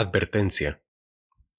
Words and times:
Advertencia. 0.00 0.80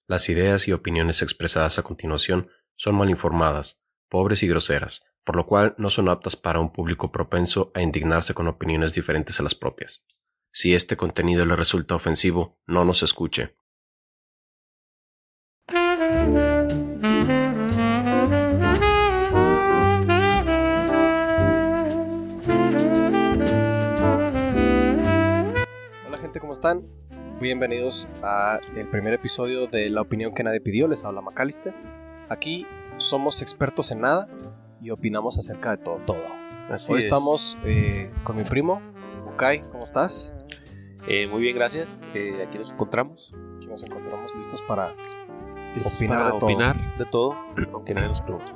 Las 0.08 0.30
ideas 0.30 0.66
y 0.66 0.72
opiniones 0.72 1.20
expresadas 1.20 1.78
a 1.78 1.82
continuación 1.82 2.48
son 2.74 2.94
mal 2.94 3.10
informadas, 3.10 3.82
pobres 4.08 4.42
y 4.42 4.48
groseras, 4.48 5.04
por 5.24 5.36
lo 5.36 5.44
cual 5.46 5.74
no 5.76 5.90
son 5.90 6.08
aptas 6.08 6.36
para 6.36 6.58
un 6.58 6.72
público 6.72 7.12
propenso 7.12 7.70
a 7.74 7.82
indignarse 7.82 8.32
con 8.32 8.48
opiniones 8.48 8.94
diferentes 8.94 9.38
a 9.40 9.42
las 9.42 9.54
propias. 9.54 10.06
Si 10.52 10.74
este 10.74 10.96
contenido 10.96 11.44
le 11.44 11.54
resulta 11.54 11.94
ofensivo, 11.94 12.58
no 12.66 12.86
nos 12.86 13.02
escuche. 13.02 13.58
Hola 26.06 26.18
gente, 26.18 26.40
¿cómo 26.40 26.52
están? 26.52 26.99
Bienvenidos 27.40 28.06
a 28.22 28.58
el 28.76 28.86
primer 28.88 29.14
episodio 29.14 29.66
de 29.66 29.88
La 29.88 30.02
opinión 30.02 30.34
que 30.34 30.42
nadie 30.44 30.60
pidió, 30.60 30.86
les 30.86 31.06
habla 31.06 31.22
Macalister. 31.22 31.72
Aquí 32.28 32.66
somos 32.98 33.40
expertos 33.40 33.92
en 33.92 34.02
nada 34.02 34.28
y 34.82 34.90
opinamos 34.90 35.38
acerca 35.38 35.70
de 35.70 35.78
todo, 35.78 35.96
todo. 36.06 36.22
Así 36.68 36.92
Hoy 36.92 36.98
es. 36.98 37.06
estamos 37.06 37.56
eh, 37.64 38.10
con 38.24 38.36
mi 38.36 38.44
primo, 38.44 38.82
Bukai, 39.24 39.62
¿cómo 39.62 39.84
estás? 39.84 40.36
Eh, 41.08 41.28
muy 41.28 41.40
bien, 41.40 41.56
gracias. 41.56 42.02
Eh, 42.12 42.44
aquí 42.46 42.58
nos 42.58 42.72
encontramos. 42.72 43.32
Aquí 43.56 43.68
nos 43.68 43.88
encontramos 43.88 44.34
listos 44.36 44.60
para, 44.60 44.94
Listos 45.74 45.96
Opinar 45.96 46.18
para 46.18 46.32
de 46.34 46.38
todo. 46.40 46.46
opinar 46.46 46.96
de 46.98 47.04
todo, 47.06 47.36
aunque 47.72 47.94
nadie 47.94 48.08
nos 48.08 48.20
pregunta. 48.20 48.52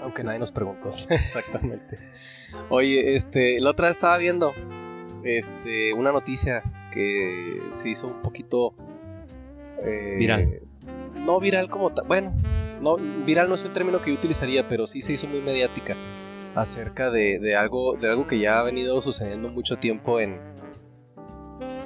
aunque 0.00 0.24
nadie 0.24 0.38
nos 0.38 0.50
preguntó. 0.50 0.88
Exactamente. 1.10 1.98
Oye, 2.70 3.12
este, 3.12 3.60
la 3.60 3.68
otra 3.68 3.88
vez 3.88 3.96
estaba 3.96 4.16
viendo 4.16 4.54
este, 5.24 5.92
una 5.92 6.10
noticia 6.10 6.62
que 6.94 7.60
se 7.72 7.90
hizo 7.90 8.06
un 8.06 8.22
poquito 8.22 8.74
eh, 9.82 10.14
Viral. 10.18 10.60
No 11.16 11.40
viral 11.40 11.68
como 11.68 11.90
tal. 11.92 12.06
Bueno, 12.06 12.34
no, 12.80 12.96
viral 12.96 13.48
no 13.48 13.54
es 13.54 13.64
el 13.64 13.72
término 13.72 14.00
que 14.00 14.10
yo 14.12 14.16
utilizaría, 14.18 14.68
pero 14.68 14.86
sí 14.86 15.02
se 15.02 15.12
hizo 15.14 15.26
muy 15.26 15.40
mediática 15.40 15.96
acerca 16.54 17.10
de, 17.10 17.38
de 17.40 17.56
algo, 17.56 17.94
de 17.96 18.08
algo 18.08 18.26
que 18.26 18.38
ya 18.38 18.60
ha 18.60 18.62
venido 18.62 19.00
sucediendo 19.00 19.48
mucho 19.48 19.76
tiempo 19.76 20.20
en, 20.20 20.38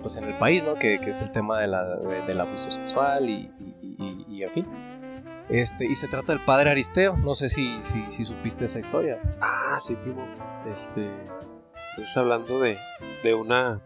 pues 0.02 0.16
en 0.16 0.24
el 0.24 0.34
país, 0.34 0.64
¿no? 0.64 0.74
Que, 0.74 0.98
que 0.98 1.10
es 1.10 1.22
el 1.22 1.32
tema 1.32 1.60
de 1.60 1.68
la- 1.68 1.96
de- 1.96 2.22
del 2.26 2.40
abuso 2.40 2.70
sexual 2.70 3.28
y, 3.30 3.50
y, 3.80 3.96
y- 3.98 4.26
y 4.36 4.42
en 4.42 4.50
fin. 4.50 4.66
Este, 5.48 5.86
y 5.86 5.94
se 5.94 6.08
trata 6.08 6.32
del 6.34 6.44
padre 6.44 6.70
Aristeo. 6.70 7.16
No 7.16 7.34
sé 7.34 7.48
si, 7.48 7.80
si, 7.84 8.10
si 8.12 8.26
supiste 8.26 8.66
esa 8.66 8.78
historia. 8.80 9.18
Ah, 9.40 9.76
sí, 9.80 9.94
primo. 9.96 10.26
Este. 10.66 11.08
Estás 11.96 12.16
hablando 12.18 12.60
de, 12.60 12.76
de 13.22 13.34
una. 13.34 13.80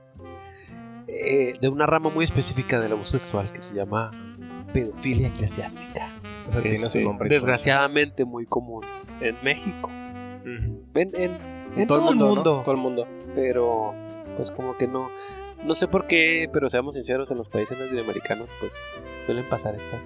Eh, 1.13 1.59
de 1.61 1.69
una 1.69 1.87
rama 1.87 2.11
muy 2.11 2.25
específica 2.25 2.81
del 2.81 2.93
abuso 2.93 3.19
sexual 3.19 3.53
que 3.53 3.61
se 3.61 3.75
llama 3.75 4.11
pedofilia 4.73 5.29
eclesiástica. 5.29 6.09
O 6.47 6.51
sea, 6.51 6.63
tiene 6.63 6.79
su 6.79 6.85
Este, 6.87 7.01
nombre. 7.05 7.27
y 7.27 7.29
todo. 7.29 7.37
Desgraciadamente 7.41 8.25
muy 8.25 8.47
común 8.47 8.85
en 9.21 9.37
México. 9.45 9.89
En, 9.91 10.83
en- 10.95 11.15
en 11.15 11.41
En 11.77 11.87
todo, 11.87 12.11
el 12.11 12.17
mundo. 12.17 12.63
Todo 12.65 12.73
el 12.75 12.81
mundo. 12.81 13.07
pero 13.35 13.95
pues 14.37 14.51
como 14.51 14.77
que 14.77 14.87
no 14.89 15.09
no 15.65 15.75
sé 15.75 15.87
por 15.89 16.07
qué 16.07 16.49
pero 16.53 16.69
seamos 16.71 16.95
sinceros 16.95 17.31
en 17.31 17.37
los 17.39 17.49
países 17.49 17.79
latinoamericanos 17.79 18.49
pues 18.61 18.73
suelen 19.27 19.45
pasar 19.45 19.75
estas 19.77 20.01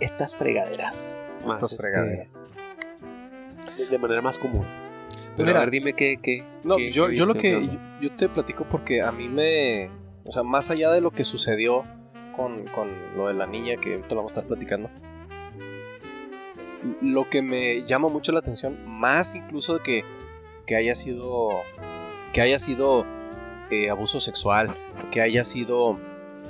estas 0.00 0.36
fregaderas 0.36 1.16
Estas 1.46 1.72
este, 1.72 1.82
fregaderas. 1.82 2.28
de, 3.78 3.86
de 3.86 3.98
manera 3.98 4.20
más 4.20 4.38
común 4.38 4.64
pero 5.36 5.46
Mira. 5.48 5.58
a 5.58 5.64
ver 5.64 5.70
dime 5.70 5.92
qué 5.92 6.18
qué 6.22 6.44
No, 6.64 6.76
qué- 6.76 6.92
yo, 6.92 7.08
qué 7.08 7.16
yo 7.16 7.26
lo 7.26 7.34
que 7.34 7.68
yo, 8.00 8.10
te 8.16 8.28
platico 8.28 8.64
porque 8.70 9.02
a 9.02 9.10
mí 9.12 9.28
me, 9.28 9.90
o 10.24 10.32
sea, 10.32 10.42
más 10.42 10.70
allá 10.70 10.90
de 10.90 11.00
lo 11.00 11.10
que 11.10 11.24
sucedió 11.24 11.82
con, 12.36 12.64
con 12.68 12.88
lo 13.16 13.28
de 13.28 13.34
la 13.34 13.46
niña 13.46 13.76
que 13.76 13.94
ahorita 13.94 14.10
lo 14.10 14.16
vamos 14.16 14.32
a 14.32 14.40
estar 14.40 14.48
platicando, 14.48 14.90
lo 17.00 17.28
que 17.28 17.42
me 17.42 17.84
llama 17.86 18.08
mucho 18.08 18.32
la 18.32 18.40
atención, 18.40 18.78
más 18.86 19.34
incluso 19.34 19.74
de 19.74 19.80
que, 19.80 20.04
que 20.66 20.76
haya 20.76 20.94
sido 20.94 21.50
que 22.32 22.40
haya 22.40 22.58
sido 22.58 23.06
eh, 23.70 23.90
abuso 23.90 24.20
sexual, 24.20 24.76
que 25.10 25.20
haya 25.20 25.44
sido 25.44 25.98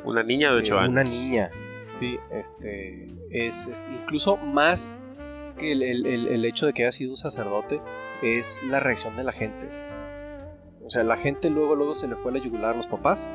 una 0.04 0.22
niña 0.22 0.50
de 0.50 0.58
8 0.58 0.74
eh, 0.74 0.78
años 0.78 0.90
una 0.90 1.04
niña, 1.04 1.50
sí, 1.90 2.18
este, 2.32 3.06
es, 3.30 3.68
es 3.68 3.84
incluso 3.88 4.36
más 4.38 4.98
que 5.56 5.72
el, 5.72 5.82
el- 5.82 6.06
el- 6.28 6.44
hecho 6.44 6.66
de 6.66 6.72
que 6.72 6.82
haya 6.82 6.92
sido 6.92 7.10
un 7.10 7.16
sacerdote, 7.16 7.80
es 8.22 8.60
la 8.68 8.80
reacción 8.80 9.16
de 9.16 9.24
la 9.24 9.32
gente. 9.32 9.68
O 10.84 10.90
sea, 10.90 11.02
la 11.02 11.16
gente 11.16 11.50
luego, 11.50 11.74
luego 11.74 11.94
se 11.94 12.08
le 12.08 12.16
fue 12.16 12.30
a 12.30 12.34
la 12.34 12.40
yugular 12.44 12.74
a 12.74 12.76
los 12.76 12.86
papás 12.86 13.32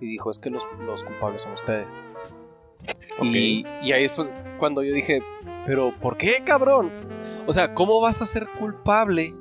y 0.00 0.06
dijo, 0.06 0.30
es 0.30 0.38
que 0.38 0.50
los, 0.50 0.62
los 0.84 1.02
culpables 1.02 1.42
son 1.42 1.52
ustedes. 1.52 2.00
Y, 3.22 3.64
y 3.82 3.92
ahí 3.92 4.08
fue 4.08 4.26
cuando 4.58 4.82
yo 4.82 4.92
dije, 4.94 5.20
pero 5.66 5.92
¿por 6.00 6.16
qué, 6.16 6.30
cabrón? 6.44 6.90
O 7.46 7.52
sea, 7.52 7.74
¿cómo 7.74 8.00
vas 8.00 8.22
a 8.22 8.26
ser 8.26 8.46
culpable? 8.46 9.34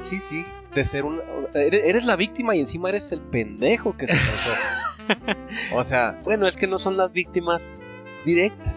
Sí, 0.00 0.20
sí, 0.20 0.44
de 0.74 0.84
ser 0.84 1.04
un... 1.04 1.20
Eres, 1.54 1.82
eres 1.84 2.04
la 2.06 2.16
víctima 2.16 2.54
y 2.54 2.60
encima 2.60 2.88
eres 2.90 3.10
el 3.12 3.20
pendejo 3.22 3.96
que 3.96 4.06
se 4.06 4.14
causó. 4.14 5.36
o 5.76 5.82
sea, 5.82 6.20
bueno 6.24 6.46
es 6.46 6.56
que 6.56 6.66
no 6.68 6.78
son 6.78 6.96
las 6.96 7.12
víctimas 7.12 7.60
directas 8.24 8.74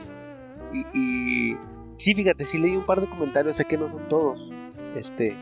y, 0.73 0.85
y 0.97 1.57
sí 2.03 2.13
fíjate 2.15 2.43
sí 2.45 2.59
leí 2.59 2.75
un 2.75 2.85
par 2.85 2.99
de 3.01 3.07
comentarios 3.07 3.55
sé 3.57 3.65
que 3.65 3.77
no 3.77 3.89
son 3.89 4.07
todos 4.09 4.53
este 4.95 5.37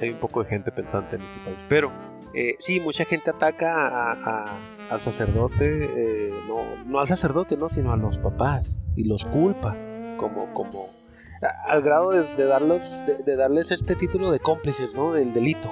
hay 0.00 0.10
un 0.10 0.18
poco 0.18 0.42
de 0.42 0.48
gente 0.48 0.72
pensante 0.72 1.16
en 1.16 1.22
este 1.22 1.40
país 1.40 1.58
pero 1.68 1.92
eh, 2.34 2.56
sí 2.58 2.80
mucha 2.80 3.04
gente 3.04 3.30
ataca 3.30 3.86
a- 3.86 4.12
a- 4.12 4.58
al 4.90 4.98
sacerdote 5.00 5.64
eh, 5.66 6.32
no, 6.48 6.76
no 6.86 6.98
al 7.00 7.06
sacerdote 7.06 7.56
no 7.56 7.68
sino 7.68 7.92
a 7.92 7.96
los 7.96 8.18
papás 8.18 8.68
y 8.96 9.04
los 9.04 9.24
culpa 9.24 9.76
como 10.16 10.52
como 10.52 10.88
a- 11.40 11.72
al 11.72 11.82
grado 11.82 12.10
de, 12.10 12.24
de 12.36 12.44
darles 12.46 13.04
de, 13.06 13.22
de 13.22 13.36
darles 13.36 13.70
este 13.70 13.94
título 13.94 14.30
de 14.30 14.40
cómplices 14.40 14.94
no 14.96 15.12
del 15.12 15.32
delito 15.32 15.70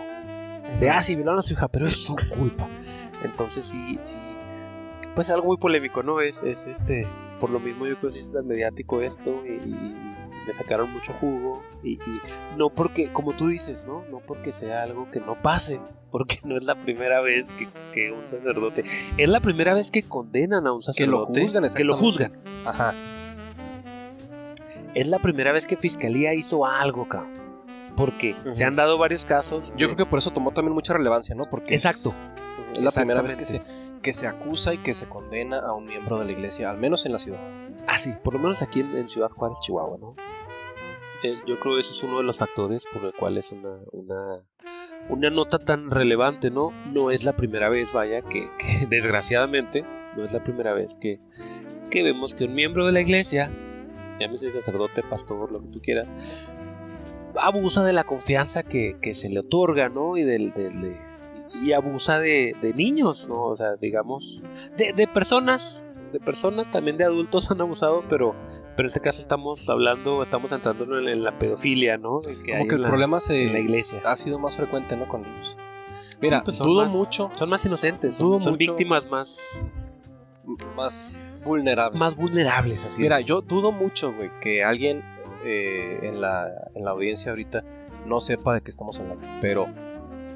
de 0.78 0.90
ah 0.90 1.02
sí 1.02 1.16
violaron 1.16 1.40
a 1.40 1.42
su 1.42 1.54
hija 1.54 1.68
pero 1.68 1.86
es 1.86 2.04
su 2.04 2.14
culpa 2.36 2.68
entonces 3.24 3.64
sí 3.66 3.96
sí 4.00 4.18
pues 5.14 5.32
algo 5.32 5.48
muy 5.48 5.56
polémico, 5.56 6.04
¿no? 6.04 6.20
Es, 6.20 6.44
es 6.44 6.68
este, 6.68 7.04
por 7.40 7.50
lo 7.50 7.58
mismo 7.58 7.84
yo 7.84 7.96
creo 7.98 8.10
que 8.12 8.18
es 8.18 8.32
tan 8.32 8.46
mediático 8.46 9.00
esto 9.02 9.42
y, 9.44 9.54
y 9.68 9.94
le 10.46 10.54
sacaron 10.54 10.92
mucho 10.92 11.12
jugo 11.14 11.62
y, 11.82 11.94
y 11.94 12.20
no 12.56 12.70
porque, 12.70 13.12
como 13.12 13.32
tú 13.32 13.48
dices, 13.48 13.86
¿no? 13.86 14.04
No 14.10 14.20
porque 14.20 14.52
sea 14.52 14.82
algo 14.82 15.10
que 15.10 15.20
no 15.20 15.40
pase, 15.40 15.80
porque 16.10 16.38
no 16.44 16.56
es 16.56 16.64
la 16.64 16.74
primera 16.74 17.20
vez 17.20 17.52
que, 17.52 17.68
que 17.94 18.10
un 18.10 18.22
sacerdote, 18.30 18.84
es 19.16 19.28
la 19.28 19.40
primera 19.40 19.74
vez 19.74 19.90
que 19.90 20.02
condenan 20.02 20.66
a 20.66 20.72
un 20.72 20.78
Que 20.80 20.86
lo 21.06 21.26
sacerdote, 21.26 21.42
juzgan, 21.42 21.64
que 21.76 21.84
lo 21.84 21.96
juzgan, 21.96 22.32
ajá. 22.66 22.94
es 24.94 25.06
la 25.08 25.18
primera 25.18 25.52
vez 25.52 25.66
que 25.66 25.76
fiscalía 25.76 26.34
hizo 26.34 26.66
algo, 26.66 27.08
cabrón. 27.08 27.38
Porque 27.96 28.34
se 28.52 28.64
han 28.64 28.76
dado 28.76 28.96
varios 28.98 29.24
casos. 29.26 29.74
Yo 29.76 29.88
de- 29.88 29.94
creo 29.94 30.06
que 30.06 30.10
por 30.10 30.18
eso 30.20 30.30
tomó 30.30 30.52
también 30.52 30.72
mucha 30.74 30.94
relevancia, 30.94 31.34
¿no? 31.34 31.50
Porque 31.50 31.74
es- 31.74 31.84
Exacto. 31.84 32.16
es, 32.74 32.82
la 32.82 32.90
primera 32.92 33.20
vez 33.20 33.36
que 33.36 33.44
se. 33.44 33.60
Que 34.02 34.12
se 34.12 34.26
acusa 34.26 34.72
y 34.74 34.78
que 34.78 34.94
se 34.94 35.08
condena 35.08 35.58
a 35.58 35.72
un 35.74 35.84
miembro 35.86 36.18
de 36.18 36.24
la 36.26 36.32
iglesia, 36.32 36.70
al 36.70 36.78
menos 36.78 37.04
en 37.06 37.12
la 37.12 37.18
ciudad. 37.18 37.40
Ah, 37.86 37.98
sí, 37.98 38.12
por 38.22 38.34
lo 38.34 38.40
menos 38.40 38.62
aquí 38.62 38.80
en, 38.80 38.96
en 38.96 39.08
Ciudad 39.08 39.30
Juárez, 39.30 39.58
Chihuahua, 39.60 39.98
¿no? 39.98 40.14
Eh, 41.22 41.38
yo 41.46 41.58
creo 41.60 41.74
que 41.74 41.80
ese 41.80 41.92
es 41.92 42.02
uno 42.02 42.18
de 42.18 42.24
los 42.24 42.38
factores 42.38 42.86
por 42.92 43.04
el 43.04 43.12
cual 43.12 43.36
es 43.36 43.52
una, 43.52 43.76
una, 43.92 44.42
una 45.10 45.30
nota 45.30 45.58
tan 45.58 45.90
relevante, 45.90 46.50
¿no? 46.50 46.72
No 46.92 47.10
es 47.10 47.24
la 47.24 47.34
primera 47.36 47.68
vez, 47.68 47.92
vaya, 47.92 48.22
que, 48.22 48.48
que 48.58 48.86
desgraciadamente 48.90 49.84
no 50.16 50.24
es 50.24 50.32
la 50.32 50.42
primera 50.42 50.72
vez 50.72 50.96
que, 51.00 51.20
que 51.90 52.02
vemos 52.02 52.34
que 52.34 52.44
un 52.44 52.54
miembro 52.54 52.86
de 52.86 52.92
la 52.92 53.00
iglesia, 53.02 53.50
llámese 54.18 54.50
sacerdote, 54.50 55.02
pastor, 55.02 55.52
lo 55.52 55.60
que 55.60 55.68
tú 55.68 55.80
quieras, 55.82 56.08
abusa 57.42 57.84
de 57.84 57.92
la 57.92 58.04
confianza 58.04 58.62
que, 58.62 58.96
que 59.00 59.12
se 59.14 59.28
le 59.28 59.40
otorga, 59.40 59.88
¿no? 59.88 60.16
Y 60.16 60.24
del, 60.24 60.52
del- 60.52 60.80
de- 60.80 61.09
y 61.54 61.72
abusa 61.72 62.18
de, 62.20 62.54
de 62.62 62.72
niños, 62.74 63.28
¿no? 63.28 63.42
O 63.46 63.56
sea, 63.56 63.76
digamos, 63.76 64.42
de, 64.76 64.92
de 64.92 65.06
personas, 65.08 65.86
de 66.12 66.20
personas, 66.20 66.70
también 66.72 66.96
de 66.96 67.04
adultos 67.04 67.50
han 67.50 67.60
abusado, 67.60 68.02
pero, 68.08 68.34
pero 68.76 68.80
en 68.80 68.86
este 68.86 69.00
caso 69.00 69.20
estamos 69.20 69.68
hablando, 69.68 70.22
estamos 70.22 70.52
entrando 70.52 70.98
en, 70.98 71.08
en 71.08 71.24
la 71.24 71.38
pedofilia, 71.38 71.96
¿no? 71.98 72.20
De 72.20 72.34
Como 72.36 72.56
hay 72.56 72.66
que 72.68 72.74
el 72.76 72.82
la- 72.82 72.88
problema 72.88 73.20
se 73.20 73.44
en 73.44 73.52
la 73.52 73.58
iglesia. 73.60 74.00
ha 74.04 74.16
sido 74.16 74.38
más 74.38 74.56
frecuente, 74.56 74.96
¿no? 74.96 75.06
Con 75.08 75.22
niños. 75.22 75.56
Mira, 76.20 76.38
Sí, 76.38 76.42
pues 76.44 76.58
dudo 76.58 76.82
más- 76.82 76.92
mucho, 76.94 77.30
Son 77.36 77.48
más 77.48 77.64
inocentes, 77.64 78.16
son, 78.16 78.26
dudo 78.26 78.40
son 78.40 78.52
mucho- 78.52 78.72
víctimas 78.74 79.06
más, 79.10 79.64
más 80.76 81.14
vulnerable. 81.44 81.98
más 81.98 82.16
vulnerables, 82.16 82.84
así. 82.86 83.02
Mira, 83.02 83.20
es. 83.20 83.26
yo 83.26 83.40
dudo 83.40 83.72
mucho, 83.72 84.12
güey, 84.12 84.30
que 84.40 84.62
alguien 84.64 85.02
eh, 85.44 86.00
en, 86.02 86.20
la, 86.20 86.48
en 86.74 86.84
la 86.84 86.90
audiencia 86.90 87.32
ahorita 87.32 87.64
no 88.06 88.20
sepa 88.20 88.54
de 88.54 88.60
qué 88.60 88.68
estamos 88.70 88.98
hablando. 89.00 89.26
Pero 89.40 89.66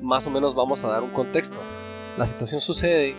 más 0.05 0.27
o 0.27 0.31
menos 0.31 0.55
vamos 0.55 0.85
a 0.85 0.89
dar 0.89 1.03
un 1.03 1.11
contexto. 1.11 1.59
La 2.17 2.25
situación 2.25 2.61
sucede 2.61 3.17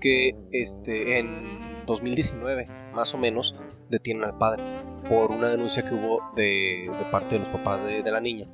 que 0.00 0.36
este, 0.52 1.18
en 1.18 1.84
2019, 1.86 2.66
más 2.92 3.14
o 3.14 3.18
menos, 3.18 3.54
detienen 3.88 4.24
al 4.24 4.36
padre 4.36 4.62
por 5.08 5.30
una 5.30 5.48
denuncia 5.48 5.82
que 5.82 5.94
hubo 5.94 6.20
de, 6.34 6.90
parte 7.10 7.38
de 7.38 7.40
los 7.40 7.48
papás 7.48 7.84
de, 7.84 8.02
la 8.10 8.20
niña. 8.20 8.46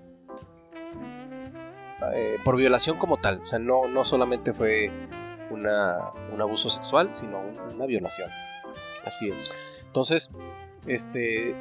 Eh, 2.14 2.36
por 2.44 2.56
violación 2.56 2.98
como 2.98 3.16
tal. 3.16 3.40
O 3.40 3.46
sea, 3.46 3.58
no, 3.58 3.88
no 3.88 4.04
solamente 4.04 4.52
fue 4.52 4.90
una, 5.50 6.12
un 6.32 6.40
abuso 6.40 6.70
sexual, 6.70 7.10
sino 7.12 7.40
una 7.74 7.86
violación. 7.86 8.30
Así 9.04 9.28
es. 9.30 9.56
Entonces, 9.86 10.30
este, 10.86 11.54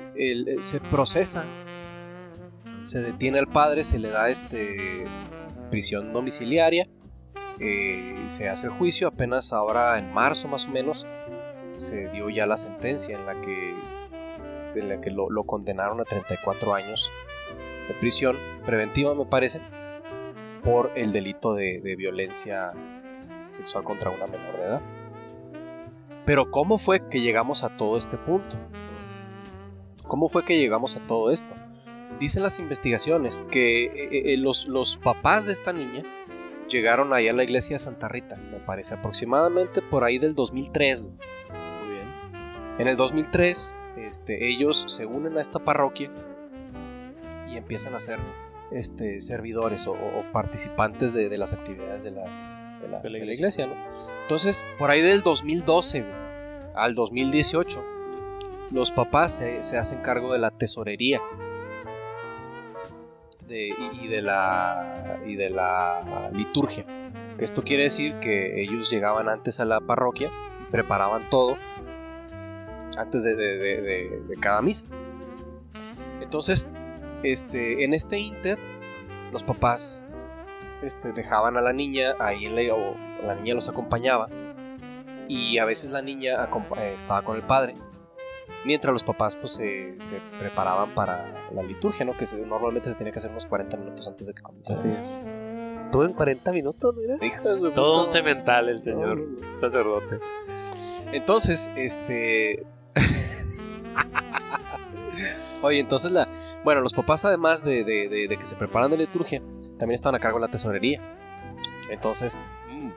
se 0.60 0.82
procesa, 0.82 1.46
se 2.86 3.02
detiene 3.02 3.40
al 3.40 3.48
padre, 3.48 3.84
se 3.84 4.00
le 4.00 4.10
da 4.10 4.30
este, 4.30 5.06
prisión 5.72 6.14
domiciliaria, 6.14 6.88
eh, 7.60 8.24
se 8.28 8.48
hace 8.48 8.68
el 8.68 8.74
juicio, 8.74 9.08
apenas 9.08 9.54
ahora 9.54 9.98
en 9.98 10.14
marzo 10.14 10.48
más 10.48 10.68
o 10.68 10.70
menos, 10.70 11.06
se 11.74 12.10
dio 12.10 12.30
ya 12.30 12.46
la 12.46 12.58
sentencia 12.58 13.18
en 13.18 13.26
la 13.26 13.42
que, 13.42 13.74
en 14.76 14.90
la 14.90 15.02
que 15.02 15.10
lo, 15.10 15.44
condenaron 15.46 16.00
a 16.00 16.06
34 16.06 16.76
años 16.76 17.12
de 17.88 17.94
prisión 17.96 18.38
preventiva, 18.66 19.16
me 19.16 19.26
parece, 19.26 19.62
por 20.64 20.92
el 20.96 21.12
delito 21.12 21.56
de, 21.56 21.82
de 21.82 21.96
violencia 21.96 22.72
sexual 23.50 23.84
contra 23.84 24.12
una 24.12 24.28
menor 24.28 24.58
de 24.58 24.64
edad. 24.64 24.82
Pero 26.24 26.52
¿cómo 26.52 26.78
fue 26.78 27.08
que 27.10 27.20
llegamos 27.20 27.64
a 27.64 27.76
todo 27.78 27.98
este 27.98 28.18
punto? 28.18 28.58
¿Cómo 30.08 30.30
fue 30.30 30.46
que 30.46 30.58
llegamos 30.60 30.96
a 30.98 31.06
todo 31.08 31.32
esto? 31.32 31.56
Dicen 32.20 32.44
las 32.44 32.60
investigaciones 32.60 33.44
que 33.52 33.86
eh, 33.86 34.34
eh, 34.34 34.38
los, 34.38 34.68
los 34.68 34.98
papás 34.98 35.46
de 35.46 35.52
esta 35.52 35.74
niña 35.74 36.04
llegaron 36.70 37.14
ahí 37.14 37.28
a 37.28 37.34
la 37.34 37.44
iglesia 37.44 37.76
de 37.76 37.80
Santa 37.80 38.08
Rita, 38.08 38.38
me 38.38 38.60
parece, 38.60 38.96
aproximadamente 38.96 39.82
por 39.82 40.04
ahí 40.04 40.18
del 40.18 40.34
2003. 40.34 41.04
güey. 41.04 41.16
Muy 41.82 41.94
bien. 41.94 42.08
En 42.80 42.88
el 42.88 42.96
2003, 42.96 43.76
este, 43.98 44.50
ellos 44.50 44.86
se 44.88 45.06
unen 45.06 45.38
a 45.38 45.42
esta 45.42 45.60
parroquia 45.60 46.10
y 47.50 47.58
empiezan 47.58 47.94
a 47.96 48.00
ser 48.00 48.20
este, 48.72 49.20
servidores 49.20 49.88
o, 49.88 49.96
participantes 50.32 51.14
de, 51.14 51.30
de 51.30 51.38
las 51.38 51.54
actividades 51.54 52.04
de 52.04 52.12
la, 52.12 52.24
de 52.82 52.88
la- 52.88 53.00
de 53.02 53.10
la 53.10 53.34
iglesia. 53.34 53.68
¿no? 53.68 53.74
Entonces, 54.24 54.66
por 54.80 54.90
ahí 54.90 55.02
del 55.02 55.22
2012 55.22 56.02
güey, 56.02 56.14
al 56.76 56.96
2018, 56.96 57.84
los 58.72 58.92
papás 58.92 59.38
se, 59.38 59.62
se 59.62 59.78
hacen 59.78 60.02
cargo 60.02 60.34
de 60.34 60.40
la 60.40 60.52
tesorería 60.52 61.22
de- 63.48 63.74
y, 64.02 64.08
de 64.08 64.22
la, 64.22 65.20
y 65.26 65.36
de 65.36 65.50
la 65.50 66.30
liturgia. 66.34 66.86
Esto 67.38 67.64
quiere 67.64 67.84
decir 67.84 68.16
que 68.20 68.62
ellos 68.62 68.90
llegaban 68.90 69.28
antes 69.30 69.60
a 69.60 69.66
la 69.66 69.82
parroquia 69.82 70.32
y 70.62 70.72
preparaban 70.72 71.30
todo 71.30 71.58
antes 72.98 73.24
de, 73.26 73.36
de- 73.36 74.36
cada 74.40 74.62
misa. 74.62 74.88
Entonces, 76.22 76.68
este, 77.24 77.84
en 77.84 77.94
este 77.94 78.20
inter, 78.20 78.58
los 79.32 79.44
papás 79.44 80.08
este, 80.82 81.12
dejaban 81.12 81.58
a 81.58 81.62
la 81.62 81.74
niña 81.74 82.16
ahí 82.20 82.46
en 82.46 82.56
la, 82.56 82.74
o 82.74 82.96
la 83.26 83.36
niña 83.36 83.54
los 83.56 83.68
acompañaba 83.70 84.28
y 85.28 85.58
a 85.58 85.66
veces 85.66 85.92
la 85.92 86.02
niña 86.02 86.48
eh, 86.78 86.92
estaba 86.94 87.24
con 87.24 87.36
el 87.36 87.44
padre 87.44 87.74
mientras 88.66 88.92
los 88.94 89.04
papás 89.04 89.36
pues 89.36 89.54
se, 89.54 89.96
se 90.00 90.20
preparaban 90.40 90.92
para 90.96 91.26
la 91.54 91.64
liturgia, 91.64 92.06
¿no? 92.06 92.18
Que 92.18 92.26
se- 92.26 92.40
normalmente 92.46 92.90
se 92.90 92.96
tenía 92.96 93.12
que 93.14 93.20
hacer 93.20 93.32
unos 93.32 93.46
40 93.46 93.78
minutos 93.78 94.08
antes 94.08 94.28
de 94.28 94.34
que 94.34 94.42
es. 94.90 95.24
Todo 95.92 96.06
en 96.06 96.14
40 96.14 96.52
minutos, 96.52 96.96
mira. 96.96 97.18
Todo 97.74 98.02
un 98.02 98.08
cemental 98.08 98.70
el 98.70 98.84
señor 98.84 99.18
No, 99.20 99.60
sacerdote. 99.62 100.20
Entonces, 101.14 101.72
este. 101.76 102.66
Oye, 105.62 105.80
entonces 105.80 106.12
la. 106.12 106.28
Bueno, 106.64 106.82
los 106.82 106.94
papás, 106.94 107.26
además 107.26 107.64
de, 107.64 107.84
de- 107.84 108.10
de- 108.10 108.28
de 108.28 108.38
que 108.38 108.46
se 108.46 108.56
preparan 108.56 108.92
de 108.92 108.98
liturgia, 108.98 109.40
también 109.78 109.92
estaban 109.94 110.16
a 110.16 110.20
cargo 110.20 110.40
de 110.40 110.46
la 110.48 110.52
tesorería. 110.52 111.00
Entonces, 111.90 112.40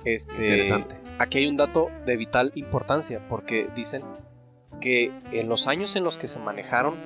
este. 0.04 0.32
Interesante. 0.34 0.96
Aquí 1.18 1.38
hay 1.38 1.46
un 1.46 1.56
dato 1.56 1.88
de 2.06 2.16
vital 2.16 2.52
importancia, 2.54 3.20
porque 3.28 3.68
dicen 3.76 4.02
que 4.80 5.12
en 5.32 5.48
los 5.48 5.66
años 5.66 5.96
en 5.96 6.04
los 6.04 6.18
que 6.18 6.26
se 6.26 6.38
manejaron, 6.40 6.96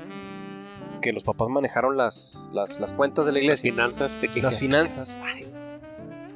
que 1.00 1.12
los 1.12 1.22
papás 1.22 1.48
manejaron 1.48 1.96
las, 1.96 2.48
las, 2.52 2.80
las 2.80 2.92
cuentas 2.92 3.26
de 3.26 3.32
la 3.32 3.38
Las 3.38 3.64
iglesia, 3.64 3.72
finanzas 3.72 4.10
las 4.34 4.60
finanzas, 4.60 5.22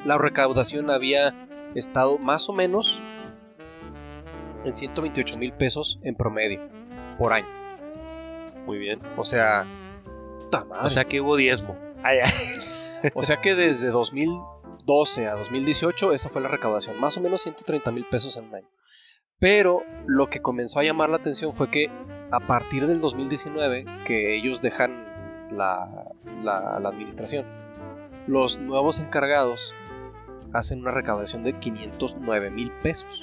la 0.05 0.19
recaudación 0.19 0.91
había 0.91 1.35
estado 1.75 2.19
más 2.19 2.49
o 2.49 2.53
menos 2.53 3.01
en 4.65 4.73
128 4.73 5.39
mil 5.39 5.53
pesos 5.53 5.99
en 6.03 6.15
promedio 6.17 6.61
por 7.19 7.33
año. 7.33 7.47
Muy 8.67 8.79
bien. 8.79 9.01
O 9.17 9.25
sea. 9.25 9.65
O 10.83 10.91
sea 10.91 11.05
que 11.05 11.21
hubo 11.21 11.37
diezmo. 11.37 11.77
Ay, 12.03 12.19
ay. 12.23 12.31
O 13.15 13.23
sea 13.23 13.37
que 13.37 13.55
desde 13.55 13.89
2012 13.89 15.29
a 15.29 15.35
2018 15.35 16.13
esa 16.13 16.29
fue 16.31 16.41
la 16.41 16.49
recaudación, 16.49 16.99
más 16.99 17.17
o 17.19 17.21
menos 17.21 17.43
130 17.43 17.91
mil 17.93 18.05
pesos 18.05 18.37
en 18.37 18.47
un 18.47 18.55
año. 18.57 18.69
Pero 19.39 19.83
lo 20.07 20.29
que 20.31 20.41
comenzó 20.41 20.81
a 20.81 20.85
llamar 20.85 21.11
la 21.11 21.17
atención 21.17 21.53
fue 21.53 21.71
que 21.71 21.91
a 22.31 22.41
partir 22.41 22.87
del 22.87 23.01
2019, 23.01 23.85
que 24.05 24.37
ellos 24.37 24.63
dejan 24.63 25.05
la, 25.53 26.13
administración, 26.85 27.45
los 28.27 28.59
nuevos 28.59 28.99
encargados 29.01 29.75
hacen 30.53 30.81
una 30.81 30.91
recaudación 30.91 31.45
de 31.45 31.59
509 31.59 32.51
mil 32.51 32.73
pesos. 32.83 33.23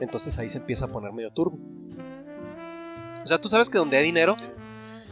Entonces 0.00 0.38
ahí 0.38 0.48
se 0.48 0.58
empieza 0.58 0.86
a 0.86 0.88
poner 0.88 1.12
medio 1.12 1.30
turbo. 1.30 1.58
O 3.22 3.26
sea, 3.26 3.38
tú 3.38 3.48
sabes 3.48 3.70
que 3.70 3.78
donde 3.78 3.96
hay 3.96 4.04
dinero, 4.04 4.36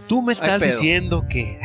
Tú 0.09 0.23
me 0.23 0.33
estás 0.33 0.61
diciendo 0.61 1.25
que 1.29 1.59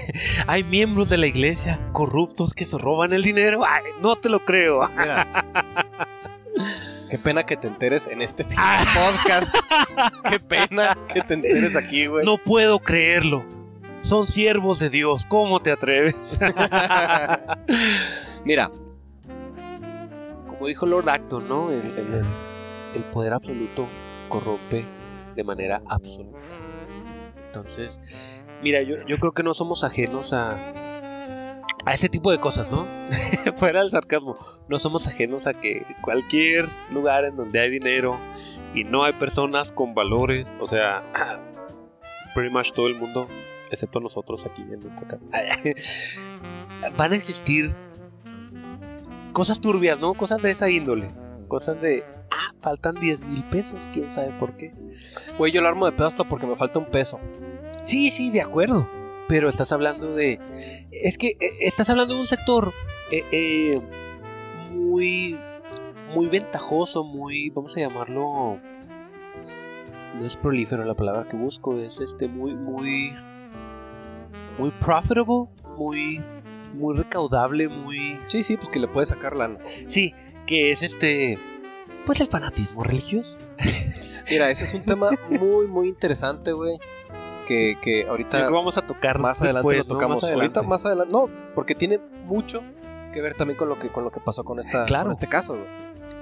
hay 0.46 0.62
miembros 0.64 1.08
de 1.10 1.16
la 1.18 1.26
iglesia 1.26 1.80
corruptos 1.92 2.52
que 2.54 2.64
se 2.64 2.76
roban 2.78 3.12
el 3.12 3.22
dinero. 3.22 3.64
Ay, 3.64 3.82
no 4.02 4.16
te 4.16 4.28
lo 4.28 4.44
creo. 4.44 4.88
Mira. 4.96 5.44
Qué 7.10 7.18
pena 7.18 7.44
que 7.44 7.56
te 7.56 7.68
enteres 7.68 8.08
en 8.08 8.20
este 8.22 8.44
podcast. 8.44 9.54
Qué 10.30 10.40
pena 10.40 10.96
que 11.12 11.22
te 11.22 11.34
enteres 11.34 11.76
aquí, 11.76 12.06
güey. 12.06 12.24
No 12.24 12.38
puedo 12.38 12.78
creerlo. 12.80 13.44
Son 14.00 14.26
siervos 14.26 14.80
de 14.80 14.90
Dios. 14.90 15.24
¿Cómo 15.26 15.60
te 15.60 15.70
atreves? 15.72 16.38
Mira, 18.44 18.70
Como 20.46 20.66
dijo 20.66 20.84
Lord 20.86 21.08
Acton, 21.08 21.48
¿no? 21.48 21.70
El, 21.70 21.80
el- 21.86 22.24
el 22.94 23.04
poder 23.06 23.32
absoluto 23.32 23.88
corrompe 24.28 24.84
de 25.34 25.42
manera 25.44 25.82
absoluta. 25.88 26.38
Entonces, 27.54 28.00
mira, 28.62 28.82
yo, 28.82 28.96
creo 29.18 29.32
que 29.32 29.44
no 29.44 29.54
somos 29.54 29.84
ajenos 29.84 30.32
a, 30.32 30.54
a 31.86 31.94
este 31.94 32.08
tipo 32.08 32.32
de 32.32 32.40
cosas, 32.40 32.72
¿no? 32.72 32.86
Fuera 33.56 33.80
del 33.80 33.90
sarcasmo, 33.90 34.36
no 34.68 34.78
somos 34.78 35.06
ajenos 35.06 35.46
a 35.46 35.54
que 35.54 35.86
cualquier 36.02 36.68
lugar 36.90 37.24
en 37.24 37.36
donde 37.36 37.60
hay 37.60 37.70
dinero 37.70 38.18
y 38.74 38.82
no 38.82 39.04
hay 39.04 39.12
personas 39.12 39.70
con 39.70 39.94
valores, 39.94 40.48
o 40.58 40.66
sea, 40.66 41.04
pretty 42.34 42.52
much 42.52 42.72
todo 42.72 42.88
el 42.88 42.96
mundo, 42.96 43.28
excepto 43.70 44.00
nosotros 44.00 44.44
aquí 44.46 44.62
en 44.62 44.80
nuestra 44.80 45.06
casa, 45.06 45.24
van 46.96 47.12
a 47.12 47.14
existir 47.14 47.72
cosas 49.32 49.60
turbias, 49.60 50.00
¿no? 50.00 50.14
Cosas 50.14 50.42
de 50.42 50.50
esa 50.50 50.68
índole. 50.70 51.08
Cosas 51.48 51.80
de, 51.80 52.04
ah, 52.30 52.54
faltan 52.60 52.94
10 52.94 53.20
mil 53.22 53.44
pesos, 53.44 53.90
quién 53.92 54.10
sabe 54.10 54.32
por 54.38 54.56
qué. 54.56 54.72
güey, 55.38 55.52
yo 55.52 55.60
la 55.60 55.68
armo 55.68 55.86
de 55.86 55.92
pedo 55.92 56.06
hasta 56.06 56.24
porque 56.24 56.46
me 56.46 56.56
falta 56.56 56.78
un 56.78 56.86
peso. 56.86 57.20
Sí, 57.82 58.10
sí, 58.10 58.30
de 58.30 58.40
acuerdo. 58.40 58.88
Pero 59.28 59.48
estás 59.48 59.72
hablando 59.72 60.14
de. 60.14 60.38
Es 60.90 61.16
que 61.18 61.36
eh, 61.40 61.50
estás 61.60 61.88
hablando 61.90 62.14
de 62.14 62.20
un 62.20 62.26
sector 62.26 62.72
eh, 63.10 63.24
eh, 63.32 63.80
muy. 64.72 65.38
Muy 66.14 66.28
ventajoso, 66.28 67.04
muy. 67.04 67.50
Vamos 67.50 67.76
a 67.76 67.80
llamarlo. 67.80 68.58
No 70.18 70.24
es 70.24 70.36
prolífero 70.36 70.84
la 70.84 70.94
palabra 70.94 71.26
que 71.28 71.36
busco, 71.36 71.78
es 71.80 72.00
este 72.00 72.28
muy, 72.28 72.54
muy. 72.54 73.14
Muy 74.58 74.70
profitable, 74.70 75.48
muy. 75.76 76.22
Muy 76.74 76.96
recaudable, 76.96 77.68
muy. 77.68 78.18
Sí, 78.26 78.42
sí, 78.42 78.56
pues 78.56 78.68
que 78.68 78.78
le 78.78 78.88
puedes 78.88 79.08
sacar 79.08 79.38
lana. 79.38 79.58
Sí, 79.86 80.14
que 80.46 80.70
es 80.70 80.82
este. 80.82 81.38
Pues 82.06 82.20
el 82.20 82.26
fanatismo 82.26 82.82
religioso. 82.84 83.38
Mira, 84.30 84.50
ese 84.50 84.64
es 84.64 84.74
un 84.74 84.82
tema 84.84 85.10
muy, 85.30 85.66
muy 85.66 85.88
interesante, 85.88 86.52
güey. 86.52 86.78
Que, 87.48 87.76
que 87.82 88.06
ahorita 88.08 88.48
Lo 88.48 88.56
vamos 88.56 88.78
a 88.78 88.82
tocar 88.82 89.18
más 89.18 89.42
adelante 89.42 89.76
lo 89.76 89.82
¿no? 89.82 89.88
tocamos. 89.88 90.22
Más 90.22 90.30
ahorita 90.30 90.60
adelante. 90.60 90.68
más 90.68 90.86
adelante. 90.86 91.12
No, 91.12 91.28
porque 91.54 91.74
tiene 91.74 92.00
mucho 92.24 92.62
que 93.12 93.20
ver 93.20 93.34
también 93.34 93.56
con 93.58 93.68
lo 93.68 93.78
que, 93.78 93.88
con 93.88 94.02
lo 94.04 94.10
que 94.10 94.20
pasó 94.20 94.44
con, 94.44 94.58
esta, 94.58 94.84
Claro. 94.86 95.04
con 95.04 95.12
este 95.12 95.28
caso, 95.28 95.54
güey. 95.56 95.66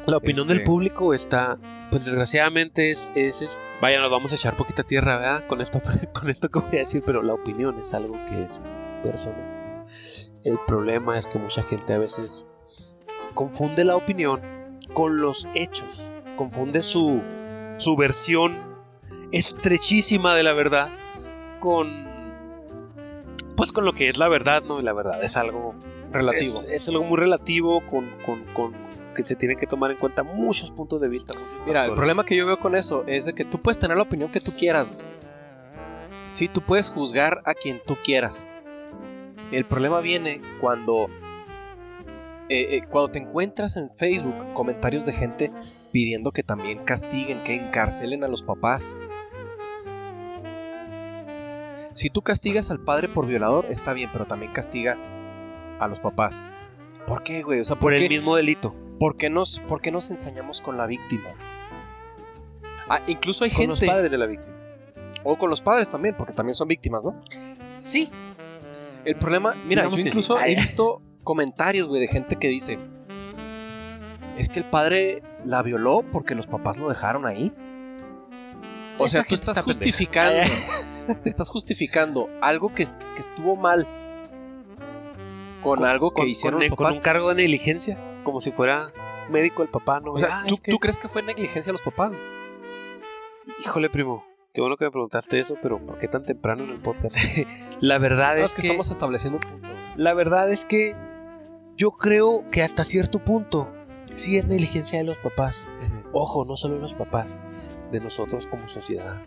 La 0.06 0.16
opinión 0.16 0.42
Este- 0.46 0.54
del 0.54 0.64
público 0.64 1.14
está, 1.14 1.58
pues 1.90 2.04
desgraciadamente 2.04 2.90
es, 2.90 3.12
es, 3.14 3.42
es- 3.42 3.60
vaya, 3.80 4.00
nos 4.00 4.10
vamos 4.10 4.32
a 4.32 4.34
echar 4.34 4.56
poquita 4.56 4.82
tierra, 4.82 5.16
¿verdad? 5.18 5.46
Con 5.46 5.60
esto, 5.60 5.80
con 6.12 6.28
esto 6.30 6.48
que 6.48 6.58
voy 6.58 6.76
a 6.76 6.80
decir, 6.80 7.02
pero 7.06 7.22
la 7.22 7.34
opinión 7.34 7.78
es 7.80 7.94
algo 7.94 8.14
que 8.28 8.42
es 8.42 8.60
personal. 9.02 9.86
El 10.44 10.58
problema 10.66 11.18
es 11.18 11.28
que 11.28 11.38
mucha 11.38 11.62
gente 11.62 11.94
a 11.94 11.98
veces 11.98 12.48
confunde 13.34 13.84
la 13.84 13.96
opinión 13.96 14.40
con 14.92 15.20
los 15.20 15.48
hechos, 15.54 16.10
confunde 16.36 16.82
su, 16.82 17.20
su 17.76 17.96
versión 17.96 18.52
estrechísima 19.32 20.34
de 20.34 20.42
la 20.42 20.52
verdad 20.52 20.88
con, 21.60 22.06
pues 23.56 23.72
con 23.72 23.84
lo 23.84 23.92
que 23.92 24.08
es 24.08 24.18
la 24.18 24.28
verdad, 24.28 24.62
¿no? 24.62 24.80
Y 24.80 24.82
la 24.82 24.92
verdad 24.92 25.22
es 25.22 25.36
algo 25.36 25.74
Relativo. 26.12 26.62
Es, 26.68 26.82
es 26.82 26.88
algo 26.90 27.04
muy 27.04 27.16
relativo 27.16 27.80
con, 27.86 28.06
con, 28.26 28.44
con 28.52 28.74
que 29.14 29.24
se 29.24 29.34
tienen 29.36 29.58
que 29.58 29.66
tomar 29.66 29.90
en 29.90 29.96
cuenta 29.96 30.22
muchos 30.22 30.70
puntos 30.70 31.00
de 31.00 31.08
vista. 31.08 31.32
Mira, 31.66 31.86
el 31.86 31.94
problema 31.94 32.24
que 32.24 32.36
yo 32.36 32.46
veo 32.46 32.58
con 32.58 32.76
eso 32.76 33.04
es 33.06 33.26
de 33.26 33.34
que 33.34 33.44
tú 33.44 33.60
puedes 33.60 33.78
tener 33.78 33.96
la 33.96 34.02
opinión 34.02 34.30
que 34.30 34.40
tú 34.40 34.52
quieras. 34.56 34.94
Sí, 36.32 36.48
tú 36.48 36.62
puedes 36.62 36.90
juzgar 36.90 37.42
a 37.44 37.54
quien 37.54 37.80
tú 37.84 37.96
quieras. 38.02 38.52
El 39.50 39.64
problema 39.66 40.00
viene 40.00 40.40
cuando 40.60 41.08
eh, 42.52 42.76
eh, 42.76 42.82
cuando 42.90 43.10
te 43.12 43.18
encuentras 43.18 43.78
en 43.78 43.90
Facebook 43.96 44.52
comentarios 44.52 45.06
de 45.06 45.14
gente 45.14 45.50
pidiendo 45.90 46.32
que 46.32 46.42
también 46.42 46.84
castiguen, 46.84 47.42
que 47.42 47.54
encarcelen 47.54 48.24
a 48.24 48.28
los 48.28 48.42
papás. 48.42 48.98
Si 51.94 52.10
tú 52.10 52.20
castigas 52.20 52.70
al 52.70 52.80
padre 52.80 53.08
por 53.08 53.26
violador, 53.26 53.64
está 53.70 53.94
bien, 53.94 54.10
pero 54.12 54.26
también 54.26 54.52
castiga 54.52 54.98
a 55.80 55.88
los 55.88 56.00
papás. 56.00 56.44
¿Por 57.06 57.22
qué, 57.22 57.42
güey? 57.42 57.60
O 57.60 57.64
sea, 57.64 57.76
¿por, 57.76 57.92
por 57.92 57.96
qué? 57.98 58.04
el 58.04 58.10
mismo 58.10 58.36
delito. 58.36 58.74
¿Por 58.98 59.16
qué 59.16 59.30
nos, 59.30 59.60
por 59.60 59.80
qué 59.80 59.90
nos 59.90 60.10
ensañamos 60.10 60.60
con 60.60 60.76
la 60.76 60.86
víctima? 60.86 61.30
Ah, 62.88 63.00
incluso 63.06 63.44
hay 63.44 63.50
Con 63.50 63.68
los 63.68 63.80
gente. 63.80 63.94
padres 63.94 64.10
de 64.10 64.18
la 64.18 64.26
víctima. 64.26 64.56
O 65.24 65.38
con 65.38 65.48
los 65.48 65.62
padres 65.62 65.88
también, 65.88 66.14
porque 66.18 66.34
también 66.34 66.54
son 66.54 66.68
víctimas, 66.68 67.02
¿no? 67.02 67.18
Sí. 67.78 68.10
El 69.04 69.16
problema, 69.16 69.54
mira, 69.64 69.82
Digamos 69.82 70.00
yo 70.00 70.04
que 70.04 70.08
incluso 70.10 70.36
sí. 70.36 70.42
Ay. 70.44 70.52
he 70.52 70.56
visto 70.56 71.00
comentarios, 71.22 71.88
güey, 71.88 72.00
de 72.00 72.08
gente 72.08 72.36
que 72.36 72.48
dice: 72.48 72.78
Es 74.36 74.48
que 74.48 74.60
el 74.60 74.64
padre 74.66 75.20
la 75.44 75.62
violó 75.62 76.02
porque 76.12 76.34
los 76.34 76.46
papás 76.46 76.78
lo 76.78 76.88
dejaron 76.88 77.26
ahí. 77.26 77.52
O 78.98 79.06
Esa 79.06 79.18
sea, 79.20 79.28
tú 79.28 79.34
estás 79.34 79.56
está 79.56 79.62
justificando. 79.62 80.40
estás 81.24 81.50
justificando 81.50 82.28
algo 82.40 82.68
que, 82.68 82.84
que 82.84 83.20
estuvo 83.20 83.56
mal 83.56 83.86
con, 85.62 85.84
algo 85.84 86.10
que 86.10 86.22
con, 86.22 86.28
hicieron 86.28 86.58
con- 86.60 86.68
los 86.68 86.76
con 86.76 86.84
papás. 86.84 86.96
un 86.98 87.02
cargo 87.02 87.28
de 87.30 87.34
negligencia, 87.36 87.98
como 88.24 88.40
si 88.40 88.50
fuera 88.52 88.92
médico 89.30 89.62
el 89.62 89.68
papá, 89.68 90.00
¿no? 90.00 90.12
O 90.12 90.18
sea, 90.18 90.28
Ah, 90.30 90.44
¿tú, 90.46 90.54
es 90.54 90.60
que- 90.60 90.70
tú 90.72 90.78
crees 90.78 90.98
que 90.98 91.08
fue 91.08 91.22
negligencia 91.22 91.70
de 91.70 91.74
los 91.74 91.82
papás? 91.82 92.12
Híjole, 93.60 93.88
primo, 93.90 94.24
qué 94.52 94.60
bueno 94.60 94.76
que 94.76 94.84
me 94.84 94.90
preguntaste 94.90 95.38
eso, 95.38 95.56
pero 95.62 95.84
¿por 95.84 95.98
qué 95.98 96.08
tan 96.08 96.22
temprano 96.22 96.64
en 96.64 96.70
el 96.70 96.78
podcast? 96.80 97.16
la 97.80 97.98
verdad 97.98 98.36
No, 98.36 98.42
es, 98.42 98.50
es 98.50 98.54
que, 98.56 98.62
que, 98.62 98.68
estamos 98.68 98.90
estableciendo 98.90 99.38
un 99.42 99.50
punto. 99.50 99.68
güey. 99.68 99.80
la 99.96 100.14
verdad 100.14 100.50
es 100.50 100.64
que 100.66 100.94
yo 101.76 101.92
creo 101.92 102.44
que 102.50 102.62
hasta 102.62 102.84
cierto 102.84 103.18
punto 103.18 103.68
sí 104.06 104.36
es 104.36 104.46
negligencia 104.46 104.98
de 104.98 105.04
los 105.06 105.16
papás. 105.18 105.68
Ojo, 106.12 106.44
no 106.44 106.56
solo 106.56 106.74
de 106.74 106.80
los 106.80 106.94
papás, 106.94 107.26
de 107.90 108.00
nosotros 108.00 108.46
como 108.46 108.68
sociedad. 108.68 109.22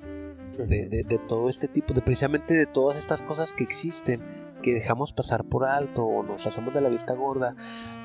De, 0.58 0.88
de- 0.88 1.04
de 1.04 1.18
todo 1.20 1.50
este 1.50 1.68
tipo, 1.68 1.94
de 1.94 2.02
precisamente 2.02 2.54
de 2.54 2.66
todas 2.66 2.96
estas 2.98 3.22
cosas 3.22 3.52
que 3.54 3.64
existen, 3.66 4.22
que 4.64 4.74
dejamos 4.74 5.12
pasar 5.12 5.44
por 5.44 5.66
alto 5.66 6.04
o 6.06 6.24
nos 6.24 6.48
hacemos 6.48 6.74
de 6.74 6.80
la 6.80 6.88
vista 6.88 7.14
gorda 7.14 7.56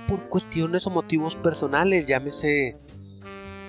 por 0.09 0.29
cuestiones 0.29 0.85
o 0.87 0.91
motivos 0.91 1.37
personales, 1.37 2.09
llámese 2.09 2.77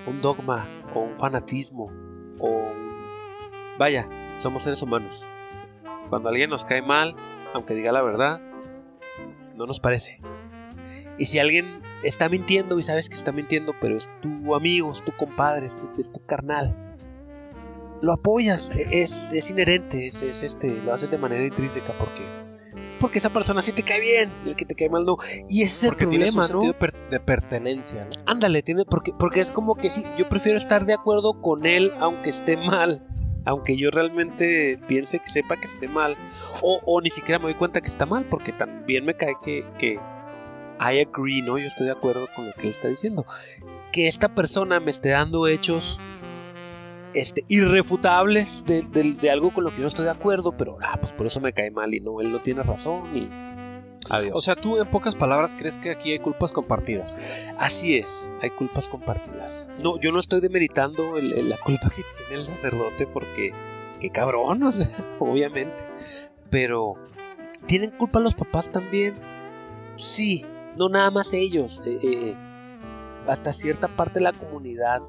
un 0.08 0.20
dogma 0.20 0.66
o 0.96 1.00
un 1.00 1.16
fanatismo 1.16 1.92
o 2.40 2.62
vaya, 3.78 4.08
somos 4.38 4.64
seres 4.64 4.82
humanos. 4.82 5.24
Cuando 6.08 6.28
alguien 6.28 6.50
nos 6.50 6.64
cae 6.64 6.82
mal, 6.82 7.14
aunque 7.54 7.74
diga 7.74 7.92
la 7.92 8.02
verdad, 8.02 8.40
no 9.54 9.64
nos 9.64 9.78
parece. 9.78 10.20
Y 11.18 11.26
si 11.26 11.38
alguien 11.38 11.66
está 12.02 12.28
mintiendo 12.28 12.78
y 12.78 12.82
sabes 12.82 13.08
que 13.08 13.14
está 13.16 13.32
mintiendo, 13.32 13.74
pero 13.80 13.96
es 13.96 14.10
tu 14.20 14.54
amigo, 14.54 14.90
es 14.92 15.02
tu 15.04 15.12
compadre, 15.12 15.66
es 15.66 15.76
tu, 15.76 15.88
es 16.00 16.10
tu 16.12 16.20
carnal, 16.24 16.74
lo 18.00 18.12
apoyas, 18.12 18.70
es, 18.90 19.28
es 19.32 19.50
inherente, 19.50 20.08
es, 20.08 20.22
es 20.22 20.42
este, 20.42 20.68
lo 20.68 20.92
haces 20.92 21.10
de 21.10 21.18
manera 21.18 21.44
intrínseca 21.44 21.92
porque 21.98 22.22
porque 22.98 23.18
esa 23.18 23.30
persona 23.30 23.62
sí 23.62 23.72
te 23.72 23.82
cae 23.82 24.00
bien, 24.00 24.30
el 24.46 24.54
que 24.54 24.64
te 24.64 24.76
cae 24.76 24.88
mal 24.88 25.04
no. 25.04 25.16
Y 25.48 25.62
ese 25.62 25.86
es 25.86 25.90
Porque 25.90 26.04
el 26.04 26.10
tienes 26.10 26.36
un 26.36 26.42
problema, 26.42 26.54
¿no? 26.54 26.60
sentido 26.60 26.72
de, 26.72 26.78
per- 26.78 27.10
de 27.10 27.20
pertenencia, 27.20 28.04
¿no? 28.04 28.10
Ándale, 28.26 28.62
tiene, 28.62 28.84
porque, 28.84 29.12
porque 29.18 29.40
es 29.40 29.50
como 29.50 29.74
que 29.74 29.90
sí, 29.90 30.04
yo 30.16 30.28
prefiero 30.28 30.56
estar 30.56 30.86
de 30.86 30.94
acuerdo 30.94 31.40
con 31.40 31.66
él 31.66 31.92
aunque 31.98 32.30
esté 32.30 32.56
mal, 32.56 33.04
aunque 33.44 33.76
yo 33.76 33.90
realmente 33.90 34.78
piense 34.86 35.18
que 35.18 35.28
sepa 35.28 35.56
que 35.56 35.66
esté 35.66 35.88
mal, 35.88 36.16
o, 36.62 36.80
o 36.84 37.00
ni 37.00 37.10
siquiera 37.10 37.40
me 37.40 37.46
doy 37.46 37.54
cuenta 37.54 37.80
que 37.80 37.88
está 37.88 38.06
mal, 38.06 38.24
porque 38.30 38.52
también 38.52 39.04
me 39.04 39.16
cae 39.16 39.34
que, 39.44 39.64
que 39.80 39.98
I 40.90 41.00
agree, 41.00 41.42
¿no? 41.42 41.58
Yo 41.58 41.66
estoy 41.66 41.86
de 41.86 41.92
acuerdo 41.92 42.28
con 42.34 42.46
lo 42.46 42.52
que 42.54 42.62
él 42.62 42.68
está 42.70 42.88
diciendo. 42.88 43.26
Que 43.92 44.08
esta 44.08 44.28
persona 44.34 44.80
me 44.80 44.90
esté 44.90 45.10
dando 45.10 45.46
hechos 45.46 46.00
este, 47.14 47.44
irrefutables 47.48 48.64
de, 48.66 48.82
de- 48.82 49.12
de 49.12 49.30
algo 49.30 49.50
con 49.50 49.64
lo 49.64 49.70
que 49.70 49.82
yo 49.82 49.86
estoy 49.86 50.06
de 50.06 50.10
acuerdo, 50.12 50.52
pero 50.56 50.78
ah, 50.82 50.96
pues 50.98 51.12
por 51.12 51.26
eso 51.26 51.40
me 51.40 51.52
cae 51.52 51.70
mal 51.70 51.92
y 51.94 52.00
no, 52.00 52.20
él 52.20 52.32
no 52.32 52.38
tiene 52.40 52.62
razón 52.62 53.14
y 53.16 53.28
adiós. 54.10 54.32
O 54.34 54.40
sea, 54.40 54.54
tú 54.54 54.78
en 54.80 54.90
pocas 54.90 55.14
palabras 55.14 55.54
crees 55.54 55.76
que 55.78 55.90
aquí 55.90 56.12
hay 56.12 56.18
culpas 56.20 56.52
compartidas. 56.52 57.20
Así 57.58 57.98
es, 57.98 58.30
hay 58.40 58.48
culpas 58.50 58.88
compartidas. 58.88 59.68
No, 59.84 60.00
yo 60.00 60.10
no 60.10 60.18
estoy 60.20 60.40
demeritando 60.40 61.16
el- 61.18 61.34
el- 61.34 61.48
la 61.50 61.58
culpa 61.58 61.90
que 61.94 62.02
tiene 62.16 62.36
el 62.40 62.44
sacerdote 62.44 63.06
porque, 63.06 63.52
qué 64.00 64.08
cabrón, 64.10 64.62
o 64.62 64.72
sea, 64.72 64.88
obviamente. 65.18 65.76
Pero, 66.50 66.94
¿tienen 67.66 67.90
culpa 67.90 68.20
los 68.20 68.34
papás 68.34 68.72
también? 68.72 69.14
Sí, 69.96 70.46
no 70.76 70.88
nada 70.88 71.10
más 71.10 71.34
ellos. 71.34 71.80
eh, 71.86 71.98
eh, 72.02 72.36
hasta 73.26 73.52
cierta 73.52 73.88
parte 73.88 74.14
de 74.14 74.24
la 74.24 74.32
comunidad 74.32 75.02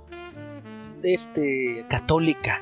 este, 1.01 1.85
católica. 1.89 2.61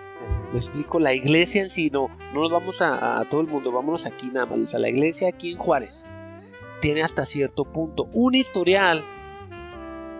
Me 0.51 0.57
explico, 0.57 0.99
la 0.99 1.13
iglesia 1.13 1.61
en 1.61 1.69
sí, 1.69 1.89
no, 1.89 2.09
no 2.33 2.41
nos 2.41 2.51
vamos 2.51 2.81
a, 2.81 3.19
a 3.19 3.25
todo 3.29 3.41
el 3.41 3.47
mundo, 3.47 3.71
vámonos 3.71 4.05
aquí 4.05 4.27
nada 4.27 4.45
más. 4.45 4.75
A 4.75 4.79
la 4.79 4.89
iglesia 4.89 5.29
aquí 5.29 5.51
en 5.51 5.57
Juárez 5.57 6.05
tiene 6.81 7.03
hasta 7.03 7.25
cierto 7.25 7.63
punto 7.65 8.07
un 8.13 8.35
historial 8.35 9.01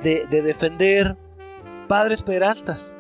de, 0.04 0.26
de 0.30 0.42
defender 0.42 1.18
padres 1.88 2.24
pederastas, 2.24 2.98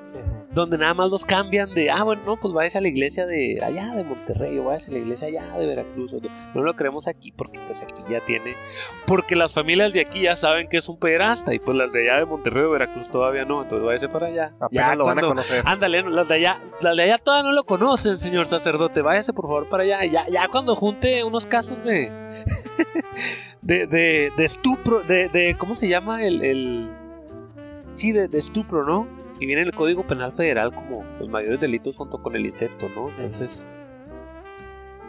donde 0.54 0.78
nada 0.78 0.94
más 0.94 1.10
los 1.10 1.26
cambian 1.26 1.74
de, 1.74 1.90
ah, 1.92 2.04
bueno, 2.04 2.22
no, 2.26 2.38
pues 2.38 2.54
váyase 2.54 2.78
a 2.78 2.82
la 2.82 2.90
iglesia 2.90 3.26
de 3.26 3.60
allá 3.64 3.96
de 3.96 4.04
Monterrey 4.04 4.58
o 4.60 4.66
váyase 4.66 4.92
a 4.92 4.94
la 4.94 5.00
iglesia 5.00 5.28
allá 5.30 5.58
de 5.58 5.66
Veracruz. 5.66 6.14
o 6.14 6.20
no, 6.20 6.30
no 6.54 6.64
lo 6.64 6.76
queremos 6.76 7.08
aquí 7.08 7.32
porque 7.32 7.60
pues 7.66 7.84
aquí 7.84 8.04
ya 8.10 8.20
tiene, 8.22 8.56
porque 9.06 9.36
las 9.36 9.54
familias 9.54 9.94
de 9.94 10.02
aquí 10.02 10.24
ya 10.24 10.36
saben 10.36 10.68
que 10.68 10.78
es 10.78 10.90
un 10.90 10.98
pederasta 10.98 11.54
y 11.54 11.60
pues 11.60 11.78
las 11.78 11.92
de 11.92 12.10
allá 12.10 12.20
de 12.20 12.26
Monterrey 12.26 12.64
o 12.66 12.72
Veracruz 12.72 13.10
todavía 13.10 13.46
no, 13.46 13.64
entonces 13.64 13.86
váyase 13.86 14.10
para 14.10 14.28
allá. 14.28 14.52
Apenas 14.60 14.92
Ya 14.92 14.96
lo 14.96 15.06
van 15.06 15.20
a 15.20 15.22
conocer. 15.22 15.64
Ándale, 15.66 16.04
no, 16.04 16.10
las 16.10 16.28
de 16.28 16.36
allá, 16.36 16.60
las 16.82 16.98
de 16.98 17.04
allá 17.04 17.18
todavía 17.18 17.50
no 17.50 17.56
lo 17.56 17.64
conocen, 17.64 18.20
señor 18.20 18.48
sacerdote. 18.48 19.02
Váyase 19.02 19.34
por 19.34 19.46
favor 19.46 19.70
para 19.70 19.84
allá. 19.84 20.06
Ya, 20.06 20.28
ya 20.28 20.48
cuando 20.50 20.76
junte 20.76 21.24
unos 21.24 21.46
casos 21.46 21.84
de. 21.84 22.12
de, 23.62 23.88
de, 23.88 24.32
de 24.36 24.46
estupro, 24.46 25.02
de, 25.02 25.30
de. 25.30 25.56
¿Cómo 25.58 25.76
se 25.76 25.88
llama? 25.88 26.24
El. 26.24 26.44
el 26.44 26.90
sí, 27.94 28.12
de, 28.12 28.28
de 28.28 28.38
estupro, 28.38 28.86
¿no? 28.86 29.08
Y 29.42 29.46
viene 29.48 29.64
en 29.64 29.68
el 29.70 29.74
Código 29.76 30.06
Penal 30.08 30.32
Federal 30.32 30.74
como 30.74 31.04
los 31.20 31.28
mayores 31.28 31.60
delitos 31.60 31.98
junto 31.98 32.22
con 32.22 32.36
el 32.36 32.46
incesto, 32.46 32.88
¿no? 32.96 33.10
Entonces. 33.10 33.68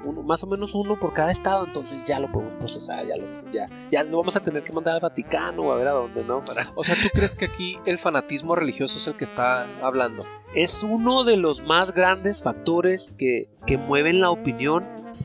Uno, 0.05 0.23
más 0.25 0.43
o 0.43 0.49
menos 0.49 0.75
uno 0.75 0.99
por 0.99 1.13
cada 1.13 1.31
estado, 1.31 1.65
entonces 1.65 2.05
ya 2.09 2.19
lo 2.19 2.33
podemos 2.33 2.55
procesar, 2.59 3.07
ya 3.07 3.17
lo, 3.17 3.53
ya, 3.53 3.67
ya 3.93 4.03
no 4.03 4.17
vamos 4.17 4.35
a 4.37 4.41
tener 4.41 4.65
que 4.65 4.73
mandar 4.73 4.95
al 4.95 5.01
Vaticano 5.01 5.63
o 5.63 5.73
a 5.73 5.77
ver 5.79 5.87
a 5.87 5.93
dónde, 5.93 6.25
¿no? 6.25 6.43
Para, 6.43 6.73
O 6.75 6.83
sea, 6.83 6.97
¿tú 7.01 7.09
crees 7.15 7.37
que 7.37 7.45
aquí 7.45 7.79
el 7.87 7.99
fanatismo 7.99 8.57
religioso 8.57 8.99
es 8.99 9.07
el 9.07 9.15
que 9.15 9.23
está 9.23 9.65
hablando? 9.81 10.25
es 10.57 10.83
uno 10.83 11.23
de 11.23 11.37
los 11.37 11.63
más 11.63 11.95
grandes 11.95 12.43
factores 12.43 13.15
que, 13.17 13.49
que 13.65 13.79
mueven 13.79 14.21
la 14.21 14.31
opinión 14.31 14.85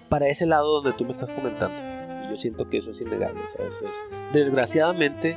para 0.09 0.27
ese 0.27 0.45
lado 0.45 0.81
donde 0.81 0.95
tú 0.95 1.05
me 1.05 1.11
estás 1.11 1.31
comentando. 1.31 1.75
Y 2.27 2.29
yo 2.29 2.37
siento 2.37 2.69
que 2.69 2.77
eso 2.77 2.91
es 2.91 3.01
innegable. 3.01 3.41
o 3.41 3.57
sea, 3.57 3.65
es- 3.65 3.81
es- 3.81 4.05
desgraciadamente, 4.31 5.35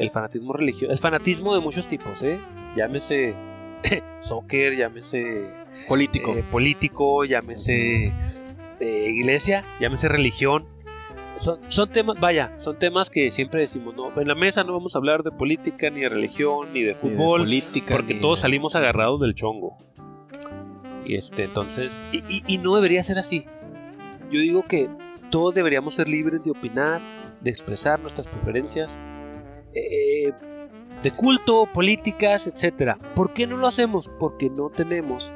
el 0.00 0.10
fanatismo 0.10 0.52
religioso, 0.52 0.90
el 0.90 0.98
fanatismo 0.98 1.54
de 1.54 1.60
muchos 1.60 1.88
tipos, 1.88 2.22
¿eh? 2.24 2.40
Llámese 2.76 3.34
soccer, 4.20 4.76
llámese 4.76 5.46
Político. 5.88 6.34
eh, 6.36 6.44
político, 6.50 7.24
llámese 7.24 8.12
eh, 8.80 9.10
iglesia, 9.10 9.64
llámese 9.80 10.08
religión. 10.08 10.66
Son, 11.36 11.58
son 11.68 11.90
temas, 11.90 12.18
vaya, 12.20 12.52
son 12.58 12.78
temas 12.78 13.10
que 13.10 13.32
siempre 13.32 13.58
decimos, 13.60 13.94
no, 13.96 14.12
en 14.20 14.28
la 14.28 14.36
mesa 14.36 14.62
no 14.62 14.72
vamos 14.72 14.94
a 14.94 14.98
hablar 14.98 15.24
de 15.24 15.32
política, 15.32 15.90
ni 15.90 16.00
de 16.02 16.08
religión, 16.08 16.68
ni 16.72 16.82
de 16.82 16.86
ni 16.88 16.92
de 16.92 16.94
fútbol, 16.94 17.40
política. 17.40 17.96
porque 17.96 18.14
todos 18.14 18.38
de- 18.38 18.42
salimos 18.42 18.76
agarrados 18.76 19.20
del 19.20 19.34
chongo. 19.34 19.76
Y 21.04 21.16
este, 21.16 21.42
entonces, 21.44 22.00
y, 22.12 22.18
y- 22.32 22.42
y 22.46 22.58
no 22.58 22.76
debería 22.76 23.02
ser 23.02 23.18
así. 23.18 23.46
Yo 24.30 24.38
digo 24.40 24.62
que 24.62 24.88
todos 25.30 25.56
deberíamos 25.56 25.96
ser 25.96 26.06
libres 26.08 26.44
de 26.44 26.52
opinar, 26.52 27.00
de 27.40 27.50
expresar 27.50 27.98
nuestras 27.98 28.28
preferencias, 28.28 29.00
eh, 29.74 30.32
de 31.04 31.12
culto, 31.12 31.66
políticas, 31.72 32.48
etcétera. 32.48 32.98
¿Por 33.14 33.32
qué 33.32 33.46
no 33.46 33.56
lo 33.56 33.68
hacemos? 33.68 34.10
Porque 34.18 34.50
no 34.50 34.70
tenemos 34.70 35.32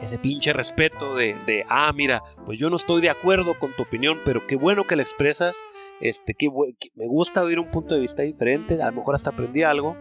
ese 0.00 0.18
pinche 0.18 0.52
respeto 0.52 1.16
de, 1.16 1.34
de, 1.46 1.64
ah, 1.68 1.92
mira, 1.92 2.22
pues 2.46 2.58
yo 2.58 2.70
no 2.70 2.76
estoy 2.76 3.00
de 3.02 3.10
acuerdo 3.10 3.54
con 3.58 3.72
tu 3.74 3.82
opinión, 3.82 4.18
pero 4.24 4.46
qué 4.46 4.54
bueno 4.54 4.84
que 4.84 4.94
la 4.96 5.02
expresas, 5.02 5.64
este, 6.00 6.34
qué 6.34 6.48
que 6.78 6.90
me 6.94 7.06
gusta 7.08 7.42
oír 7.42 7.58
un 7.58 7.70
punto 7.70 7.94
de 7.94 8.00
vista 8.00 8.22
diferente, 8.22 8.80
a 8.80 8.86
lo 8.86 8.98
mejor 8.98 9.14
hasta 9.16 9.30
aprendí 9.30 9.64
algo. 9.64 9.96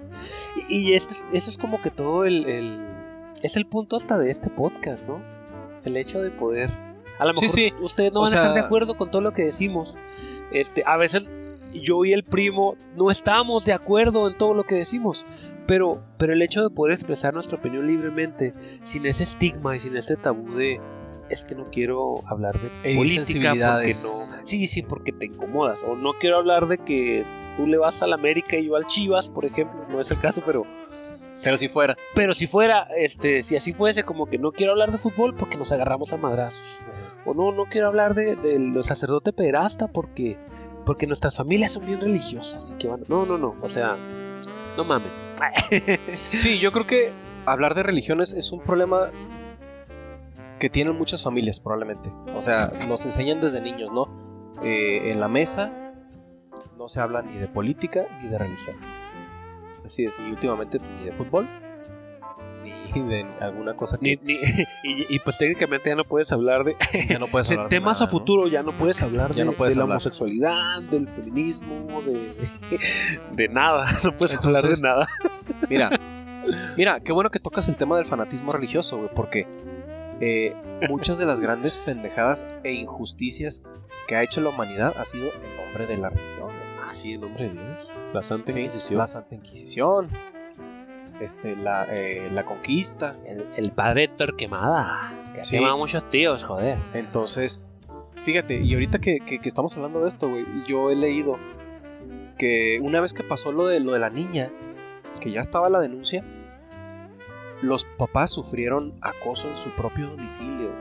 Y, 0.69 0.91
y 0.91 0.93
esto 0.93 1.11
es- 1.13 1.27
eso 1.33 1.49
es 1.49 1.57
como 1.57 1.81
que 1.81 1.89
todo 1.91 2.25
el, 2.25 2.45
el- 2.45 2.87
Es 3.43 3.55
el 3.57 3.65
punto 3.65 3.95
hasta 3.95 4.17
de 4.17 4.29
este 4.31 4.49
podcast, 4.49 5.07
¿no? 5.07 5.21
El 5.83 5.95
hecho 5.97 6.21
de 6.21 6.31
poder 6.31 6.69
A 7.19 7.25
lo 7.25 7.33
mejor 7.33 7.49
Sí, 7.49 7.69
sí. 7.69 7.73
ustedes 7.81 8.13
no 8.13 8.19
O 8.19 8.23
van 8.23 8.33
a 8.33 8.35
estar 8.35 8.53
de 8.53 8.59
acuerdo 8.59 8.95
con 8.97 9.09
todo 9.09 9.21
lo 9.23 9.31
que 9.33 9.43
decimos. 9.45 9.97
Este, 10.51 10.83
a 10.85 10.97
veces 10.97 11.27
yo 11.73 12.05
y 12.05 12.13
el 12.13 12.23
primo 12.23 12.75
no 12.95 13.11
estamos 13.11 13.65
de 13.65 13.73
acuerdo 13.73 14.27
en 14.27 14.37
todo 14.37 14.53
lo 14.53 14.63
que 14.63 14.75
decimos, 14.75 15.27
pero, 15.67 16.03
pero 16.17 16.33
el 16.33 16.41
hecho 16.41 16.63
de 16.63 16.69
poder 16.69 16.93
expresar 16.93 17.33
nuestra 17.33 17.57
opinión 17.57 17.87
libremente, 17.87 18.53
sin 18.83 19.05
ese 19.05 19.23
estigma 19.23 19.75
y 19.75 19.79
sin 19.79 19.95
este 19.97 20.15
tabú 20.15 20.55
de 20.55 20.79
es 21.29 21.43
que 21.43 21.55
no 21.55 21.69
quiero 21.69 22.25
hablar 22.25 22.57
de 22.59 22.95
política 22.95 23.49
porque 23.49 23.87
no, 23.87 24.45
sí, 24.45 24.65
sí, 24.65 24.81
porque 24.81 25.11
te 25.11 25.25
incomodas, 25.25 25.83
o 25.83 25.95
no 25.95 26.13
quiero 26.13 26.37
hablar 26.37 26.67
de 26.67 26.77
que 26.77 27.25
tú 27.57 27.67
le 27.67 27.77
vas 27.77 28.01
al 28.01 28.13
América 28.13 28.55
y 28.57 28.67
yo 28.67 28.75
al 28.75 28.85
Chivas, 28.85 29.29
por 29.29 29.45
ejemplo, 29.45 29.85
no 29.89 29.99
es 29.99 30.09
el 30.11 30.19
caso, 30.19 30.41
pero 30.45 30.65
Pero 31.43 31.57
si 31.57 31.67
fuera. 31.67 31.97
pero 32.15 32.33
si 32.33 32.47
fuera, 32.47 32.87
este, 32.95 33.43
si 33.43 33.55
así 33.55 33.73
fuese, 33.73 34.03
como 34.03 34.27
que 34.27 34.37
no 34.37 34.51
quiero 34.53 34.71
hablar 34.71 34.91
de 34.91 34.97
fútbol 34.99 35.35
porque 35.35 35.57
nos 35.57 35.71
agarramos 35.71 36.13
a 36.13 36.17
madrazos. 36.17 36.63
O 37.25 37.33
no, 37.33 37.51
no 37.51 37.65
quiero 37.65 37.87
hablar 37.87 38.15
de, 38.15 38.37
del 38.37 38.81
sacerdote 38.83 39.33
pederasta 39.33 39.89
porque, 39.89 40.37
porque 40.87 41.05
nuestras 41.05 41.35
familias 41.35 41.73
son 41.73 41.85
bien 41.85 41.99
religiosas. 41.99 42.71
Y 42.71 42.75
que 42.75 42.87
van, 42.87 43.03
no, 43.09 43.25
no, 43.25 43.37
no. 43.37 43.55
O 43.61 43.67
sea, 43.67 43.97
no 44.77 44.83
mames. 44.85 45.11
Sí, 46.07 46.57
yo 46.57 46.71
creo 46.71 46.87
que 46.87 47.11
hablar 47.45 47.75
de 47.75 47.83
religiones 47.83 48.33
es 48.33 48.53
un 48.53 48.61
problema 48.61 49.11
que 50.59 50.69
tienen 50.69 50.95
muchas 50.95 51.23
familias, 51.23 51.59
probablemente. 51.59 52.09
O 52.33 52.41
sea, 52.41 52.69
nos 52.87 53.05
enseñan 53.05 53.41
desde 53.41 53.61
niños, 53.61 53.91
¿no? 53.91 54.07
Eh, 54.63 55.11
en 55.11 55.19
la 55.19 55.27
mesa 55.27 55.93
no 56.77 56.87
se 56.87 57.01
habla 57.01 57.21
ni 57.21 57.37
de 57.37 57.47
política 57.47 58.05
ni 58.23 58.29
de 58.29 58.37
religión. 58.37 58.77
Así 59.85 60.05
es, 60.05 60.13
y 60.25 60.31
últimamente 60.31 60.79
ni 60.79 61.05
de 61.05 61.11
fútbol 61.11 61.47
de 62.93 63.25
alguna 63.41 63.75
cosa 63.75 63.97
que 63.97 64.19
ni- 64.23 64.33
y, 64.83 65.15
y, 65.15 65.19
pues 65.19 65.37
técnicamente 65.37 65.89
ya 65.89 65.95
no 65.95 66.03
puedes 66.03 66.31
hablar 66.31 66.63
de 66.63 66.75
ya 67.09 67.19
no 67.19 67.27
puedes 67.27 67.49
de 67.49 67.55
hablar 67.55 67.69
de 67.69 67.75
temas 67.75 67.97
nada, 67.99 68.03
a 68.03 68.07
¿no? 68.07 68.11
futuro, 68.19 68.47
ya 68.47 68.63
no 68.63 68.77
puedes 68.77 69.01
hablar 69.03 69.31
Ya 69.31 69.43
de, 69.43 69.45
no 69.45 69.53
puedes 69.53 69.75
de 69.75 69.79
la 69.79 69.85
homosexualidad, 69.85 70.81
del 70.83 71.07
feminismo, 71.07 72.01
de, 72.01 72.31
de 73.33 73.47
nada. 73.49 73.85
No 74.03 74.11
puedes 74.15 74.35
hablar 74.37 74.63
de 74.63 74.81
nada. 74.81 75.07
Mira, 75.69 75.89
mira, 76.77 76.99
qué 76.99 77.11
bueno 77.11 77.29
que 77.29 77.39
tocas 77.39 77.67
el 77.67 77.75
tema 77.77 77.97
del 77.97 78.05
fanatismo 78.05 78.51
religioso, 78.51 78.97
güey, 78.97 79.09
porque 79.13 79.47
eh, 80.19 80.55
muchas 80.89 81.19
de 81.19 81.25
las 81.25 81.39
grandes 81.41 81.77
pendejadas 81.77 82.47
e 82.63 82.71
injusticias 82.73 83.63
que 84.07 84.15
ha 84.15 84.23
hecho 84.23 84.41
la 84.41 84.49
humanidad 84.49 84.93
ha 84.97 85.05
sido 85.05 85.27
en 85.27 85.57
nombre 85.65 85.85
de 85.87 85.97
la 85.97 86.09
religión. 86.09 86.49
Así, 86.89 87.13
en 87.13 87.21
nombre 87.21 87.49
de 87.49 87.53
Dios. 87.53 87.93
La 88.13 88.23
Santa 88.23 88.51
Sí, 88.53 88.59
Inquisición. 88.61 88.97
la 88.97 89.07
Santa 89.07 89.35
Inquisición, 89.35 90.09
este, 91.21 91.55
la, 91.55 91.85
eh, 91.89 92.29
la 92.31 92.45
conquista. 92.45 93.15
El, 93.25 93.47
el 93.55 93.71
padre 93.71 94.07
Torquemada. 94.07 95.13
Que 95.33 95.43
Sí. 95.43 95.57
quemaba 95.57 95.77
muchos 95.77 96.09
tíos, 96.09 96.43
joder. 96.43 96.79
Entonces, 96.93 97.63
fíjate, 98.25 98.61
y 98.61 98.73
ahorita 98.73 98.99
que, 98.99 99.19
que- 99.19 99.39
que 99.39 99.47
estamos 99.47 99.75
hablando 99.77 100.01
de 100.01 100.07
esto, 100.07 100.27
güey, 100.29 100.45
yo 100.67 100.89
he 100.89 100.95
leído 100.95 101.37
que 102.37 102.79
una 102.81 103.01
vez 103.01 103.13
que 103.13 103.23
pasó 103.23 103.51
lo 103.51 103.65
de, 103.67 103.79
lo 103.79 103.93
de 103.93 103.99
la 103.99 104.09
niña, 104.09 104.51
que 105.21 105.31
ya 105.31 105.41
estaba 105.41 105.69
la 105.69 105.79
denuncia, 105.79 106.23
los 107.61 107.85
papás 107.85 108.31
sufrieron 108.31 108.93
acoso 109.01 109.49
en 109.49 109.57
su 109.57 109.71
propio 109.71 110.09
domicilio 110.11 110.71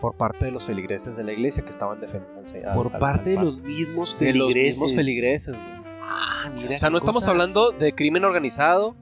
por 0.00 0.14
parte 0.16 0.44
de 0.44 0.50
los 0.50 0.66
feligreses 0.66 1.16
de 1.16 1.24
la 1.24 1.32
iglesia 1.32 1.62
que 1.62 1.70
estaban 1.70 2.00
defendiendo 2.00 2.42
al- 2.68 2.74
Por 2.76 2.92
al- 2.92 2.98
parte 2.98 3.30
de 3.30 3.38
al- 3.38 3.44
los 3.46 3.58
mismos 3.62 4.18
de 4.18 4.34
los 4.34 4.52
feligreses. 4.52 4.72
mismos 4.82 4.94
feligreses. 4.94 5.56
Ah, 6.02 6.50
mira. 6.54 6.74
O 6.74 6.78
sea, 6.78 6.90
no 6.90 6.98
estamos 6.98 7.26
hablando 7.28 7.70
de 7.72 7.94
crimen 7.94 8.24
organizado, 8.24 8.94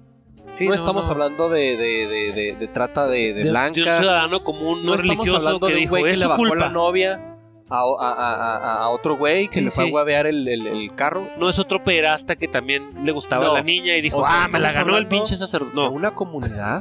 Sí, 0.52 0.66
no, 0.66 0.74
estamos 0.74 1.06
no. 1.06 1.12
hablando 1.12 1.48
de, 1.48 1.76
de- 1.76 2.06
de- 2.06 2.32
de- 2.32 2.56
de 2.58 2.68
trata 2.68 3.06
de, 3.06 3.18
de 3.18 3.34
de, 3.34 3.44
de 3.44 3.50
blancas, 3.50 3.76
un 3.86 4.04
ciudadano 4.04 4.44
común, 4.44 4.80
no, 4.84 4.90
no 4.90 4.94
estamos 4.94 5.28
hablando 5.28 5.60
que 5.60 5.72
de 5.72 5.72
un 5.72 5.80
dijo, 5.80 5.90
güey 5.90 6.12
que 6.12 6.16
le 6.18 6.26
bajó 6.26 6.36
culpa. 6.42 6.56
la 6.56 6.68
novia 6.68 7.28
a, 7.70 7.76
a- 7.78 8.12
a- 8.12 8.56
a- 8.58 8.82
a 8.84 8.88
otro 8.90 9.16
güey 9.16 9.46
que 9.46 9.54
Sí, 9.60 9.60
le 9.64 9.70
fue 9.70 9.84
sí. 9.86 9.90
a 9.90 9.94
huevear 9.94 10.26
el, 10.26 10.46
el- 10.46 10.66
el 10.66 10.94
carro. 10.94 11.26
No 11.38 11.48
es 11.48 11.58
otro 11.58 11.82
pederasta 11.82 12.36
que 12.36 12.48
también 12.48 12.86
le 13.04 13.12
gustaba 13.12 13.44
No. 13.46 13.52
a 13.52 13.54
la 13.54 13.62
niña 13.62 13.96
y 13.96 14.02
dijo, 14.02 14.18
O 14.18 14.24
sea, 14.24 14.44
ah, 14.44 14.48
me 14.48 14.58
la 14.60 14.70
ganó 14.72 14.98
el 14.98 15.06
pinche 15.06 15.36
sacerdote. 15.36 15.74
No, 15.74 15.90
una 15.90 16.14
comunidad. 16.14 16.78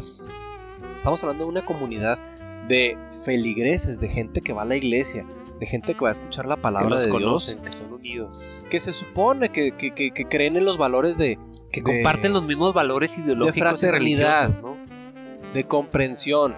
Estamos 0.95 1.23
hablando 1.23 1.45
de 1.45 1.49
una 1.49 1.65
comunidad 1.65 2.19
de 2.67 2.97
feligreses, 3.23 3.99
de 3.99 4.09
gente 4.09 4.41
que 4.41 4.53
va 4.53 4.63
a 4.63 4.65
la 4.65 4.75
iglesia, 4.75 5.25
de 5.59 5.65
gente 5.65 5.93
que 5.93 6.01
va 6.01 6.09
a 6.09 6.11
escuchar 6.11 6.45
la 6.45 6.55
que 6.55 6.61
palabra 6.61 6.89
los 6.89 7.05
de 7.05 7.11
conocen, 7.11 7.55
Dios, 7.61 7.65
que 7.65 7.71
son 7.71 7.93
unidos. 7.93 8.55
que 8.69 8.79
se 8.79 8.93
supone 8.93 9.49
que, 9.49 9.71
que- 9.71 9.91
que- 9.93 10.11
que 10.11 10.25
creen 10.25 10.57
en 10.57 10.65
los 10.65 10.77
valores 10.77 11.17
de, 11.17 11.37
Que 11.71 11.81
de- 11.81 11.85
comparten 11.85 12.33
los 12.33 12.43
mismos 12.43 12.73
valores 12.73 13.17
ideológicos 13.17 13.57
y 13.57 13.61
fraternidad. 13.61 14.49
religiosos, 14.49 14.63
¿no? 14.63 15.51
de 15.53 15.63
comprensión, 15.67 16.55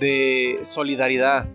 de 0.00 0.58
solidaridad. 0.62 1.46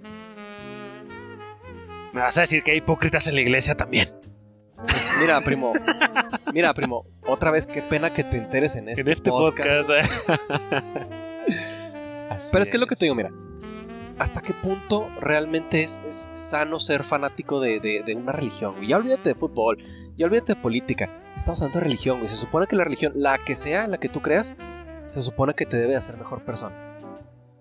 Me 2.13 2.21
vas 2.21 2.37
a 2.37 2.41
decir 2.41 2.63
que 2.63 2.71
hay 2.71 2.77
hipócritas 2.77 3.27
en 3.27 3.35
la 3.35 3.41
iglesia 3.41 3.75
también. 3.75 4.09
Mira, 5.21 5.41
primo, 5.41 5.73
mira, 6.53 6.73
primo, 6.73 7.05
otra 7.25 7.49
vez 7.51 7.65
qué 7.67 7.81
pena 7.81 8.13
que 8.13 8.23
te 8.23 8.37
enteres 8.37 8.75
en 8.75 8.89
este, 8.89 9.01
en 9.01 9.09
este 9.09 9.29
podcast. 9.31 9.81
podcast. 9.87 10.29
Pero 12.51 12.63
es 12.63 12.69
que 12.69 12.77
es 12.77 12.81
lo 12.81 12.87
que 12.87 12.95
te 12.95 13.05
digo, 13.05 13.15
mira, 13.15 13.31
¿hasta 14.19 14.41
qué 14.41 14.53
punto 14.53 15.09
realmente 15.19 15.81
es, 15.81 16.03
es 16.07 16.29
sano 16.33 16.79
ser 16.79 17.03
fanático 17.03 17.59
de, 17.59 17.79
de- 17.79 18.03
de 18.05 18.15
una 18.15 18.31
religión? 18.31 18.75
Ya 18.85 18.97
olvídate 18.97 19.29
de 19.29 19.35
fútbol, 19.35 19.77
ya 20.15 20.25
olvídate 20.27 20.53
de 20.55 20.61
política, 20.61 21.09
estamos 21.37 21.61
hablando 21.61 21.79
de 21.79 21.85
religión, 21.85 22.17
güey. 22.17 22.27
Se 22.27 22.35
supone 22.35 22.67
que 22.67 22.75
la 22.75 22.83
religión, 22.83 23.13
la 23.15 23.37
que 23.37 23.55
sea, 23.55 23.87
la 23.87 23.97
que 23.97 24.09
tú 24.09 24.21
creas, 24.21 24.55
se 25.11 25.21
supone 25.21 25.53
que 25.53 25.65
te 25.65 25.77
debe 25.77 25.95
hacer 25.95 26.17
mejor 26.17 26.43
persona. 26.43 26.75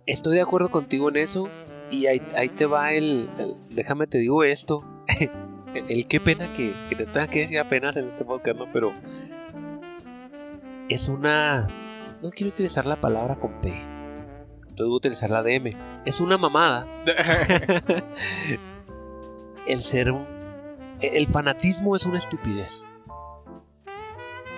Estoy 0.06 0.36
de 0.36 0.42
acuerdo 0.42 0.70
contigo 0.70 1.08
en 1.08 1.16
eso. 1.16 1.48
Y 1.90 2.06
ahí, 2.06 2.20
ahí 2.36 2.48
te 2.48 2.66
va 2.66 2.92
el, 2.92 3.30
el- 3.38 3.54
Déjame 3.70 4.06
te 4.08 4.18
digo 4.18 4.42
esto. 4.44 4.84
el, 5.74 5.84
el 5.90 6.06
qué 6.08 6.18
pena 6.20 6.52
que, 6.52 6.74
que 6.88 6.96
te 6.96 7.06
tenga 7.06 7.28
que 7.28 7.40
decir 7.40 7.58
apenas 7.60 7.96
en 7.96 8.08
este 8.08 8.24
podcast, 8.24 8.58
¿no? 8.58 8.66
Pero. 8.72 8.92
Es 10.88 11.08
una. 11.08 11.66
No 12.22 12.30
quiero 12.30 12.52
utilizar 12.52 12.86
la 12.86 12.96
palabra 12.96 13.36
con 13.36 13.60
P. 13.60 13.68
Entonces 13.68 14.86
voy 14.86 14.94
a 14.94 14.96
utilizar 14.96 15.30
la 15.30 15.42
de 15.42 15.56
M. 15.56 15.70
Es 16.04 16.20
una 16.20 16.38
mamada. 16.38 16.86
el 19.66 19.80
ser 19.80 20.12
un. 20.12 20.24
El 21.00 21.26
fanatismo 21.26 21.96
es 21.96 22.06
una 22.06 22.18
estupidez. 22.18 22.86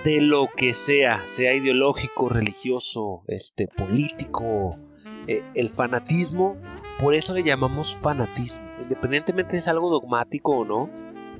De 0.08 0.22
lo 0.22 0.48
que 0.56 0.72
sea, 0.72 1.22
sea 1.28 1.52
ideológico, 1.52 2.30
religioso, 2.30 3.24
este, 3.28 3.68
político, 3.68 4.78
eh, 5.26 5.42
el 5.52 5.68
fanatismo, 5.68 6.56
por 6.98 7.14
eso 7.14 7.34
le 7.34 7.42
llamamos 7.42 8.00
fanatismo. 8.00 8.66
Independientemente 8.80 9.56
es 9.56 9.68
algo 9.68 9.90
dogmático 9.90 10.60
o 10.60 10.64
no, 10.64 10.88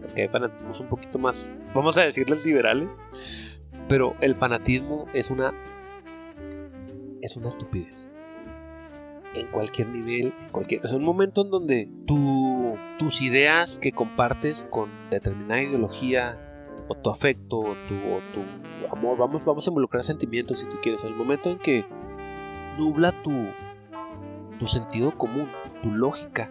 porque 0.03 0.21
hay 0.21 0.29
fanatismos 0.29 0.81
un 0.81 0.89
poquito 0.91 1.19
más, 1.19 1.55
vamos 1.75 1.97
a 1.97 2.03
decirles 2.03 2.45
liberales, 2.45 2.91
pero 3.89 4.15
el 4.21 4.35
fanatismo 4.35 5.07
es 5.15 5.31
una 5.31 5.55
es 7.23 7.39
una 7.39 7.49
estupidez. 7.49 8.13
En 9.35 9.47
cualquier 9.47 9.89
nivel, 9.89 10.35
en 10.43 10.49
cualquier, 10.53 10.85
es 10.85 10.93
un 10.93 11.05
momento 11.05 11.43
en 11.43 11.51
donde 11.51 11.89
tu, 12.07 12.77
tus 12.99 13.23
ideas 13.23 13.79
que 13.79 13.93
compartes 13.93 14.69
con 14.71 14.91
determinada 15.09 15.63
ideología 15.63 16.48
o 16.89 16.95
tu 16.95 17.11
afecto 17.11 17.59
o 17.59 17.75
tu, 17.89 17.95
o 17.95 18.21
tu 18.33 18.97
amor, 18.97 19.19
vamos, 19.19 19.45
vamos 19.45 19.67
a 19.67 19.71
involucrar 19.71 20.03
sentimientos 20.03 20.61
si 20.61 20.67
tú 20.67 20.79
quieres, 20.83 21.05
el 21.05 21.15
momento 21.15 21.51
en 21.51 21.59
que 21.59 21.85
nubla 22.79 23.13
tu, 23.23 23.33
tu 24.59 24.67
sentido 24.67 25.17
común, 25.17 25.49
tu 25.83 25.91
lógica. 25.91 26.51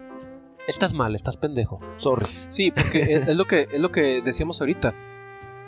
Estás 0.66 0.94
mal, 0.94 1.14
estás 1.14 1.36
pendejo. 1.36 1.80
Sorry. 1.96 2.26
Sí, 2.48 2.70
porque 2.70 3.00
es, 3.02 3.28
es 3.28 3.36
lo 3.36 3.46
que, 3.46 3.68
es 3.72 3.80
lo 3.80 3.90
que 3.90 4.22
decíamos 4.22 4.60
ahorita. 4.60 4.94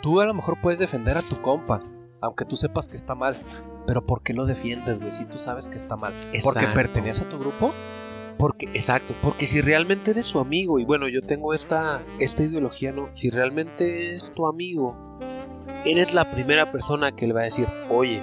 Tú 0.03 0.21
a 0.21 0.27
lo 0.27 0.35
mejor 0.35 0.61
puedes 0.61 0.79
defender 0.79 1.17
a 1.17 1.23
tu 1.23 1.41
compa, 1.41 1.81
aunque 2.21 2.45
tú 2.45 2.57
sepas 2.57 2.89
que 2.89 2.97
está 2.97 3.15
mal. 3.15 3.43
Pero 3.87 4.05
¿por 4.05 4.23
qué 4.23 4.35
lo 4.35 4.45
defiendes, 4.45 4.99
güey? 4.99 5.11
Si 5.11 5.25
tú 5.25 5.39
sabes 5.39 5.69
que 5.69 5.77
está 5.77 5.97
mal. 5.97 6.13
¿Porque 6.13 6.37
Exacto. 6.37 6.75
pertenece 6.75 7.25
a 7.25 7.29
tu 7.29 7.39
grupo? 7.39 7.73
Porque, 8.41 8.67
exacto, 8.73 9.15
porque 9.23 9.47
si 9.47 9.61
realmente 9.61 10.13
eres 10.13 10.25
su 10.25 10.41
amigo, 10.41 10.79
y 10.79 10.87
bueno, 10.87 11.09
yo 11.09 11.21
tengo 11.21 11.53
esta, 11.53 12.03
esta 12.19 12.43
ideología, 12.43 12.91
¿no? 12.91 13.11
Si 13.13 13.29
realmente 13.29 14.15
es 14.15 14.33
tu 14.33 14.47
amigo, 14.47 14.97
eres 15.85 16.15
la 16.15 16.31
primera 16.31 16.73
persona 16.73 17.13
que 17.13 17.27
le 17.27 17.35
va 17.35 17.41
a 17.41 17.45
decir, 17.45 17.69
oye, 17.91 18.23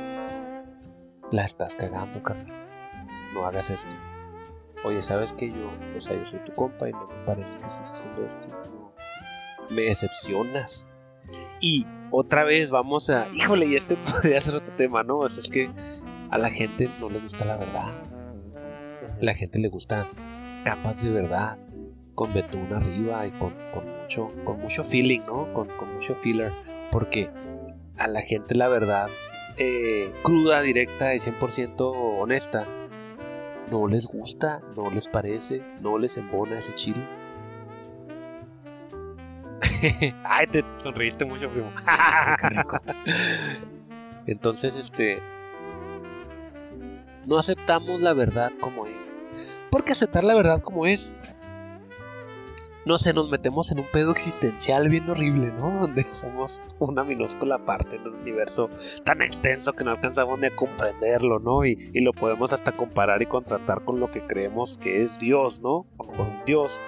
la 1.32 1.44
estás 1.44 1.76
cagando, 1.76 2.24
carnal. 2.24 2.68
No 3.36 3.46
hagas 3.46 3.70
esto. 3.70 3.96
Oye, 4.84 5.04
¿sabes 5.04 5.36
que 5.36 5.50
yo, 5.50 5.72
o 5.96 6.02
sea, 6.02 6.18
yo 6.18 6.26
soy 6.26 6.40
tu 6.40 6.52
compa 6.54 6.90
y 6.90 6.94
no 6.94 7.08
me 7.08 7.24
parece 7.24 7.60
que 7.60 7.68
estés 7.68 7.88
haciendo 7.88 8.26
esto? 8.26 8.48
Me 9.70 9.84
decepcionas. 9.84 10.88
Y 11.62 11.86
otra 12.10 12.44
vez 12.44 12.72
vamos 12.72 13.12
a, 13.12 13.28
híjole, 13.36 13.68
y 13.68 13.76
este 13.76 13.96
podría 14.22 14.42
ser 14.42 14.56
otro 14.56 14.74
tema, 14.76 15.04
¿no? 15.04 15.20
O 15.20 15.28
es 15.28 15.48
que 15.52 15.70
a 16.32 16.40
la 16.40 16.50
gente 16.50 16.90
no 17.00 17.08
le 17.08 17.20
gusta 17.20 17.46
la 17.46 17.58
verdad. 17.58 18.17
La 19.20 19.34
gente 19.34 19.60
le 19.60 19.70
gusta 19.70 20.08
capas 20.64 21.02
de 21.02 21.10
verdad, 21.10 21.58
con 22.16 22.34
betún 22.34 22.72
arriba 22.74 23.26
y 23.26 23.32
con, 23.32 23.54
con 23.74 23.86
mucho, 24.02 24.28
con 24.44 24.60
mucho 24.60 24.84
feeling, 24.84 25.22
¿no? 25.22 25.54
Con, 25.54 25.68
con 25.68 25.94
mucho 25.96 26.16
filler. 26.16 26.52
Porque 26.92 27.30
a 27.98 28.08
la 28.08 28.22
gente 28.22 28.56
la 28.56 28.68
verdad 28.68 29.08
eh, 29.58 30.14
cruda, 30.24 30.62
directa 30.62 31.14
y 31.16 31.18
100% 31.18 32.20
honesta 32.20 32.66
no 33.72 33.88
les 33.88 34.08
gusta, 34.08 34.62
no 34.76 34.90
les 34.90 35.08
parece, 35.08 35.62
no 35.82 35.98
les 35.98 36.18
embona 36.18 36.58
ese 36.60 36.74
chile. 36.76 37.02
Ay, 40.24 40.48
te 40.48 40.64
sonreíste 40.78 41.26
mucho, 41.26 41.50
primo. 41.50 41.72
Qué 42.42 42.50
rico. 42.50 42.80
Entonces, 44.26 44.78
este. 44.78 45.20
No 47.26 47.38
aceptamos 47.38 48.02
la 48.02 48.14
verdad 48.14 48.52
como 48.60 48.86
es. 48.86 49.07
Porque 49.72 49.92
aceptar 49.92 50.24
la 50.24 50.36
verdad 50.36 50.62
como 50.62 50.86
es. 50.86 51.16
No 52.86 52.98
sé, 52.98 53.14
nos 53.14 53.30
metemos 53.30 53.70
en 53.74 53.80
un 53.80 53.86
pedo 53.86 54.12
existencial 54.12 54.88
bien 54.88 55.10
horrible, 55.10 55.52
¿no? 55.52 55.70
Donde 55.82 56.04
somos 56.14 56.62
una 56.80 57.04
minúscula 57.04 57.58
parte 57.58 57.98
en 57.98 58.08
un 58.08 58.16
universo 58.16 58.70
tan 59.04 59.22
extenso 59.22 59.74
que 59.74 59.84
no 59.84 59.92
alcanzamos 59.92 60.40
ni 60.40 60.48
a 60.48 60.56
comprenderlo, 60.56 61.40
¿no? 61.40 61.66
Y, 61.66 61.76
lo 62.00 62.14
podemos 62.14 62.54
hasta 62.54 62.72
comparar 62.72 63.22
y 63.22 63.26
contratar 63.26 63.84
con 63.84 64.00
lo 64.00 64.10
que 64.10 64.26
creemos 64.26 64.78
que 64.78 65.04
es 65.04 65.20
Dios, 65.20 65.60
¿no? 65.60 65.86
Con, 65.98 66.16
con 66.16 66.46
Dios. 66.46 66.80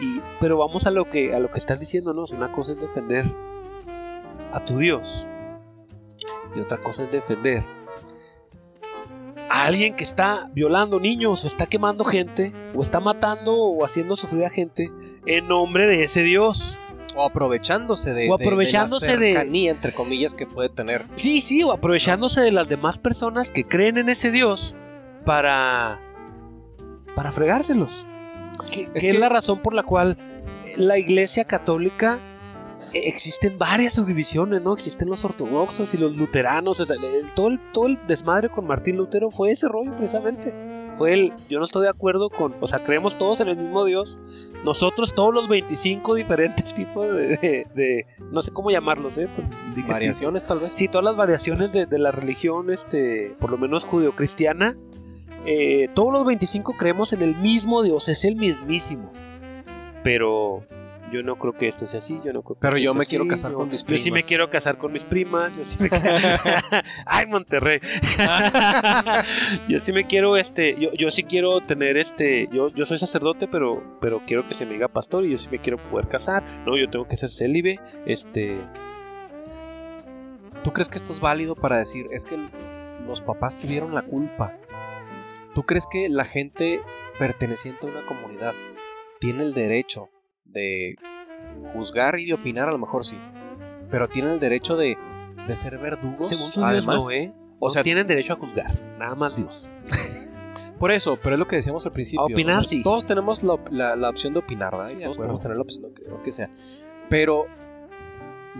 Y, 0.00 0.22
pero 0.40 0.56
vamos 0.56 0.86
a 0.86 0.90
lo 0.90 1.10
que 1.10 1.34
a 1.34 1.38
lo 1.38 1.50
que 1.50 1.58
estás 1.58 1.78
diciéndonos. 1.78 2.30
Una 2.30 2.50
cosa 2.50 2.72
es 2.72 2.80
defender 2.80 3.26
a 4.54 4.64
tu 4.64 4.78
Dios. 4.78 5.28
Y 6.56 6.60
otra 6.60 6.78
cosa 6.78 7.04
es 7.04 7.12
defender 7.12 7.64
a 9.54 9.64
alguien 9.66 9.94
que 9.94 10.04
está 10.04 10.50
violando 10.52 10.98
niños 11.00 11.44
o 11.44 11.46
está 11.46 11.66
quemando 11.66 12.04
gente 12.04 12.52
o 12.74 12.80
está 12.80 13.00
matando 13.00 13.54
o 13.54 13.84
haciendo 13.84 14.16
sufrir 14.16 14.44
a 14.44 14.50
gente 14.50 14.90
en 15.26 15.46
nombre 15.48 15.86
de 15.86 16.02
ese 16.02 16.22
Dios. 16.22 16.80
O 17.16 17.24
aprovechándose 17.24 18.12
de, 18.12 18.28
O 18.28 18.36
de- 18.36 18.42
de 18.42 18.48
aprovechándose 18.48 19.12
la 19.14 19.20
de- 19.20 19.32
cercanía, 19.34 19.70
entre 19.70 19.92
comillas, 19.94 20.34
que 20.34 20.46
puede 20.46 20.68
tener. 20.68 21.06
Sí, 21.14 21.40
sí, 21.40 21.62
o 21.62 21.70
aprovechándose 21.70 22.40
de 22.40 22.50
las 22.50 22.68
demás 22.68 22.98
personas 22.98 23.52
que 23.52 23.62
creen 23.62 23.98
en 23.98 24.08
ese 24.08 24.32
Dios 24.32 24.74
para 25.24 26.00
para 27.14 27.30
fregárselos. 27.30 28.06
Que, 28.72 28.82
Es 28.82 28.88
que 28.88 28.98
es 29.10 29.14
que- 29.14 29.18
la 29.20 29.28
razón 29.28 29.62
por 29.62 29.74
la 29.74 29.84
cual 29.84 30.18
la 30.76 30.98
Iglesia 30.98 31.44
Católica 31.44 32.18
existen 32.94 33.58
varias 33.58 33.94
subdivisiones, 33.94 34.62
¿no? 34.62 34.72
Existen 34.72 35.08
los 35.08 35.24
ortodoxos 35.24 35.92
y 35.94 35.98
los 35.98 36.16
luteranos. 36.16 36.80
o 36.80 36.84
sea, 36.86 36.96
el- 36.96 37.32
todo, 37.34 37.48
el, 37.48 37.60
todo 37.72 37.86
el 37.86 37.98
desmadre 38.06 38.48
con 38.48 38.66
Martín 38.66 38.96
Lutero 38.96 39.30
fue 39.30 39.50
ese 39.50 39.68
rollo 39.68 39.96
precisamente. 39.96 40.52
Fue 40.96 41.12
el, 41.12 41.32
yo 41.50 41.58
no 41.58 41.64
estoy 41.64 41.82
de 41.82 41.88
acuerdo 41.88 42.30
con, 42.30 42.54
o 42.60 42.66
sea, 42.68 42.78
creemos 42.84 43.16
todos 43.18 43.40
en 43.40 43.48
el 43.48 43.56
mismo 43.56 43.84
Dios. 43.84 44.18
Nosotros, 44.64 45.12
todos 45.14 45.34
los 45.34 45.48
25 45.48 46.14
diferentes 46.14 46.72
tipos 46.74 47.06
de, 47.08 47.36
de- 47.36 47.66
de- 47.74 48.06
no 48.30 48.40
sé 48.40 48.52
cómo 48.52 48.70
llamarlos, 48.70 49.18
¿eh? 49.18 49.28
Pues, 49.34 49.86
Variaciones, 49.88 50.46
tal 50.46 50.60
vez. 50.60 50.74
Sí, 50.74 50.86
todas 50.88 51.04
las 51.04 51.16
variaciones 51.16 51.72
de, 51.72 51.86
de 51.86 51.98
la 51.98 52.12
religión, 52.12 52.70
este, 52.72 53.34
por 53.40 53.50
lo 53.50 53.58
menos 53.58 53.84
judeocristiana, 53.84 54.76
eh, 55.46 55.88
todos 55.94 56.12
los 56.12 56.24
25 56.24 56.74
creemos 56.78 57.12
en 57.12 57.22
el 57.22 57.34
mismo 57.36 57.82
Dios, 57.82 58.08
es 58.08 58.24
el 58.24 58.36
mismísimo. 58.36 59.10
Pero 60.04 60.64
yo 61.14 61.22
no 61.22 61.36
creo 61.36 61.52
que 61.52 61.68
esto 61.68 61.86
sea 61.86 61.98
así, 61.98 62.20
yo 62.24 62.32
no 62.32 62.42
creo 62.42 62.56
que 62.56 62.60
Pero 62.60 62.78
yo 62.78 62.94
me 62.94 63.04
quiero 63.04 63.26
casar 63.28 63.52
yo- 63.52 63.58
con 63.58 63.68
mis 63.68 63.84
Yo 63.86 63.96
sí 63.96 64.10
me 64.10 64.16
primas. 64.16 64.28
quiero 64.28 64.50
casar 64.50 64.78
con 64.78 64.92
mis 64.92 65.04
primas, 65.04 65.56
yo 65.58 65.64
sí 65.64 65.84
me 65.84 65.90
Ay, 67.06 67.26
Monterrey. 67.26 67.80
yo 69.68 69.78
sí 69.78 69.92
me 69.92 70.06
quiero, 70.06 70.36
este, 70.36 70.76
yo, 70.80 70.90
yo 70.92 71.10
sí 71.10 71.22
quiero 71.24 71.60
tener, 71.60 71.96
este, 71.96 72.48
yo, 72.52 72.68
yo 72.68 72.86
soy 72.86 72.98
sacerdote, 72.98 73.48
pero, 73.48 73.82
pero 74.00 74.20
quiero 74.26 74.46
que 74.46 74.54
se 74.54 74.66
me 74.66 74.72
diga 74.72 74.88
pastor 74.88 75.24
y 75.24 75.30
yo 75.30 75.38
sí 75.38 75.48
me 75.50 75.58
quiero 75.58 75.78
poder 75.78 76.08
casar. 76.08 76.42
No, 76.66 76.76
yo 76.78 76.88
tengo 76.90 77.06
que 77.06 77.16
ser 77.16 77.30
célibe, 77.30 77.80
este, 78.06 78.56
¿Tú 80.62 80.72
crees 80.72 80.88
que 80.88 80.96
esto 80.96 81.12
es 81.12 81.20
válido 81.20 81.54
para 81.54 81.76
decir, 81.78 82.06
es 82.10 82.24
que 82.24 82.38
los 83.06 83.20
papás 83.20 83.58
tuvieron 83.58 83.94
la 83.94 84.02
culpa? 84.02 84.56
¿Tú 85.54 85.62
crees 85.62 85.86
que 85.86 86.08
la 86.08 86.24
gente 86.24 86.80
perteneciente 87.18 87.86
a 87.86 87.90
una 87.90 88.06
comunidad 88.06 88.54
tiene 89.20 89.42
el 89.44 89.52
derecho 89.54 90.08
de 90.54 90.96
juzgar 91.74 92.18
y 92.18 92.26
de 92.26 92.34
opinar? 92.34 92.68
A 92.68 92.72
lo 92.72 92.78
mejor 92.78 93.04
sí. 93.04 93.18
Pero 93.90 94.08
tiene 94.08 94.32
el 94.32 94.40
derecho 94.40 94.76
de, 94.76 94.96
de 95.46 95.56
ser 95.56 95.78
verdugos. 95.78 96.28
según 96.28 96.50
su 96.50 96.64
además. 96.64 97.06
Dios, 97.08 97.08
no, 97.08 97.10
¿eh? 97.12 97.34
o 97.58 97.68
sea, 97.70 97.82
tienen 97.82 98.06
derecho 98.06 98.32
a 98.32 98.36
juzgar, 98.36 98.72
nada 98.98 99.14
más 99.14 99.36
Dios. 99.36 99.70
Por 100.78 100.90
eso, 100.90 101.18
pero 101.22 101.34
es 101.36 101.38
lo 101.38 101.46
que 101.46 101.56
decíamos 101.56 101.86
al 101.86 101.92
principio. 101.92 102.22
A 102.22 102.24
opinar, 102.26 102.56
¿no? 102.56 102.62
sí. 102.62 102.82
Todos 102.82 103.06
tenemos 103.06 103.42
la, 103.44 103.56
la- 103.70 103.96
la 103.96 104.10
opción 104.10 104.32
de 104.32 104.40
opinar, 104.40 104.72
¿verdad? 104.72 104.86
Sí, 104.88 105.00
todos 105.02 105.16
podemos 105.16 105.40
tener 105.40 105.56
la 105.56 105.62
opción 105.62 105.94
de 105.94 106.08
lo 106.10 106.22
que 106.22 106.30
sea. 106.32 106.50
Pero 107.08 107.46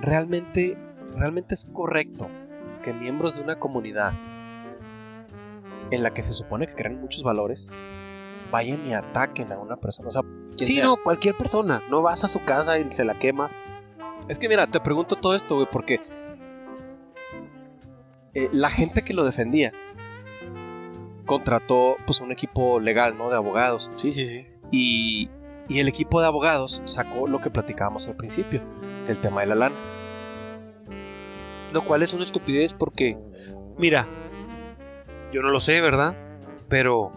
realmente, 0.00 0.76
realmente 1.16 1.54
es 1.54 1.68
correcto 1.72 2.28
que 2.82 2.92
miembros 2.92 3.36
de 3.36 3.42
una 3.42 3.58
comunidad 3.58 4.12
en 5.90 6.02
la 6.02 6.12
que 6.14 6.22
se 6.22 6.32
supone 6.32 6.66
que 6.66 6.74
creen 6.74 7.00
muchos 7.00 7.22
valores 7.24 7.70
vayan 8.54 8.86
y 8.86 8.94
ataquen 8.94 9.50
a 9.50 9.58
una 9.58 9.76
persona. 9.76 10.06
O 10.08 10.10
sea, 10.12 10.22
Sí, 10.56 10.74
sea. 10.74 10.84
no, 10.84 10.96
cualquier 10.96 11.34
persona. 11.36 11.82
No 11.90 12.02
vas 12.02 12.22
a 12.22 12.28
su 12.28 12.44
casa 12.44 12.78
y 12.78 12.88
se 12.88 13.04
la 13.04 13.14
quemas. 13.18 13.52
Es 14.28 14.38
que 14.38 14.48
mira, 14.48 14.68
te 14.68 14.78
pregunto 14.78 15.16
todo 15.16 15.34
esto, 15.34 15.56
güey, 15.56 15.66
porque 15.70 16.00
eh, 18.34 18.48
la 18.52 18.70
gente 18.70 19.02
que 19.02 19.12
lo 19.14 19.24
defendía 19.24 19.72
contrató 21.26 21.96
pues 22.06 22.20
un 22.20 22.30
equipo 22.30 22.78
legal, 22.78 23.18
¿no? 23.18 23.30
De 23.30 23.34
abogados. 23.36 23.90
Sí, 23.96 24.12
sí, 24.12 24.26
sí. 24.28 24.46
Y, 24.70 25.28
y 25.68 25.80
el 25.80 25.88
equipo 25.88 26.20
de 26.20 26.28
abogados 26.28 26.80
sacó 26.84 27.26
lo 27.26 27.40
que 27.40 27.50
platicábamos 27.50 28.06
al 28.08 28.16
principio, 28.16 28.62
del 29.06 29.20
tema 29.20 29.40
de 29.40 29.46
la 29.48 29.54
lana. 29.56 29.76
Lo 31.72 31.84
cual 31.84 32.02
es 32.04 32.14
una 32.14 32.22
estupidez 32.22 32.74
porque, 32.74 33.18
mira, 33.76 34.06
yo 35.32 35.42
no 35.42 35.50
lo 35.50 35.58
sé, 35.58 35.80
¿verdad? 35.80 36.14
Pero 36.68 37.10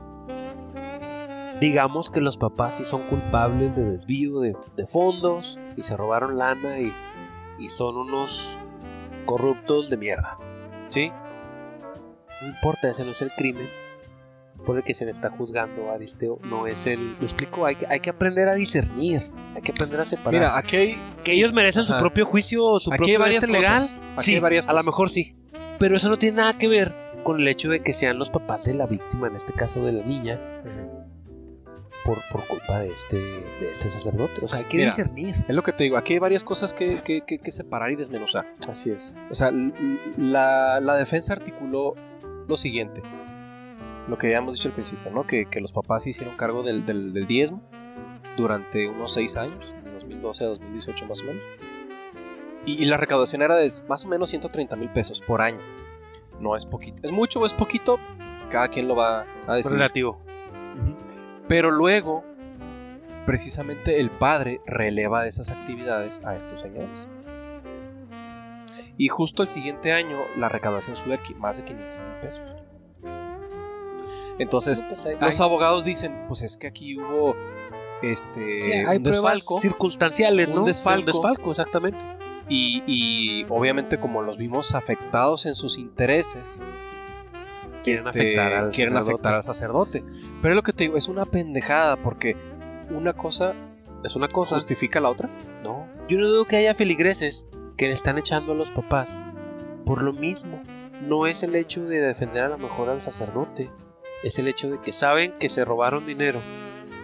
digamos 1.59 2.09
que 2.09 2.21
los 2.21 2.37
papás 2.37 2.77
sí 2.77 2.83
son 2.83 3.03
culpables 3.03 3.75
de 3.75 3.83
desvío 3.83 4.39
de, 4.39 4.55
de 4.75 4.85
fondos 4.87 5.59
y 5.75 5.83
se 5.83 5.97
robaron 5.97 6.37
lana 6.37 6.79
y, 6.79 6.93
y 7.59 7.69
son 7.69 7.97
unos 7.97 8.59
corruptos 9.25 9.89
de 9.89 9.97
mierda. 9.97 10.37
¿Sí? 10.89 11.11
No 12.41 12.47
importa, 12.47 12.89
ese 12.89 13.03
no 13.03 13.11
es 13.11 13.21
el 13.21 13.31
crimen 13.31 13.67
por 14.65 14.77
el 14.77 14.83
que 14.83 14.93
se 14.93 15.05
le 15.05 15.11
está 15.11 15.29
juzgando 15.29 15.89
a 15.89 15.93
Aristeo. 15.93 16.39
No 16.43 16.67
es 16.67 16.87
el... 16.87 17.13
Lo 17.13 17.21
explico, 17.21 17.65
hay 17.65 17.75
que, 17.75 17.87
hay 17.87 17.99
que 17.99 18.09
aprender 18.09 18.47
a 18.49 18.53
discernir, 18.53 19.21
hay 19.55 19.61
que 19.61 19.71
aprender 19.71 20.01
a 20.01 20.05
separar. 20.05 20.33
Mira, 20.33 20.57
aquí 20.57 20.75
hay, 20.75 21.01
que 21.23 21.33
ellos 21.33 21.53
merecen 21.53 21.83
su 21.83 21.97
propio 21.97 22.25
juicio, 22.25 22.79
su 22.79 22.91
aquí 22.91 22.97
propio 22.97 23.15
hay 23.15 23.19
varias 23.19 23.43
este 23.43 23.53
legal. 23.53 23.73
cosas. 23.73 23.93
Aquí 24.15 24.21
Sí, 24.25 24.35
hay 24.35 24.41
varias 24.41 24.67
a 24.67 24.73
lo 24.73 24.83
mejor 24.83 25.09
sí. 25.09 25.35
Pero 25.79 25.95
eso 25.95 26.09
no 26.09 26.17
tiene 26.17 26.37
nada 26.37 26.57
que 26.57 26.67
ver 26.67 26.93
con 27.23 27.39
el 27.39 27.47
hecho 27.47 27.69
de 27.69 27.81
que 27.81 27.93
sean 27.93 28.17
los 28.19 28.29
papás 28.29 28.63
de 28.65 28.73
la 28.73 28.87
víctima, 28.87 29.27
en 29.27 29.35
este 29.35 29.53
caso 29.53 29.81
de 29.81 29.91
la 29.93 30.03
niña, 30.03 30.39
por, 32.07 32.17
por 32.31 32.47
culpa 32.47 32.79
de 32.79 32.87
este, 32.87 33.17
de 33.17 33.71
este 33.73 33.91
sacerdote. 33.91 34.33
O 34.41 34.47
sea, 34.47 34.59
hay 34.59 34.65
que 34.65 34.77
Mira, 34.77 34.89
discernir. 34.89 35.35
Es 35.47 35.53
lo 35.55 35.61
que 35.61 35.73
te 35.73 35.83
digo, 35.83 35.97
aquí 35.97 36.13
hay 36.13 36.19
varias 36.19 36.43
cosas 36.43 36.73
que, 36.73 37.01
que- 37.03 37.21
que- 37.21 37.37
que 37.39 37.51
separar 37.51 37.91
y 37.91 37.95
desmenuzar. 37.97 38.47
Así 38.67 38.89
es. 38.91 39.13
O 39.29 39.35
sea, 39.35 39.51
la, 40.17 40.79
la 40.79 40.95
defensa 40.95 41.33
articuló 41.33 41.93
lo 42.47 42.55
siguiente. 42.55 43.03
Lo 44.07 44.17
que 44.17 44.27
habíamos 44.27 44.53
dicho 44.55 44.69
al 44.69 44.73
principio, 44.73 45.11
¿no? 45.11 45.27
Que, 45.27 45.45
que 45.47 45.59
los 45.59 45.73
papás 45.73 46.03
se 46.03 46.11
hicieron 46.11 46.37
cargo 46.37 46.63
del, 46.63 46.85
del- 46.85 47.11
del 47.13 47.27
diezmo 47.27 47.61
durante 48.37 48.87
unos 48.87 49.13
seis 49.13 49.35
años, 49.35 49.59
de 49.83 49.91
2012 49.91 50.45
a 50.45 50.47
2018 50.47 51.05
más 51.05 51.19
o 51.21 51.23
menos. 51.25 51.43
Y, 52.65 52.81
y 52.81 52.85
la 52.85 52.97
recaudación 52.97 53.41
era 53.41 53.55
de 53.55 53.69
más 53.89 54.05
o 54.05 54.09
menos 54.09 54.29
130 54.29 54.75
mil 54.77 54.89
pesos 54.89 55.21
por 55.21 55.41
año. 55.41 55.59
No 56.39 56.55
es 56.55 56.65
poquito. 56.65 56.99
¿Es 57.03 57.11
mucho 57.11 57.39
o 57.41 57.45
es 57.45 57.53
poquito? 57.53 57.99
Cada 58.49 58.69
quien 58.69 58.87
lo 58.87 58.95
va 58.95 59.25
a 59.47 59.55
decir. 59.55 59.73
Relativo. 59.73 60.19
Pero 61.47 61.71
luego, 61.71 62.23
precisamente 63.25 63.99
el 63.99 64.09
padre 64.09 64.61
releva 64.65 65.25
esas 65.25 65.51
actividades 65.51 66.25
a 66.25 66.35
estos 66.35 66.61
señores. 66.61 67.07
Y 68.97 69.09
justo 69.09 69.43
el 69.43 69.47
siguiente 69.47 69.93
año 69.93 70.17
la 70.37 70.49
recaudación 70.49 70.95
sube 70.95 71.19
más 71.37 71.57
de 71.57 71.65
500 71.65 71.99
mil 71.99 72.21
pesos. 72.21 72.51
Entonces, 74.39 74.83
los 75.19 75.39
abogados 75.41 75.83
dicen, 75.83 76.25
pues 76.27 76.41
es 76.43 76.57
que 76.57 76.67
aquí 76.67 76.97
hubo 76.99 77.35
este 78.01 78.61
Sí, 78.61 78.71
hay 78.71 78.97
un 78.97 79.03
pruebas 79.03 79.03
desfalco 79.03 79.59
circunstanciales, 79.59 80.49
Un 80.49 80.55
¿no? 80.57 80.65
desfalco. 80.65 80.99
Un 80.99 81.05
desfalco, 81.05 81.49
exactamente. 81.51 81.97
y, 82.47 82.83
y 82.85 83.45
obviamente 83.49 83.99
como 83.99 84.21
los 84.21 84.37
vimos 84.37 84.75
afectados 84.75 85.45
en 85.47 85.55
sus 85.55 85.77
intereses, 85.79 86.61
Quieren 87.93 88.07
este, 88.07 88.09
afectar 88.09 88.53
al 88.53 88.69
quieren 88.69 88.93
sacerdote. 88.93 89.11
afectar 89.13 89.33
al 89.33 89.43
sacerdote. 89.43 90.03
Pero 90.41 90.53
es 90.53 90.55
lo 90.55 90.63
que 90.63 90.73
te 90.73 90.83
digo, 90.85 90.97
es 90.97 91.07
una 91.07 91.25
pendejada 91.25 91.97
porque 91.97 92.35
una 92.89 93.13
cosa 93.13 93.53
Es 94.03 94.15
una 94.15 94.27
cosa. 94.27 94.55
justifica 94.55 94.99
la 94.99 95.09
otra. 95.09 95.29
No. 95.63 95.87
Yo 96.07 96.17
no 96.17 96.27
dudo 96.27 96.45
que 96.45 96.57
haya 96.57 96.73
feligreses 96.75 97.47
que 97.77 97.87
le 97.87 97.93
están 97.93 98.17
echando 98.17 98.53
a 98.53 98.55
los 98.55 98.71
papás. 98.71 99.21
Por 99.85 100.01
lo 100.01 100.13
mismo, 100.13 100.61
no 101.07 101.27
es 101.27 101.43
el 101.43 101.55
hecho 101.55 101.85
de 101.85 101.99
defender 101.99 102.43
a 102.43 102.49
lo 102.49 102.57
mejor 102.57 102.89
al 102.89 103.01
sacerdote. 103.01 103.69
Es 104.23 104.39
el 104.39 104.47
hecho 104.47 104.69
de 104.69 104.79
que 104.81 104.91
saben 104.91 105.33
que 105.39 105.47
se 105.49 105.63
robaron 105.65 106.05
dinero. 106.05 106.39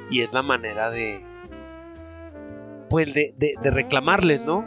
Y 0.09 0.21
es 0.21 0.33
la 0.33 0.41
manera 0.43 0.89
de. 0.89 1.23
Pues 2.89 3.13
de, 3.13 3.33
de- 3.37 3.55
de 3.61 3.71
reclamarles, 3.71 4.45
¿no? 4.45 4.63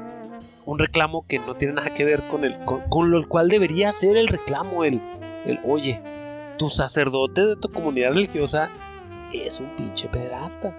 Un 0.64 0.79
reclamo 0.81 1.24
que 1.29 1.38
no 1.38 1.55
tiene 1.55 1.74
nada 1.74 1.90
que 1.90 2.05
ver 2.05 2.26
con 2.29 2.44
el. 2.44 2.59
con, 2.64 2.81
con 2.88 3.11
lo 3.11 3.26
cual 3.29 3.48
debería 3.48 3.92
ser 3.92 4.16
el 4.16 4.26
reclamo, 4.29 4.85
el. 4.85 5.00
El 5.46 5.61
oye, 5.64 6.02
tu 6.59 6.68
sacerdote 6.68 7.46
de 7.46 7.56
tu 7.56 7.68
comunidad 7.68 8.11
religiosa 8.11 8.68
es 9.32 9.61
un 9.61 9.74
pinche 9.76 10.09
pederasta. 10.09 10.74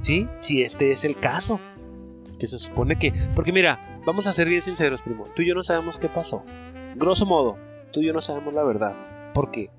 ¿Sí? 0.00 0.28
Si 0.38 0.62
este 0.62 0.90
es 0.90 1.04
el 1.04 1.16
caso. 1.16 1.60
Que 2.38 2.46
se 2.46 2.58
supone 2.58 2.96
que... 2.98 3.12
Porque 3.34 3.52
mira, 3.52 4.00
vamos 4.04 4.26
a 4.26 4.32
ser 4.32 4.48
bien 4.48 4.60
sinceros, 4.60 5.00
primo. 5.00 5.24
Tú 5.34 5.42
y 5.42 5.48
yo 5.48 5.54
no 5.54 5.62
sabemos 5.62 5.98
qué 5.98 6.08
pasó. 6.08 6.42
Grosso 6.94 7.24
modo, 7.24 7.56
tú 7.92 8.00
y 8.00 8.06
yo 8.06 8.12
no 8.12 8.20
sabemos 8.20 8.54
la 8.54 8.62
verdad. 8.62 8.94
Porque, 9.32 9.70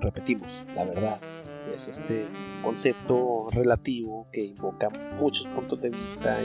repetimos, 0.00 0.66
la 0.74 0.84
verdad 0.84 1.20
es 1.72 1.88
este 1.88 2.26
concepto 2.62 3.46
relativo 3.52 4.26
que 4.32 4.44
invoca 4.44 4.88
muchos 5.18 5.46
puntos 5.48 5.80
de 5.80 5.90
vista 5.90 6.38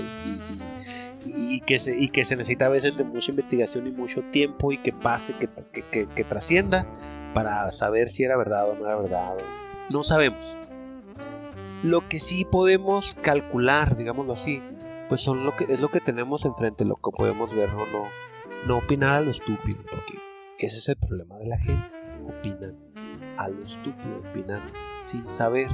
y, 1.26 1.62
que, 1.62 1.80
se, 1.80 1.98
y 1.98 2.10
que 2.10 2.24
se 2.24 2.36
necesita 2.36 2.68
a 2.68 2.70
veces 2.70 2.96
de 2.98 3.04
mucha 3.04 3.32
investigación 3.32 3.88
y 3.88 3.92
mucho 3.92 4.22
tiempo 4.32 4.72
y 4.72 4.78
que 4.78 4.94
pase, 4.94 5.36
que, 5.36 6.24
trascienda 6.24 6.88
para 7.34 7.70
saber 7.72 8.10
si 8.10 8.24
era 8.24 8.38
verdad 8.38 8.70
o 8.70 8.76
no 8.76 8.86
era 8.86 8.96
verdad. 8.98 9.38
No 9.90 10.04
sabemos. 10.04 10.58
Lo 11.84 12.08
que 12.08 12.20
sí 12.20 12.46
podemos 12.46 13.14
calcular, 13.14 13.98
digámoslo 13.98 14.34
así, 14.34 14.62
pues 15.10 15.22
son 15.22 15.46
lo 15.46 15.56
que 15.56 15.66
es 15.72 15.80
lo 15.80 15.90
que 15.90 16.02
tenemos 16.02 16.46
enfrente, 16.46 16.86
lo 16.86 16.96
que 16.96 17.12
podemos 17.16 17.50
ver, 17.56 17.70
no, 17.74 17.86
no, 17.86 18.08
no 18.66 18.78
opinar 18.78 19.12
a 19.12 19.22
lo 19.22 19.32
estúpido, 19.32 19.82
porque 19.84 20.18
ese 20.58 20.78
es 20.78 20.90
el 20.90 20.98
problema 20.98 21.38
de 21.38 21.46
la 21.46 21.60
gente, 21.60 21.88
opinan 22.28 22.87
a 23.38 23.48
lo 23.48 23.64
estúpido, 23.64 24.24
opinan 24.30 24.62
sin 25.04 25.28
saber. 25.28 25.68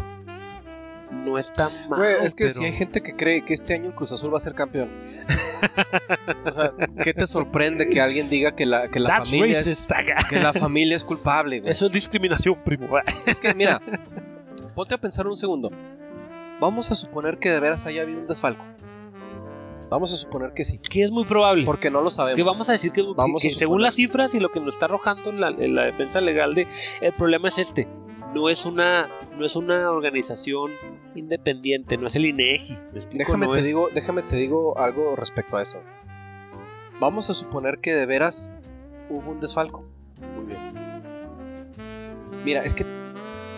No 1.11 1.37
es 1.37 1.53
tan 1.53 1.69
malo. 1.89 2.05
es 2.05 2.33
que 2.33 2.49
si 2.49 2.65
hay 2.65 2.73
gente 2.73 3.01
que 3.01 3.15
cree 3.15 3.45
que 3.45 3.53
este 3.53 3.75
año 3.75 3.89
el 3.89 3.95
Cruz 3.95 4.11
Azul 4.11 4.33
va 4.33 4.37
a 4.37 4.39
ser 4.39 4.55
campeón. 4.55 4.89
¿Qué 7.03 7.13
te 7.13 7.27
sorprende 7.27 7.87
que 7.87 8.01
alguien 8.01 8.29
diga 8.29 8.55
que 8.55 8.65
la, 8.65 8.89
que 8.89 8.99
la 8.99 9.23
familia 9.23 9.59
es, 9.59 9.87
que 10.29 10.39
la 10.39 10.53
familia 10.53 10.95
es 10.95 11.03
culpable? 11.03 11.61
Eso 11.65 11.85
es 11.85 11.93
discriminación, 11.93 12.57
primo. 12.63 12.87
Es 13.27 13.39
que 13.39 13.53
mira, 13.53 13.79
ponte 14.73 14.95
a 14.95 14.97
pensar 14.97 15.27
un 15.27 15.35
segundo. 15.35 15.71
Vamos 16.59 16.91
a 16.91 16.95
suponer 16.95 17.37
que 17.37 17.49
de 17.49 17.59
veras 17.59 17.85
haya 17.85 18.01
habido 18.01 18.21
un 18.21 18.27
desfalco. 18.27 18.63
Vamos 19.93 20.11
a 20.11 20.15
suponer 20.15 20.53
que 20.53 20.63
sí. 20.63 20.79
Que 20.79 21.03
es 21.03 21.11
muy 21.11 21.23
probable. 21.23 21.65
Porque 21.65 21.91
no 21.91 22.01
lo 22.01 22.09
sabemos. 22.09 22.35
Que 22.35 22.41
vamos 22.41 22.67
a 22.67 22.71
decir 22.71 22.91
que, 22.91 23.03
vamos 23.15 23.43
según 23.43 23.79
las 23.79 23.93
cifras 23.93 24.33
y 24.33 24.39
lo 24.39 24.49
que 24.49 24.59
nos 24.59 24.73
está 24.73 24.87
arrojando 24.87 25.29
en 25.29 25.39
la, 25.39 25.83
defensa 25.83 26.19
legal 26.19 26.55
de 26.55 26.67
el 27.01 27.13
problema 27.13 27.47
es 27.47 27.59
este. 27.59 27.87
No 28.33 28.49
es 28.49 28.65
una 28.65 29.07
no 29.37 29.45
es 29.45 29.55
una 29.55 29.91
organización 29.91 30.71
independiente, 31.13 31.97
no 31.97 32.07
es 32.07 32.15
el 32.15 32.25
INEGI. 32.25 32.79
déjame 33.11 33.47
te 33.49 33.61
digo, 33.61 33.87
déjame 33.93 34.23
te 34.23 34.35
digo 34.35 34.79
algo 34.79 35.15
respecto 35.15 35.57
a 35.57 35.61
eso. 35.61 35.77
Vamos 36.99 37.29
a 37.29 37.35
suponer 37.35 37.77
que 37.77 37.93
de 37.93 38.07
veras 38.07 38.51
hubo 39.11 39.29
un 39.29 39.39
desfalco. 39.39 39.85
Muy 40.35 40.45
bien. 40.45 41.03
Mira, 42.43 42.63
es 42.63 42.73
que 42.73 42.83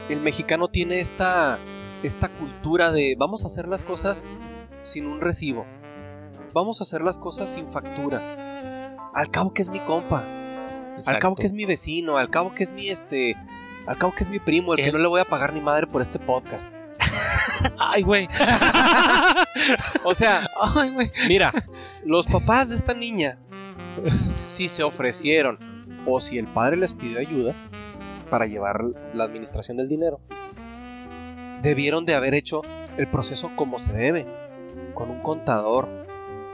el 0.10 0.20
mexicano 0.20 0.68
tiene 0.68 1.00
esta 1.00 1.60
esta 2.04 2.28
cultura 2.28 2.92
de 2.92 3.16
vamos 3.18 3.44
a 3.44 3.46
hacer 3.46 3.70
las 3.70 3.86
cosas 3.86 4.26
sin 4.82 5.06
un 5.06 5.22
recibo. 5.22 5.66
Vamos 6.56 6.80
a 6.80 6.84
hacer 6.84 7.02
las 7.02 7.20
cosas 7.20 7.54
sin 7.54 7.70
factura. 7.70 9.10
Al 9.14 9.30
cabo 9.30 9.54
que 9.54 9.62
es 9.62 9.68
mi 9.68 9.82
compa. 9.82 10.24
Al 11.06 11.20
cabo 11.20 11.36
que 11.36 11.46
es 11.46 11.52
mi 11.52 11.66
vecino, 11.66 12.16
al 12.16 12.30
cabo 12.30 12.56
que 12.56 12.64
es 12.64 12.72
mi 12.72 12.88
este, 12.88 13.36
al 13.86 13.98
cabo 13.98 14.14
que 14.16 14.24
es 14.24 14.30
mi 14.30 14.40
primo, 14.40 14.74
el, 14.74 14.82
que 14.82 14.94
no 14.94 15.00
le 15.00 15.08
voy 15.08 15.20
a 15.20 15.26
pagar 15.26 15.52
ni 15.52 15.60
madre 15.60 15.86
por 15.86 16.02
este 16.02 16.18
podcast. 16.18 16.72
Ay, 17.78 18.04
güey. 18.04 18.30
o 20.06 20.16
sea, 20.16 20.50
Ay, 20.78 20.92
güey. 20.92 21.12
Mira, 21.28 21.52
los 22.06 22.26
papás 22.28 22.70
de 22.70 22.76
esta 22.76 22.94
niña 22.94 23.38
si 24.46 24.70
se 24.70 24.84
ofrecieron 24.84 25.60
o 26.08 26.22
si 26.22 26.38
el 26.38 26.48
padre 26.48 26.78
les 26.78 26.94
pidió 26.94 27.20
ayuda 27.20 27.54
para 28.30 28.46
llevar 28.46 28.82
la 29.14 29.26
administración 29.26 29.76
del 29.76 29.90
dinero, 29.90 30.22
debieron 31.62 32.06
de 32.06 32.16
haber 32.16 32.34
hecho 32.34 32.62
el 32.96 33.10
proceso 33.10 33.52
como 33.58 33.78
se 33.78 33.92
debe, 33.92 34.26
con 34.94 35.10
un 35.10 35.22
contador, 35.22 36.05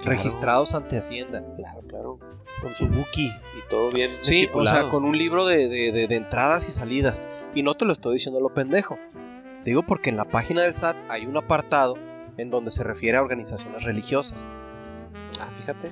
registrados 0.05 0.73
ante 0.75 0.97
Hacienda. 0.97 1.43
Claro, 1.55 1.81
claro. 1.87 2.19
Con 2.61 2.75
su 2.75 2.87
bookie 2.87 3.27
y 3.27 3.69
todo 3.69 3.89
bien. 3.89 4.17
Sí, 4.21 4.49
o 4.53 4.65
sea, 4.65 4.89
con 4.89 5.03
un 5.03 5.17
libro 5.17 5.45
de, 5.45 5.67
de, 5.67 6.15
entradas 6.15 6.67
y 6.67 6.71
salidas. 6.71 7.23
Y 7.53 7.63
no 7.63 7.73
te 7.73 7.85
lo 7.85 7.93
estoy 7.93 8.13
diciendo 8.13 8.39
lo 8.39 8.53
pendejo. 8.53 8.97
Te 9.63 9.71
digo 9.71 9.83
porque 9.83 10.09
en 10.09 10.17
la 10.17 10.25
página 10.25 10.61
del 10.61 10.73
SAT 10.73 10.97
hay 11.09 11.25
un 11.25 11.37
apartado 11.37 11.95
en 12.37 12.49
donde 12.49 12.71
se 12.71 12.83
refiere 12.83 13.17
a 13.17 13.21
organizaciones 13.21 13.83
religiosas. 13.83 14.47
Ah, 15.39 15.49
fíjate. 15.57 15.91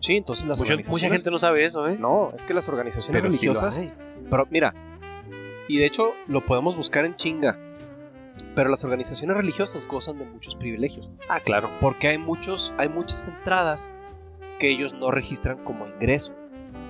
Sí, 0.00 0.16
entonces 0.16 0.46
las 0.46 0.58
mucha, 0.58 0.72
organizaciones... 0.72 1.02
Mucha 1.02 1.14
gente 1.14 1.30
no 1.30 1.38
sabe 1.38 1.64
eso, 1.64 1.86
¿eh? 1.86 1.96
No, 1.98 2.30
es 2.34 2.44
que 2.44 2.54
las 2.54 2.68
organizaciones 2.68 3.22
religiosas... 3.22 3.80
pero 4.30 4.46
mira, 4.50 4.74
y 5.68 5.78
de 5.78 5.86
hecho 5.86 6.14
lo 6.26 6.44
podemos 6.44 6.76
buscar 6.76 7.04
en 7.04 7.14
chinga. 7.14 7.58
Pero 8.54 8.70
las 8.70 8.84
organizaciones 8.84 9.36
religiosas 9.36 9.86
gozan 9.86 10.18
de 10.18 10.24
muchos 10.24 10.56
privilegios. 10.56 11.10
Ah, 11.28 11.40
claro. 11.40 11.70
Porque 11.80 12.08
hay, 12.08 12.18
muchos, 12.18 12.72
hay 12.78 12.88
muchas 12.88 13.28
entradas 13.28 13.92
que 14.58 14.70
ellos 14.70 14.92
no 14.94 15.10
registran 15.10 15.64
como 15.64 15.86
ingreso. 15.86 16.34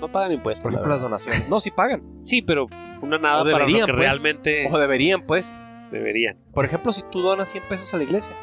No 0.00 0.10
pagan 0.10 0.32
impuestos. 0.32 0.64
Por 0.64 0.72
ejemplo, 0.72 0.92
las 0.92 1.02
donaciones. 1.02 1.48
No, 1.50 1.60
sí 1.60 1.70
pagan. 1.70 2.02
Sí, 2.22 2.42
pero 2.42 2.66
una 3.02 3.18
nada 3.18 3.44
para 3.44 3.66
lo 3.66 3.72
que 3.72 3.80
pues. 3.80 3.88
realmente. 3.88 4.68
O 4.70 4.78
deberían, 4.78 5.26
pues. 5.26 5.54
Deberían. 5.90 6.38
Por 6.52 6.64
ejemplo, 6.64 6.92
si 6.92 7.02
tú 7.10 7.20
donas 7.20 7.48
100 7.48 7.64
pesos 7.64 7.92
a 7.94 7.96
la 7.96 8.04
iglesia, 8.04 8.36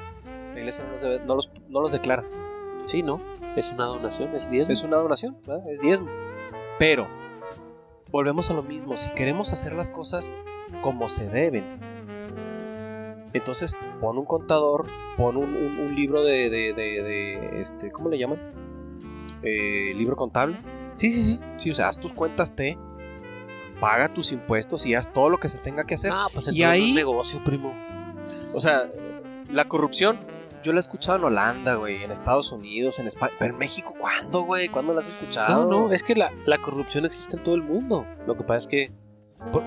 la 0.54 0.60
iglesia 0.60 0.86
no 1.26 1.36
los, 1.36 1.50
no 1.70 1.82
los, 1.82 1.92
declara. 1.92 2.26
Sí, 2.86 3.04
¿no? 3.04 3.22
Es 3.56 3.72
una 3.72 3.86
donación, 3.86 4.36
es 4.36 4.50
diezmo. 4.50 4.72
Es 4.72 4.84
una 4.84 4.98
donación, 4.98 5.38
es 5.70 5.82
diezmo. 5.82 6.08
Pero, 6.80 7.08
volvemos 8.12 8.50
a 8.52 8.54
lo 8.54 8.64
mismo. 8.64 8.98
Si 8.98 9.14
queremos 9.14 9.52
hacer 9.52 9.74
las 9.74 9.92
cosas 9.92 10.32
como 10.82 11.10
se 11.10 11.30
deben, 11.30 11.66
entonces, 13.38 13.78
pon 14.02 14.18
un 14.18 14.26
contador, 14.26 14.88
pon 15.18 15.38
un, 15.38 15.96
libro 15.96 16.24
de, 16.24 16.50
de, 16.50 17.60
este, 17.60 17.92
¿cómo 17.92 18.10
le 18.10 18.18
llaman? 18.18 18.40
Eh, 19.44 19.94
libro 19.96 20.16
contable. 20.16 20.60
Sí, 20.94 21.12
sí, 21.12 21.22
sí. 21.22 21.40
Sí, 21.58 21.72
o 21.72 21.76
sea, 21.76 21.88
haz 21.88 22.00
tus 22.00 22.14
cuentas 22.14 22.56
T, 22.56 22.78
paga 23.80 24.14
tus 24.14 24.32
impuestos 24.32 24.86
y 24.86 24.96
haz 24.96 25.14
todo 25.14 25.30
lo 25.30 25.38
que 25.38 25.50
se 25.50 25.60
tenga 25.60 25.86
que 25.86 25.96
hacer. 25.96 26.12
Ah, 26.14 26.28
pues 26.32 26.52
y 26.54 26.64
ahí, 26.64 26.94
negocio, 26.94 27.44
primo. 27.44 27.74
O 28.54 28.60
sea, 28.60 28.92
la 29.52 29.68
corrupción, 29.68 30.20
yo 30.64 30.74
la 30.74 30.80
he 30.80 30.80
escuchado 30.80 31.18
en 31.18 31.24
Holanda, 31.26 31.76
güey, 31.76 32.04
en 32.04 32.12
Estados 32.12 32.52
Unidos, 32.52 33.00
en 33.00 33.08
España. 33.08 33.34
Pero 33.40 33.54
en 33.54 33.60
México, 33.60 33.94
¿cuándo, 34.00 34.42
güey? 34.42 34.70
¿Cuándo 34.70 34.94
la 34.94 35.00
has 35.00 35.10
escuchado? 35.10 35.66
No, 35.66 35.88
no, 35.88 35.94
es 35.94 36.04
que 36.04 36.16
la, 36.16 36.32
la 36.46 36.58
corrupción 36.58 37.06
existe 37.06 37.38
en 37.38 37.44
todo 37.44 37.56
el 37.56 37.64
mundo. 37.64 38.06
Lo 38.26 38.36
que 38.36 38.44
pasa 38.44 38.58
es 38.58 38.68
que 38.68 39.07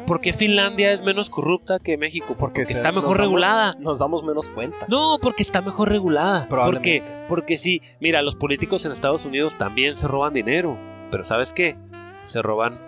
¿Por, 0.06 0.20
qué 0.20 0.33
Finlandia 0.33 0.92
es 0.92 1.02
menos 1.02 1.30
corrupta 1.30 1.78
que 1.78 1.96
México? 1.96 2.37
Porque, 2.38 2.62
está 2.62 2.92
mejor 2.92 3.18
regulada. 3.18 3.76
nos 3.78 3.98
damos 3.98 4.24
menos 4.24 4.48
cuenta. 4.48 4.87
No, 4.88 5.18
porque 5.22 5.42
está 5.42 5.61
mejor 5.61 5.88
regulada. 5.88 6.46
Porque, 6.48 7.02
porque 7.28 7.56
sí, 7.56 7.80
mira, 8.00 8.20
los 8.22 8.35
políticos 8.35 8.85
en 8.85 8.92
Estados 8.92 9.24
Unidos 9.24 9.56
también 9.56 9.96
se 9.96 10.09
roban 10.09 10.35
dinero. 10.35 10.76
Pero 11.11 11.24
¿sabes 11.24 11.52
qué? 11.52 11.76
Se 12.24 12.42
roban, 12.42 12.78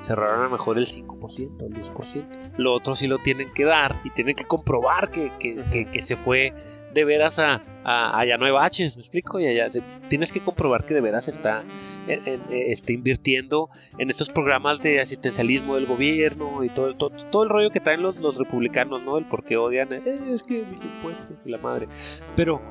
se 0.00 0.14
roban 0.14 0.40
a 0.40 0.44
lo 0.44 0.50
mejor 0.50 0.78
el 0.78 0.84
5%, 0.84 1.62
el 1.62 1.74
10%. 1.74 2.52
Lo 2.56 2.74
otro 2.74 2.94
sí 2.94 3.06
lo 3.06 3.18
tienen 3.18 3.52
que 3.52 3.64
dar 3.64 4.00
y 4.04 4.10
tienen 4.10 4.34
que 4.34 4.44
comprobar 4.44 5.10
que, 5.10 5.32
que, 5.38 5.86
que 5.90 6.02
se 6.02 6.16
fue 6.16 6.52
de 6.96 7.04
veras 7.04 7.38
a, 7.38 7.60
allá 7.84 8.38
no 8.38 8.46
hay 8.46 8.52
baches, 8.52 8.96
¿me 8.96 9.02
explico? 9.02 9.38
Y 9.38 9.46
allá 9.46 9.68
tienes 10.08 10.32
que 10.32 10.40
comprobar 10.40 10.86
que 10.86 10.94
de 10.94 11.02
veras 11.02 11.28
está, 11.28 11.62
está 12.08 12.92
invirtiendo 12.92 13.68
en 13.98 14.08
estos 14.08 14.30
programas 14.30 14.80
de 14.80 14.98
asistencialismo 15.00 15.74
del 15.74 15.84
gobierno 15.84 16.64
y 16.64 16.70
todo, 16.70 16.94
todo, 16.94 17.42
el 17.44 17.50
rollo 17.50 17.70
que 17.70 17.80
traen 17.80 18.02
los, 18.02 18.16
los 18.16 18.38
republicanos, 18.38 19.02
¿no? 19.02 19.18
El 19.18 19.26
por 19.26 19.44
qué 19.44 19.58
odian, 19.58 19.92
eh, 19.92 20.02
es 20.32 20.42
que 20.42 20.64
mis 20.64 20.86
impuestos 20.86 21.36
y 21.44 21.50
la 21.50 21.58
madre. 21.58 21.86
Pero 22.34 22.62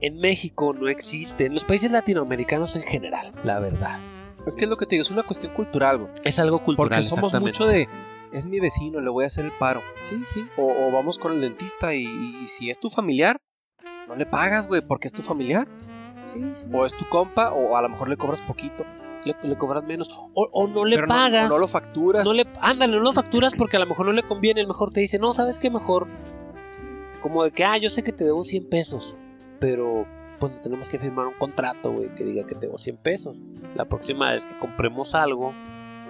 en 0.00 0.16
México 0.18 0.72
no 0.72 0.88
existe, 0.88 1.46
en 1.46 1.54
los 1.54 1.64
países 1.64 1.90
latinoamericanos 1.90 2.76
en 2.76 2.82
general, 2.82 3.32
la 3.42 3.58
verdad. 3.58 3.98
Es 4.46 4.56
que 4.56 4.64
es 4.64 4.70
lo 4.70 4.76
que 4.76 4.86
te 4.86 4.94
digo, 4.94 5.02
es 5.02 5.10
una 5.10 5.24
cuestión 5.24 5.52
cultural, 5.54 6.08
Es 6.22 6.38
algo 6.38 6.62
cultural. 6.62 6.90
Porque 6.90 7.02
somos 7.02 7.34
mucho 7.40 7.66
de, 7.66 7.88
es 8.34 8.46
mi 8.46 8.58
vecino, 8.58 9.00
le 9.00 9.10
voy 9.10 9.24
a 9.24 9.28
hacer 9.28 9.44
el 9.44 9.52
paro. 9.52 9.80
Sí, 10.02 10.24
sí. 10.24 10.44
O, 10.56 10.90
vamos 10.90 11.18
con 11.18 11.32
el 11.32 11.40
dentista 11.40 11.94
y, 11.94 12.06
si 12.46 12.68
es 12.68 12.80
tu 12.80 12.90
familiar, 12.90 13.36
no 14.08 14.16
le 14.16 14.26
pagas, 14.26 14.66
güey, 14.66 14.82
porque 14.82 15.06
es 15.06 15.14
tu 15.14 15.22
familiar. 15.22 15.68
Sí, 16.26 16.52
sí. 16.52 16.66
O 16.72 16.84
es 16.84 16.96
tu 16.96 17.08
compa, 17.08 17.52
o 17.52 17.76
a 17.76 17.82
lo 17.82 17.88
mejor 17.88 18.08
le 18.08 18.16
cobras 18.16 18.42
poquito. 18.42 18.84
Le, 19.24 19.56
cobras 19.56 19.84
menos. 19.84 20.08
O, 20.34 20.66
no 20.66 20.84
le 20.84 20.98
pagas. 21.06 21.48
No, 21.48 21.54
no, 21.54 21.60
lo 21.60 21.68
facturas. 21.68 22.24
No 22.24 22.32
le, 22.34 22.44
ándale, 22.60 22.96
no 22.96 23.02
lo 23.02 23.12
facturas 23.12 23.54
porque 23.54 23.76
a 23.76 23.80
lo 23.80 23.86
mejor 23.86 24.06
no 24.06 24.12
le 24.12 24.24
conviene. 24.24 24.60
El 24.60 24.66
mejor 24.66 24.90
te 24.90 25.00
dice, 25.00 25.20
no, 25.20 25.32
¿sabes 25.32 25.60
qué 25.60 25.70
mejor? 25.70 26.08
Como 27.22 27.44
de 27.44 27.52
que, 27.52 27.64
ah, 27.64 27.78
yo 27.78 27.88
sé 27.88 28.02
que 28.02 28.12
te 28.12 28.24
debo 28.24 28.42
100 28.42 28.68
pesos, 28.68 29.16
pero 29.60 30.06
pues 30.40 30.60
tenemos 30.60 30.88
que 30.90 30.98
firmar 30.98 31.28
un 31.28 31.34
contrato, 31.34 31.92
güey, 31.92 32.14
que 32.16 32.24
diga 32.24 32.44
que 32.46 32.54
te 32.54 32.66
debo 32.66 32.76
100 32.76 32.96
pesos. 32.98 33.40
La 33.76 33.86
próxima 33.86 34.32
vez 34.32 34.44
que 34.44 34.58
compremos 34.58 35.14
algo, 35.14 35.54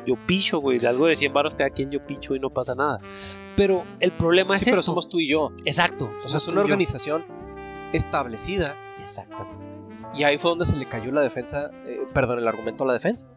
yo 0.07 0.15
picho, 0.27 0.61
güey, 0.61 0.85
algo 0.87 1.07
de 1.07 1.17
100 1.17 1.33
baros 1.33 1.55
cada 1.55 1.71
quien 1.71 1.91
yo 1.91 2.05
picho 2.07 2.35
y 2.35 2.41
no 2.41 2.51
pasa 2.51 2.75
nada. 2.75 3.01
Pero 3.57 3.85
el 4.01 4.13
problema 4.13 4.55
es 4.55 4.65
pero 4.65 4.83
somos 4.83 5.09
tú 5.09 5.19
y 5.19 5.29
yo. 5.29 5.53
Exacto. 5.65 6.11
O 6.25 6.29
sea, 6.29 6.39
es 6.39 6.49
una 6.49 6.61
organización 6.61 7.25
establecida. 7.93 8.75
Exactamente. 9.01 9.65
Y 10.15 10.25
ahí 10.25 10.39
fue 10.39 10.51
donde 10.51 10.65
se 10.65 10.77
le 10.77 10.87
cayó 10.87 11.11
la 11.13 11.23
defensa, 11.23 11.71
eh, 11.87 12.01
perdón, 12.13 12.39
el 12.39 12.49
argumento 12.49 12.85
a 12.85 12.87
la 12.87 12.93
defensa. 12.93 13.29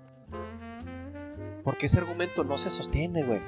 Porque 1.64 1.88
ese 1.88 2.00
argumento 2.00 2.44
no 2.44 2.58
se 2.58 2.70
sostiene, 2.70 3.24
güey. 3.24 3.42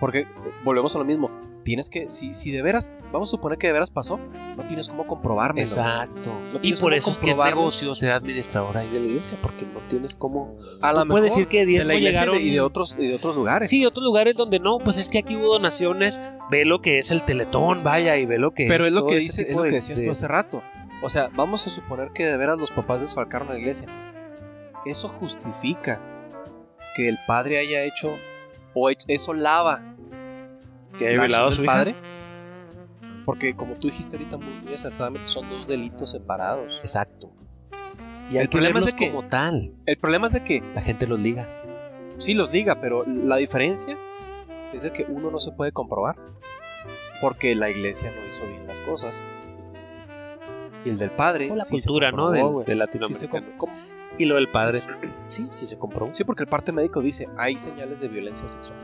Porque 0.00 0.26
volvemos 0.64 0.94
a 0.96 0.98
lo 0.98 1.04
mismo. 1.04 1.30
Tienes 1.66 1.90
que, 1.90 2.08
si, 2.08 2.32
si 2.32 2.52
de 2.52 2.62
veras, 2.62 2.94
vamos 3.12 3.28
a 3.28 3.32
suponer 3.32 3.58
que 3.58 3.66
de 3.66 3.72
veras 3.72 3.90
pasó, 3.90 4.18
no 4.56 4.64
tienes 4.68 4.88
cómo 4.88 5.04
comprobármelo. 5.08 5.66
Exacto. 5.66 6.32
No 6.52 6.60
y 6.62 6.74
por 6.76 6.94
eso 6.94 7.10
es 7.10 7.18
que 7.18 7.24
es 7.30 7.32
comprobarlo. 7.32 7.56
negocio 7.62 7.92
ser 7.96 8.12
administrador 8.12 8.78
ahí 8.78 8.88
de 8.88 9.00
la 9.00 9.06
iglesia, 9.06 9.36
porque 9.42 9.66
no 9.66 9.80
tienes 9.90 10.14
cómo. 10.14 10.56
A 10.80 10.92
lo 10.92 11.02
Tú 11.02 11.08
puedes 11.08 11.32
decir 11.32 11.48
que 11.48 11.66
de 11.66 11.84
la 11.84 11.96
iglesia 11.96 12.22
y 12.22 12.26
de- 12.26 12.30
llegaron- 12.32 12.40
y 12.40 12.50
de 12.52 12.60
otros, 12.60 12.96
y 13.00 13.08
de 13.08 13.16
otros 13.16 13.34
lugares. 13.34 13.68
Sí, 13.68 13.84
otros 13.84 14.04
lugares 14.04 14.36
donde 14.36 14.60
no, 14.60 14.78
pues 14.78 14.96
es 14.98 15.08
que 15.10 15.18
aquí 15.18 15.34
hubo 15.34 15.54
donaciones, 15.54 16.20
ve 16.52 16.64
lo 16.64 16.80
que 16.80 16.98
es 16.98 17.10
el 17.10 17.24
teletón, 17.24 17.82
vaya, 17.82 18.16
y 18.16 18.26
ve 18.26 18.38
lo 18.38 18.52
que 18.54 18.66
Pero 18.68 18.84
es 18.86 18.92
lo 18.92 19.00
todo 19.00 19.08
que 19.08 19.16
este 19.18 19.22
dice, 19.24 19.42
es 19.50 19.56
lo 19.56 19.62
que 19.64 19.68
de- 19.70 19.74
decías 19.74 19.98
de- 19.98 20.04
tú 20.04 20.12
hace 20.12 20.28
rato. 20.28 20.62
O 21.02 21.08
sea, 21.08 21.30
vamos 21.34 21.66
a 21.66 21.70
suponer 21.70 22.12
que 22.14 22.26
de 22.26 22.36
veras 22.38 22.58
los 22.58 22.70
papás 22.70 23.00
desfalcaron 23.00 23.48
la 23.48 23.58
iglesia. 23.58 23.88
Eso 24.84 25.08
justifica 25.08 26.00
que 26.94 27.08
el 27.08 27.18
padre 27.26 27.58
haya 27.58 27.82
hecho, 27.82 28.14
o 28.72 28.88
eso 28.90 29.34
lava 29.34 29.95
que 30.98 31.08
haya 31.08 31.16
la 31.18 31.24
violado 31.26 31.46
a 31.46 31.50
su 31.50 31.64
padre. 31.64 31.94
Porque 33.24 33.56
como 33.56 33.74
tú 33.74 33.88
dijiste 33.88 34.16
ahorita 34.16 34.36
muy, 34.36 34.72
acertadamente, 34.72 35.26
son 35.28 35.48
dos 35.50 35.66
delitos 35.66 36.10
separados. 36.10 36.72
Exacto. 36.80 37.30
Y 38.30 38.38
El 38.38 38.48
problema 38.48 38.78
es 38.78 38.86
de 38.86 38.92
que- 38.92 39.10
como 39.12 39.28
tal. 39.28 39.72
El 39.86 39.96
problema 39.98 40.26
es 40.26 40.32
de 40.32 40.42
que 40.44 40.62
La 40.74 40.82
gente 40.82 41.06
los 41.06 41.18
liga. 41.20 41.48
sí 42.18 42.34
los 42.34 42.50
diga, 42.52 42.80
pero 42.80 43.04
la 43.06 43.36
diferencia 43.36 43.96
es 44.72 44.82
de 44.82 44.90
que 44.90 45.04
uno 45.08 45.30
no 45.30 45.38
se 45.38 45.52
puede 45.52 45.72
comprobar. 45.72 46.16
Porque 47.20 47.54
la 47.54 47.70
iglesia 47.70 48.12
no 48.14 48.26
hizo 48.26 48.46
bien 48.46 48.66
las 48.66 48.80
cosas. 48.82 49.24
Y 50.84 50.90
el 50.90 50.98
del 50.98 51.10
padre. 51.10 51.50
O 51.50 51.54
la 51.54 51.60
sí 51.60 51.78
se 51.78 51.88
cultura, 51.88 52.10
¿no? 52.12 52.26
comprobó, 52.26 52.48
De, 52.48 52.52
güey. 52.54 52.66
de 52.66 52.72
Sí, 52.72 52.78
Latinoamérica. 52.78 53.56
com- 53.56 53.70
Y 54.18 54.24
lo 54.26 54.34
del 54.36 54.48
padre, 54.48 54.78
es- 54.78 54.90
sí, 55.28 55.48
sí 55.52 55.66
se 55.66 55.78
comprobó. 55.78 56.14
sí, 56.14 56.24
porque 56.24 56.42
el 56.44 56.48
parte 56.48 56.72
médico 56.72 57.00
dice, 57.00 57.26
hay 57.36 57.56
señales 57.56 58.00
de 58.00 58.08
violencia 58.08 58.46
sexual. 58.46 58.78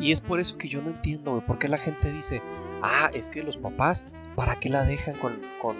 Y 0.00 0.12
es 0.12 0.20
por 0.20 0.38
eso 0.40 0.56
que 0.58 0.68
yo 0.68 0.80
no 0.80 0.90
entiendo, 0.90 1.32
güey, 1.32 1.44
por 1.44 1.58
qué 1.58 1.68
la 1.68 1.78
gente 1.78 2.12
dice, 2.12 2.40
ah, 2.82 3.10
es 3.12 3.30
que 3.30 3.42
los 3.42 3.56
papás, 3.56 4.06
¿para 4.36 4.56
qué 4.56 4.68
la 4.68 4.84
dejan 4.84 5.14
con, 5.16 5.40
con, 5.60 5.76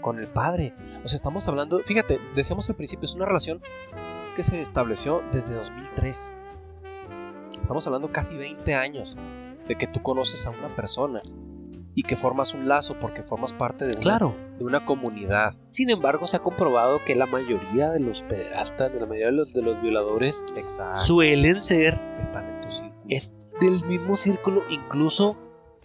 con 0.00 0.18
el 0.20 0.28
padre? 0.28 0.74
O 1.04 1.08
sea, 1.08 1.16
estamos 1.16 1.48
hablando, 1.48 1.78
fíjate, 1.80 2.20
decíamos 2.34 2.68
al 2.70 2.76
principio, 2.76 3.04
es 3.04 3.14
una 3.14 3.24
relación 3.26 3.60
que 4.36 4.42
se 4.42 4.60
estableció 4.60 5.22
desde 5.32 5.54
2003. 5.54 6.34
Estamos 7.58 7.86
hablando 7.86 8.10
casi 8.10 8.36
20 8.36 8.74
años 8.74 9.16
de 9.66 9.76
que 9.76 9.86
tú 9.86 10.02
conoces 10.02 10.46
a 10.46 10.50
una 10.50 10.68
persona 10.68 11.22
y 11.94 12.04
que 12.04 12.16
formas 12.16 12.54
un 12.54 12.66
lazo 12.68 12.96
porque 12.98 13.22
formas 13.22 13.52
parte 13.52 13.84
de 13.84 13.92
una, 13.92 14.00
Claro. 14.00 14.34
de 14.58 14.64
una 14.64 14.84
comunidad. 14.84 15.54
Sin 15.70 15.90
embargo, 15.90 16.26
se 16.26 16.38
ha 16.38 16.40
comprobado 16.40 17.00
que 17.04 17.14
la 17.14 17.26
mayoría 17.26 17.90
de 17.90 18.00
los 18.00 18.22
pederastas, 18.22 18.92
de 18.92 18.98
la 18.98 19.06
mayoría 19.06 19.26
de 19.26 19.32
los, 19.32 19.52
de 19.52 19.60
los 19.62 19.80
violadores, 19.82 20.44
Exacto. 20.56 21.00
suelen 21.02 21.62
ser 21.62 21.98
Están 22.18 22.48
en 22.48 22.60
tu 22.62 22.70
círculo. 22.70 22.91
Es 23.08 23.32
del 23.60 23.86
mismo 23.88 24.14
círculo, 24.16 24.62
incluso 24.70 25.36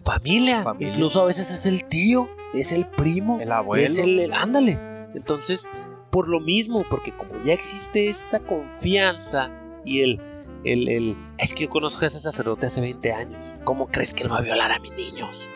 familia. 0.04 0.62
Familia. 0.62 0.92
Incluso 0.92 1.20
a 1.22 1.24
veces 1.26 1.50
es 1.50 1.66
el 1.66 1.88
tío, 1.88 2.28
es 2.54 2.72
el 2.72 2.86
primo, 2.86 3.40
El 3.40 3.52
abuelo. 3.52 3.84
es 3.84 3.98
el, 3.98 4.18
el- 4.20 4.32
ándale. 4.32 4.78
Entonces, 5.14 5.68
por 6.10 6.28
lo 6.28 6.40
mismo, 6.40 6.84
porque 6.88 7.12
como 7.12 7.42
ya 7.44 7.52
existe 7.52 8.08
esta 8.08 8.40
confianza 8.40 9.50
y 9.84 10.00
el, 10.02 10.20
el, 10.64 10.88
el 10.88 11.16
es 11.38 11.54
que 11.54 11.64
yo 11.64 11.70
conozco 11.70 12.04
a 12.04 12.06
ese 12.08 12.18
sacerdote 12.18 12.66
hace 12.66 12.80
20 12.80 13.12
años, 13.12 13.54
¿cómo 13.64 13.88
crees 13.88 14.14
que 14.14 14.22
él 14.24 14.32
va 14.32 14.38
a 14.38 14.42
violar 14.42 14.72
a 14.72 14.78
mis 14.78 14.92
niños? 14.92 15.50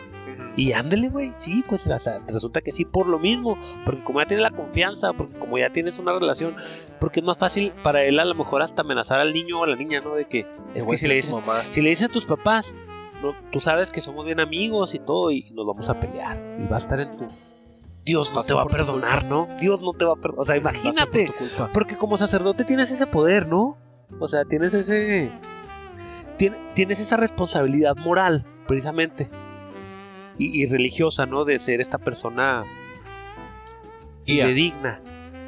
Y 0.55 0.73
ándale, 0.73 1.09
güey, 1.09 1.33
sí, 1.35 1.63
pues 1.67 1.87
o 1.87 1.97
sea, 1.97 2.19
resulta 2.27 2.61
que 2.61 2.71
sí 2.71 2.85
por 2.85 3.07
lo 3.07 3.17
mismo, 3.17 3.57
porque 3.85 4.03
como 4.03 4.19
ya 4.21 4.27
tiene 4.27 4.43
la 4.43 4.51
confianza, 4.51 5.11
porque 5.13 5.37
como 5.39 5.57
ya 5.57 5.71
tienes 5.73 5.97
una 5.99 6.13
relación, 6.13 6.55
porque 6.99 7.21
es 7.21 7.25
más 7.25 7.37
fácil 7.39 7.73
para 7.83 8.03
él 8.03 8.19
a 8.19 8.25
lo 8.25 8.35
mejor 8.35 8.61
hasta 8.61 8.83
amenazar 8.83 9.19
al 9.19 9.33
niño 9.33 9.59
o 9.61 9.63
a 9.63 9.67
la 9.67 9.75
niña, 9.75 9.99
¿no? 10.01 10.13
De 10.13 10.25
que 10.25 10.45
es 10.75 10.85
que 10.85 10.97
si 10.97 11.07
le 11.07 11.15
dices, 11.15 11.33
si 11.71 11.81
le 11.81 11.89
dices 11.89 12.09
a 12.09 12.11
tus 12.11 12.25
papás, 12.25 12.75
no, 13.23 13.33
tú 13.51 13.59
sabes 13.59 13.91
que 13.91 13.99
somos 14.01 14.25
bien 14.25 14.39
amigos 14.39 14.93
y 14.93 14.99
todo 14.99 15.31
y 15.31 15.49
nos 15.53 15.65
vamos 15.65 15.89
a 15.89 15.99
pelear 15.99 16.37
y 16.59 16.67
va 16.67 16.75
a 16.75 16.77
estar 16.77 16.99
en 16.99 17.17
tu 17.17 17.25
Dios 18.05 18.33
no 18.35 18.41
te 18.41 18.53
va 18.53 18.61
a 18.63 18.65
perdonar, 18.65 19.23
¿no? 19.25 19.47
Dios 19.59 19.81
no 19.81 19.93
te 19.93 20.03
va 20.05 20.11
a 20.11 20.15
perdonar, 20.17 20.41
o 20.41 20.43
sea, 20.43 20.55
por 20.55 20.61
imagínate, 20.61 21.25
porque 21.73 21.95
como 21.97 22.17
sacerdote 22.17 22.63
tienes 22.65 22.91
ese 22.91 23.07
poder, 23.07 23.47
¿no? 23.47 23.77
O 24.19 24.27
sea, 24.27 24.43
tienes 24.45 24.73
ese 24.73 25.31
tien- 26.37 26.57
tienes 26.73 26.99
esa 26.99 27.17
responsabilidad 27.17 27.95
moral, 27.95 28.45
precisamente. 28.67 29.29
Y, 30.37 30.61
y 30.61 30.65
religiosa, 30.65 31.25
¿no? 31.25 31.45
De 31.45 31.59
ser 31.59 31.79
esta 31.81 31.97
persona 31.97 32.63
fidedigna. 34.25 35.01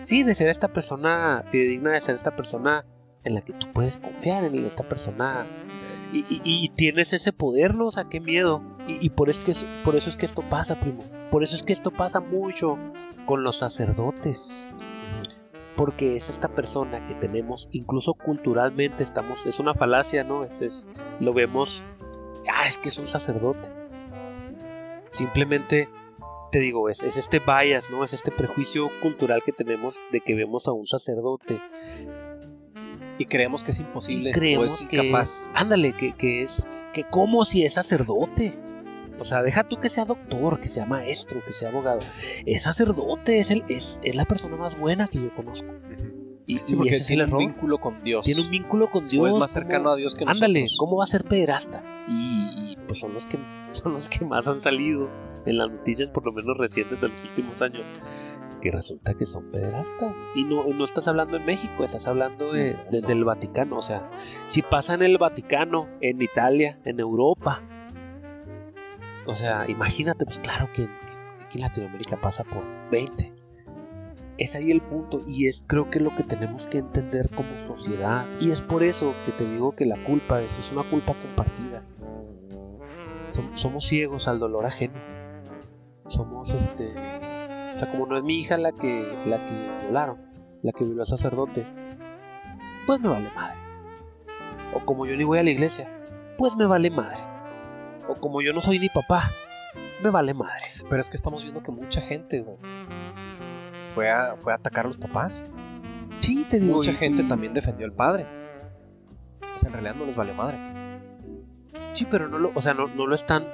Sí, 0.04 0.24
de 0.24 0.34
ser 0.36 0.50
esta 0.50 0.68
persona 0.68 1.44
fidedigna, 1.52 1.92
de 1.92 2.02
ser 2.02 2.16
esta 2.16 2.36
persona 2.36 2.86
en 3.24 3.34
la 3.34 3.42
que 3.42 3.54
tú 3.54 3.72
puedes 3.74 3.98
confiar, 3.98 4.44
en 4.44 4.66
esta 4.66 4.84
persona. 4.84 5.46
Y, 6.14 6.20
y- 6.30 6.42
y 6.44 6.70
tienes 6.70 7.14
ese 7.14 7.34
poder, 7.34 7.74
¿no? 7.74 7.88
O 7.88 7.92
sea, 7.92 8.04
qué 8.08 8.20
miedo. 8.20 8.62
Y, 8.88 9.04
y 9.04 9.10
por, 9.10 9.30
es 9.30 9.40
que 9.40 9.52
por 9.84 9.96
eso 9.96 10.10
es 10.10 10.18
que 10.18 10.26
esto 10.26 10.44
pasa, 10.44 10.80
primo. 10.80 11.00
Por 11.32 11.42
eso 11.42 11.56
es 11.56 11.64
que 11.64 11.74
esto 11.74 11.90
pasa 11.92 12.20
mucho 12.20 12.78
con 13.26 13.44
los 13.44 13.58
sacerdotes. 13.58 14.68
Porque 15.76 16.16
es 16.16 16.30
esta 16.30 16.48
persona 16.50 17.06
que 17.08 17.16
tenemos, 17.16 17.68
incluso 17.72 18.14
culturalmente 18.14 19.04
estamos, 19.04 19.46
es 19.46 19.60
una 19.60 19.74
falacia, 19.74 20.24
¿no? 20.24 20.44
Es, 20.44 20.62
es- 20.62 20.86
lo 21.20 21.34
vemos, 21.34 21.84
ah, 22.54 22.68
es 22.68 22.80
que 22.80 22.90
es 22.90 23.00
un 23.00 23.08
sacerdote. 23.08 23.68
Simplemente, 25.16 25.90
te 26.52 26.60
digo, 26.60 26.90
es, 26.90 27.04
es 27.04 27.18
este 27.18 27.40
bias, 27.40 27.90
¿no? 27.92 28.04
Es 28.04 28.14
este 28.14 28.32
prejuicio 28.32 28.90
cultural 29.02 29.42
que 29.46 29.52
tenemos 29.52 30.00
de 30.12 30.22
que 30.22 30.36
vemos 30.36 30.68
a 30.68 30.72
un 30.72 30.88
sacerdote 30.88 31.60
Y 33.18 33.26
creemos 33.26 33.64
que 33.64 33.72
es 33.72 33.80
y 33.80 33.84
imposible 33.84 34.30
o 34.32 34.34
creemos 34.34 34.82
es 34.82 34.88
que 34.88 34.98
incapaz. 34.98 35.30
es- 35.44 35.52
ándale, 35.54 35.94
que, 35.94 36.14
que 36.16 36.42
es, 36.42 36.68
que 36.94 37.04
como 37.04 37.46
si 37.46 37.64
es 37.64 37.74
sacerdote. 37.74 38.58
O 39.18 39.24
sea, 39.24 39.42
deja 39.44 39.64
tú 39.64 39.80
que 39.80 39.88
sea 39.88 40.04
doctor, 40.04 40.60
que 40.60 40.68
sea 40.68 40.86
maestro, 40.86 41.42
que 41.46 41.54
sea 41.54 41.70
abogado. 41.70 42.02
Es 42.46 42.64
sacerdote, 42.64 43.40
es, 43.40 43.50
el, 43.52 43.64
es, 43.70 43.98
es 44.04 44.18
la 44.18 44.26
persona 44.26 44.58
más 44.58 44.78
buena 44.78 45.08
que 45.08 45.20
yo 45.22 45.34
conozco. 45.34 45.70
Y, 46.48 46.60
Sí, 46.64 46.74
y 46.74 46.76
porque 46.78 46.90
ese 46.92 47.02
es 47.02 47.10
el 47.12 47.16
tiene 47.18 47.24
un 47.24 47.30
error. 47.30 47.40
vínculo 47.54 47.78
con 47.80 48.04
Dios. 48.04 48.26
Tiene 48.26 48.42
un 48.42 48.50
vínculo 48.52 48.90
con 48.92 49.08
Dios. 49.08 49.24
o 49.24 49.28
es 49.28 49.34
más 49.34 49.52
¿cómo- 49.54 49.64
cercano 49.64 49.92
a 49.92 49.96
Dios 49.96 50.16
que 50.16 50.26
nosotros. 50.26 50.48
Ándale, 50.48 50.66
¿cómo 50.78 50.98
va 50.98 51.04
a 51.04 51.08
ser 51.08 51.24
pederasta? 51.24 51.82
Y, 52.08 52.72
y, 52.74 52.78
pues 52.88 53.00
son 53.00 53.14
los 53.14 53.26
que 53.26 53.40
son 53.72 53.94
los 53.94 54.10
que 54.10 54.24
más 54.26 54.48
han 54.48 54.60
salido 54.62 55.10
en 55.46 55.58
las 55.58 55.72
noticias, 55.72 56.10
por 56.10 56.24
lo 56.26 56.32
menos 56.32 56.58
recientes 56.58 57.00
de 57.02 57.08
los 57.10 57.24
últimos 57.24 57.62
años. 57.62 57.84
Que 58.62 58.72
resulta 58.72 59.14
que 59.14 59.26
son 59.28 59.52
pederastas. 59.52 60.14
Y 60.36 60.44
no, 60.44 60.64
no 60.66 60.84
estás 60.84 61.08
hablando 61.08 61.38
en 61.38 61.46
México, 61.46 61.84
estás 61.84 62.08
hablando 62.08 62.52
de, 62.54 62.76
desde 62.92 63.14
el 63.14 63.24
Vaticano. 63.24 63.78
O 63.78 63.82
sea, 63.82 64.10
si 64.48 64.64
pasa 64.64 64.96
en 64.96 65.04
el 65.04 65.18
Vaticano, 65.20 65.88
en 66.02 66.20
Italia, 66.22 66.80
en 66.84 67.00
Europa. 67.00 67.62
O 69.28 69.36
sea, 69.36 69.66
imagínate, 69.70 70.26
pues 70.26 70.40
claro 70.40 70.70
que, 70.74 70.86
que 70.86 71.44
aquí 71.46 71.58
en 71.58 71.62
Latinoamérica 71.64 72.20
pasa 72.20 72.44
por 72.44 72.64
20. 72.92 73.32
Es 74.38 74.56
ahí 74.56 74.70
el 74.72 74.82
punto 74.82 75.22
y 75.28 75.48
es 75.48 75.64
creo 75.66 75.90
que 75.90 76.00
lo 76.00 76.14
que 76.16 76.24
tenemos 76.24 76.68
que 76.68 76.80
entender 76.80 77.30
como 77.34 77.58
sociedad. 77.60 78.26
Y 78.42 78.52
es 78.52 78.62
por 78.62 78.84
eso 78.84 79.14
que 79.26 79.32
te 79.32 79.46
digo 79.50 79.76
que 79.76 79.86
la 79.86 79.96
culpa 80.04 80.42
es, 80.42 80.60
es 80.60 80.72
una 80.72 80.84
culpa 80.90 81.14
compartida. 81.14 81.84
Som- 83.32 83.56
somos 83.56 83.86
ciegos 83.86 84.28
al 84.28 84.40
dolor 84.40 84.66
ajeno. 84.66 85.00
Somos 86.10 86.54
este... 86.54 86.92
O 86.92 87.80
sea, 87.80 87.90
como 87.92 88.06
no 88.06 88.18
es 88.18 88.24
mi 88.24 88.38
hija 88.40 88.58
la 88.58 88.72
que, 88.72 89.06
la 89.26 89.38
que 89.38 89.82
violaron, 89.84 90.18
la 90.64 90.72
que 90.72 90.86
violó 90.86 91.02
al 91.02 91.08
sacerdote, 91.08 91.66
pues 92.88 93.00
me 93.02 93.10
vale 93.10 93.30
madre. 93.36 93.58
O 94.74 94.86
como 94.86 95.06
yo 95.06 95.16
ni 95.18 95.24
voy 95.26 95.40
a 95.40 95.44
la 95.44 95.50
iglesia, 95.50 95.90
pues 96.38 96.56
me 96.56 96.66
vale 96.66 96.90
madre. 96.90 97.18
O 98.08 98.16
como 98.16 98.42
yo 98.42 98.54
no 98.54 98.62
soy 98.62 98.80
ni 98.80 98.88
papá, 98.90 99.32
me 100.04 100.10
vale 100.10 100.34
madre. 100.34 100.64
Pero 100.90 101.02
es 101.02 101.10
que 101.10 101.18
estamos 101.18 101.44
viendo 101.44 101.64
que 101.64 101.72
mucha 101.72 102.00
gente 102.00 102.46
fue, 103.96 104.12
a, 104.12 104.36
fue 104.36 104.52
a 104.54 104.58
atacar 104.58 104.86
a 104.86 104.90
los 104.90 104.98
papás. 104.98 105.44
Sí, 106.20 106.46
te 106.48 106.60
digo. 106.60 106.76
Mucha 106.76 106.92
y- 106.92 106.96
gente 106.96 107.24
también 107.24 107.54
defendió 107.54 107.86
al 107.88 107.94
padre. 107.94 108.28
Pues 109.40 109.64
en 109.64 109.72
realidad 109.74 109.96
no 109.96 110.06
les 110.06 110.16
valió 110.16 110.34
madre. 110.36 110.60
Sí, 111.94 112.06
pero 112.12 112.28
no 112.28 112.38
lo, 112.38 112.52
o 112.54 112.62
sea, 112.62 112.74
no, 112.74 112.88
no 112.88 113.08
lo 113.08 113.16
están 113.16 113.46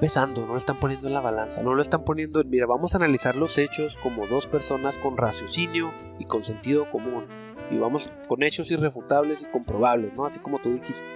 pesando, 0.00 0.40
no 0.42 0.48
lo 0.48 0.56
están 0.56 0.78
poniendo 0.78 1.06
en 1.06 1.14
la 1.14 1.20
balanza, 1.20 1.62
no 1.62 1.74
lo 1.74 1.80
están 1.80 2.04
poniendo 2.04 2.40
en, 2.40 2.50
mira, 2.50 2.66
vamos 2.66 2.94
a 2.94 2.98
analizar 2.98 3.36
los 3.36 3.56
hechos 3.58 3.96
como 4.02 4.26
dos 4.26 4.48
personas 4.48 4.98
con 4.98 5.16
raciocinio 5.16 5.92
y 6.18 6.24
con 6.24 6.42
sentido 6.42 6.90
común. 6.90 7.24
Y 7.70 7.78
vamos 7.78 8.12
con 8.28 8.42
hechos 8.42 8.70
irrefutables 8.72 9.44
y 9.44 9.46
comprobables, 9.52 10.14
¿no? 10.16 10.24
Así 10.26 10.40
como 10.40 10.58
tú 10.58 10.72
dijiste. 10.72 11.06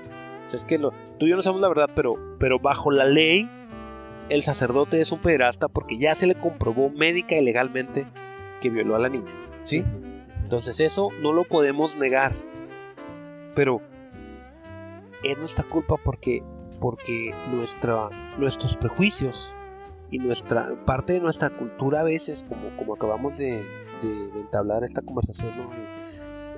O 0.46 0.48
sea, 0.48 0.56
es 0.56 0.64
que 0.64 0.78
lo, 0.78 0.92
tú 1.18 1.26
y 1.26 1.30
yo 1.30 1.36
no 1.36 1.42
sabemos 1.42 1.62
la 1.62 1.68
verdad, 1.68 1.90
pero, 1.96 2.12
pero 2.38 2.60
bajo 2.60 2.92
la 2.92 3.04
ley, 3.06 3.50
el 4.28 4.42
sacerdote 4.42 5.00
es 5.00 5.12
un 5.12 5.20
pederasta 5.20 5.68
porque 5.68 5.98
ya 5.98 6.14
se 6.14 6.26
le 6.26 6.34
comprobó 6.34 6.90
médica 6.90 7.36
y 7.36 7.44
legalmente 7.44 8.06
que 8.60 8.70
violó 8.70 8.96
a 8.96 8.98
la 8.98 9.08
niña, 9.08 9.30
¿sí? 9.62 9.84
Entonces 10.42 10.80
eso 10.80 11.08
no 11.22 11.32
lo 11.32 11.44
podemos 11.44 11.96
negar. 11.98 12.34
Pero 13.54 13.80
es 15.24 15.38
nuestra 15.38 15.64
culpa 15.64 15.96
porque, 16.02 16.42
porque 16.80 17.34
nuestra, 17.52 18.10
nuestros 18.38 18.76
prejuicios 18.76 19.54
y 20.10 20.18
nuestra 20.18 20.72
parte 20.84 21.14
de 21.14 21.20
nuestra 21.20 21.50
cultura 21.50 22.00
a 22.00 22.04
veces, 22.04 22.44
como, 22.48 22.76
como 22.76 22.94
acabamos 22.94 23.38
de, 23.38 23.62
de- 24.02 24.26
de 24.32 24.40
entablar 24.40 24.84
esta 24.84 25.02
conversación, 25.02 25.50
¿no? 25.56 25.70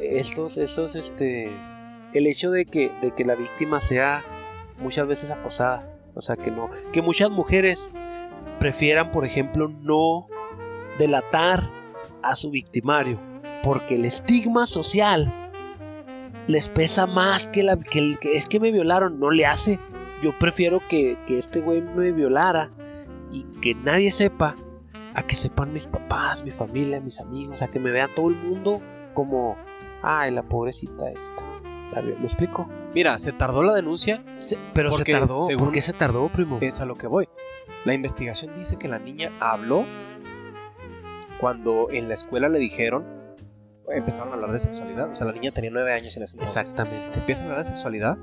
estos, 0.00 0.58
esos, 0.58 0.94
este, 0.96 1.50
el 2.12 2.26
hecho 2.26 2.50
de 2.50 2.64
que, 2.66 2.90
de 3.00 3.12
que 3.14 3.24
la 3.24 3.34
víctima 3.34 3.80
sea 3.80 4.22
muchas 4.80 5.06
veces 5.08 5.30
acosada. 5.30 5.88
O 6.18 6.20
sea, 6.20 6.36
que 6.36 6.50
no. 6.50 6.68
Que 6.92 7.00
muchas 7.00 7.30
mujeres 7.30 7.90
prefieran, 8.58 9.12
por 9.12 9.24
ejemplo, 9.24 9.68
no 9.68 10.26
delatar 10.98 11.62
a 12.22 12.34
su 12.34 12.50
victimario. 12.50 13.20
Porque 13.62 13.94
el 13.94 14.04
estigma 14.04 14.66
social 14.66 15.32
les 16.48 16.70
pesa 16.70 17.06
más 17.06 17.48
que, 17.48 17.62
la, 17.62 17.78
que, 17.78 18.00
el, 18.00 18.18
que 18.18 18.32
es 18.32 18.46
que 18.48 18.58
me 18.58 18.72
violaron. 18.72 19.20
No 19.20 19.30
le 19.30 19.46
hace. 19.46 19.78
Yo 20.20 20.36
prefiero 20.36 20.80
que, 20.88 21.16
que 21.28 21.38
este 21.38 21.60
güey 21.60 21.80
me 21.80 22.10
violara 22.10 22.70
y 23.30 23.44
que 23.60 23.76
nadie 23.76 24.10
sepa 24.10 24.56
a 25.14 25.22
que 25.22 25.36
sepan 25.36 25.72
mis 25.72 25.86
papás, 25.86 26.44
mi 26.44 26.50
familia, 26.50 27.00
mis 27.00 27.20
amigos, 27.20 27.62
a 27.62 27.68
que 27.68 27.78
me 27.78 27.92
vea 27.92 28.08
todo 28.08 28.28
el 28.28 28.34
mundo 28.34 28.82
como, 29.14 29.56
ay, 30.02 30.32
la 30.32 30.42
pobrecita 30.42 31.10
esta. 31.10 32.02
¿Me 32.02 32.22
explico? 32.22 32.68
Mira, 32.94 33.18
se 33.18 33.32
tardó 33.32 33.62
la 33.62 33.74
denuncia, 33.74 34.24
pero 34.74 34.90
se 34.90 35.04
tardó. 35.04 35.36
según- 35.36 35.66
¿Por 35.66 35.74
qué 35.74 35.80
se 35.82 35.92
tardó, 35.92 36.28
primo? 36.28 36.58
es 36.60 36.80
a 36.80 36.86
lo 36.86 36.96
que 36.96 37.06
voy. 37.06 37.28
La 37.84 37.94
investigación 37.94 38.54
dice 38.54 38.76
que 38.78 38.88
la 38.88 38.98
niña 38.98 39.30
habló 39.40 39.84
cuando 41.40 41.90
en 41.90 42.08
la 42.08 42.14
escuela 42.14 42.48
le 42.48 42.58
dijeron, 42.58 43.06
empezaron 43.88 44.32
a 44.32 44.34
hablar 44.36 44.52
de 44.52 44.58
sexualidad. 44.58 45.10
O 45.10 45.14
sea, 45.16 45.26
la 45.28 45.32
niña 45.34 45.50
tenía 45.52 45.70
nueve 45.70 45.92
años 45.94 46.16
en 46.16 46.22
ese 46.24 46.36
entonces. 46.36 46.60
Exactamente. 46.62 47.18
Empiezan 47.20 47.46
a 47.46 47.50
hablar 47.50 47.58
de 47.58 47.64
sexualidad 47.68 48.18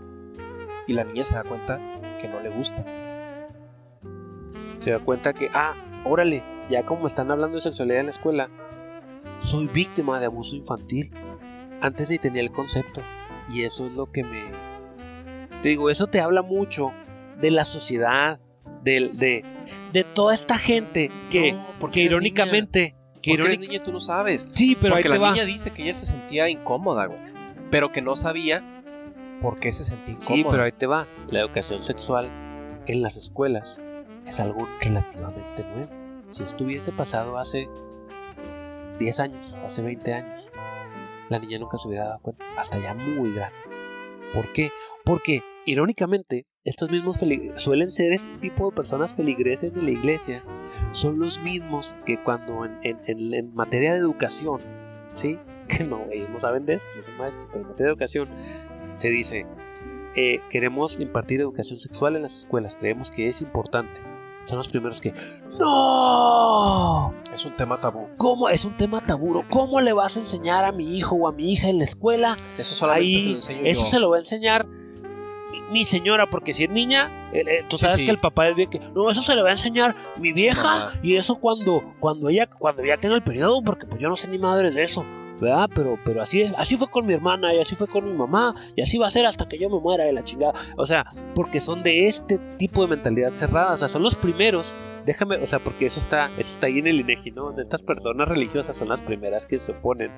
y 0.88 0.94
la 0.94 1.04
niña 1.04 1.24
se 1.24 1.36
da 1.36 1.44
cuenta 1.44 1.80
que 2.20 2.28
no 2.28 2.40
le 2.42 2.50
gusta. 2.50 2.84
Se 4.82 4.92
da 4.92 5.00
cuenta 5.00 5.34
que, 5.34 5.50
ah, 5.54 5.74
órale, 6.06 6.44
ya 6.70 6.86
como 6.86 7.08
están 7.08 7.32
hablando 7.32 7.56
de 7.56 7.62
sexualidad 7.62 8.00
en 8.02 8.06
la 8.08 8.12
escuela, 8.12 8.50
soy 9.40 9.68
víctima 9.68 10.20
de 10.20 10.26
abuso 10.26 10.56
infantil. 10.56 11.12
Antes 11.82 12.10
ni 12.10 12.18
tenía 12.18 12.42
el 12.42 12.52
concepto. 12.52 13.02
Y 13.50 13.64
eso 13.64 13.88
es 13.88 13.94
lo 13.94 14.12
que 14.12 14.24
me... 14.24 14.44
Te 15.62 15.70
digo, 15.70 15.90
eso 15.90 16.08
te 16.08 16.20
habla 16.22 16.42
mucho 16.42 16.92
de 17.42 17.52
la 17.52 17.64
sociedad, 17.64 18.40
de, 18.84 19.44
de, 19.92 20.04
toda 20.04 20.34
esta 20.34 20.58
gente 20.58 21.10
que, 21.30 21.54
No, 21.54 21.66
porque 21.80 22.02
que 22.02 22.06
irónicamente... 22.06 22.96
Que 23.22 23.32
Porque 23.38 23.54
irónic- 23.56 23.70
niña 23.70 23.84
tú 23.84 23.92
no 23.92 24.00
sabes. 24.00 24.48
Sí, 24.54 24.78
pero 24.80 24.96
ahí 24.96 25.02
te 25.02 25.10
la 25.10 25.18
va. 25.18 25.32
niña 25.32 25.46
dice 25.46 25.72
que 25.72 25.82
ella 25.82 25.94
se 25.96 26.06
sentía 26.06 26.48
incómoda, 26.48 27.08
güey. 27.08 27.20
Pero 27.72 27.92
que 27.92 28.04
no 28.04 28.16
sabía 28.16 28.64
por 29.42 29.60
qué 29.60 29.72
se 29.72 29.84
sentía 29.84 30.14
incómoda. 30.14 30.36
Sí, 30.36 30.46
pero 30.52 30.64
ahí 30.64 30.72
te 30.72 30.86
va. 30.86 31.08
La 31.30 31.40
educación 31.40 31.82
sexual 31.82 32.30
en 32.86 33.02
las 33.02 33.18
escuelas 33.18 33.80
es 34.28 34.40
algo 34.40 34.68
relativamente 34.80 35.64
nuevo. 35.64 35.90
Si 36.30 36.44
esto 36.44 36.64
hubiese 36.66 36.92
pasado 36.92 37.40
hace 37.40 37.68
10 39.00 39.20
años, 39.20 39.58
hace 39.66 39.82
20 39.82 40.14
años, 40.14 40.52
la 41.30 41.40
niña 41.40 41.60
nunca 41.60 41.78
se 41.78 41.88
hubiera 41.88 42.06
dado 42.06 42.20
cuenta. 42.22 42.46
Hasta 42.58 42.78
ya 42.80 42.94
muy 42.94 43.34
grande. 43.34 43.56
¿Por 44.34 44.52
qué? 44.52 44.70
Porque, 45.04 45.42
irónicamente, 45.66 46.46
estos 46.64 46.90
mismos 46.92 47.20
suelen 47.58 47.92
ser 47.92 48.14
este 48.14 48.38
tipo 48.42 48.70
de 48.70 48.76
personas 48.76 49.14
feligreses 49.16 49.74
de 49.74 49.82
la 49.82 49.92
iglesia. 49.92 50.44
Son 50.92 51.20
los 51.20 51.40
mismos 51.40 51.96
que 52.06 52.22
cuando 52.22 52.66
en, 52.66 52.78
en- 52.84 53.00
en- 53.08 53.34
en 53.34 53.54
materia 53.54 53.94
de 53.94 54.00
educación, 54.00 54.60
¿sí? 55.14 55.38
Que 55.68 55.84
no, 55.84 56.06
ellos 56.12 56.30
no 56.30 56.40
saben 56.40 56.66
de 56.66 56.76
eso, 56.76 56.86
no 56.96 57.04
son 57.04 57.18
maestros, 57.18 57.48
pero 57.52 57.62
en 57.64 57.68
materia 57.70 57.86
de 57.88 57.92
educación 57.92 58.30
se 58.96 59.10
dice, 59.10 59.46
eh, 60.16 60.40
queremos 60.50 61.00
impartir 61.00 61.42
educación 61.42 61.80
sexual 61.80 62.16
en 62.16 62.22
las 62.22 62.38
escuelas, 62.38 62.78
creemos 62.78 63.10
que 63.12 63.26
es 63.28 63.42
importante. 63.42 63.92
Son 64.48 64.58
los 64.58 64.68
primeros 64.68 65.02
que, 65.02 65.14
¡No! 65.60 67.14
Es 67.34 67.46
un 67.46 67.56
tema 67.56 67.80
tabú. 67.80 68.08
¿Cómo? 68.18 68.50
Es 68.50 68.64
un 68.66 68.78
tema 68.78 69.02
tabú. 69.06 69.44
¿Cómo 69.50 69.82
le 69.82 69.94
vas 69.94 70.18
a 70.18 70.20
enseñar 70.20 70.66
a 70.66 70.72
mi 70.72 70.98
hijo 70.98 71.16
o 71.16 71.28
a 71.28 71.32
mi 71.32 71.52
hija 71.52 71.70
en 71.70 71.80
la 71.80 71.84
escuela? 71.84 72.36
Eso 72.58 72.76
solamente 72.76 73.06
Ahí, 73.06 73.20
se 73.20 73.30
lo 73.30 73.36
enseño 73.36 73.62
eso 73.64 73.82
yo. 73.82 73.88
se 73.88 74.00
lo 74.00 74.10
va 74.10 74.16
a 74.18 74.20
enseñar 74.20 74.68
mi, 74.68 75.62
mi 75.72 75.84
señora, 75.84 76.30
porque 76.30 76.54
si 76.54 76.66
es 76.66 76.70
niña, 76.70 77.30
eh, 77.34 77.44
eh, 77.46 77.66
tú 77.68 77.78
sabes 77.78 77.98
sí. 77.98 78.06
que 78.06 78.12
el 78.12 78.20
papá 78.20 78.48
es 78.48 78.56
bien 78.56 78.70
que, 78.70 78.80
no, 78.80 79.10
eso 79.10 79.24
se 79.24 79.36
le 79.36 79.42
va 79.42 79.50
a 79.50 79.54
enseñar 79.54 79.96
mi 80.18 80.32
vieja, 80.32 80.62
mamá. 80.64 81.00
y 81.02 81.16
eso 81.16 81.36
cuando, 81.36 81.96
cuando 82.00 82.30
ella, 82.30 82.48
cuando 82.48 82.84
ella 82.84 82.98
tenga 82.98 83.16
el 83.16 83.24
periodo, 83.24 83.64
porque 83.64 83.88
pues 83.88 84.00
yo 84.00 84.10
no 84.10 84.16
sé 84.16 84.28
ni 84.28 84.38
madre 84.38 84.72
de 84.72 84.84
eso. 84.84 85.04
¿Verdad? 85.40 85.70
Pero, 85.76 86.00
pero 86.06 86.22
así 86.22 86.42
es, 86.42 86.54
así 86.58 86.78
fue 86.78 86.88
con 86.88 87.06
mi 87.06 87.14
hermana, 87.14 87.54
y 87.54 87.60
así 87.60 87.76
fue 87.76 87.88
con 87.88 88.06
mi 88.06 88.14
mamá, 88.18 88.56
y 88.76 88.82
así 88.82 88.98
va 88.98 89.08
a 89.08 89.10
ser 89.10 89.26
hasta 89.26 89.48
que 89.50 89.58
yo 89.58 89.70
me 89.70 89.80
muera 89.80 90.06
de 90.06 90.14
la 90.14 90.24
chingada. 90.24 90.54
O 90.78 90.86
sea, 90.86 91.06
porque 91.36 91.60
son 91.60 91.84
de 91.84 92.06
este 92.06 92.38
tipo 92.58 92.82
de 92.84 92.88
mentalidad 92.88 93.34
cerrada. 93.34 93.74
O 93.74 93.78
sea, 93.78 93.88
son 93.90 94.02
los 94.04 94.16
primeros. 94.16 94.76
Déjame, 95.06 95.36
o 95.38 95.46
sea, 95.46 95.60
porque 95.60 95.86
eso 95.88 96.00
está, 96.00 96.28
eso 96.38 96.52
está 96.52 96.68
ahí 96.68 96.80
en 96.80 96.88
el 96.88 97.02
INEGI, 97.02 97.32
¿no? 97.32 97.52
Estas 97.60 97.84
personas 97.84 98.28
religiosas 98.30 98.78
son 98.78 98.88
las 98.90 99.02
primeras 99.02 99.46
que 99.46 99.60
se 99.60 99.74
oponen 99.74 100.12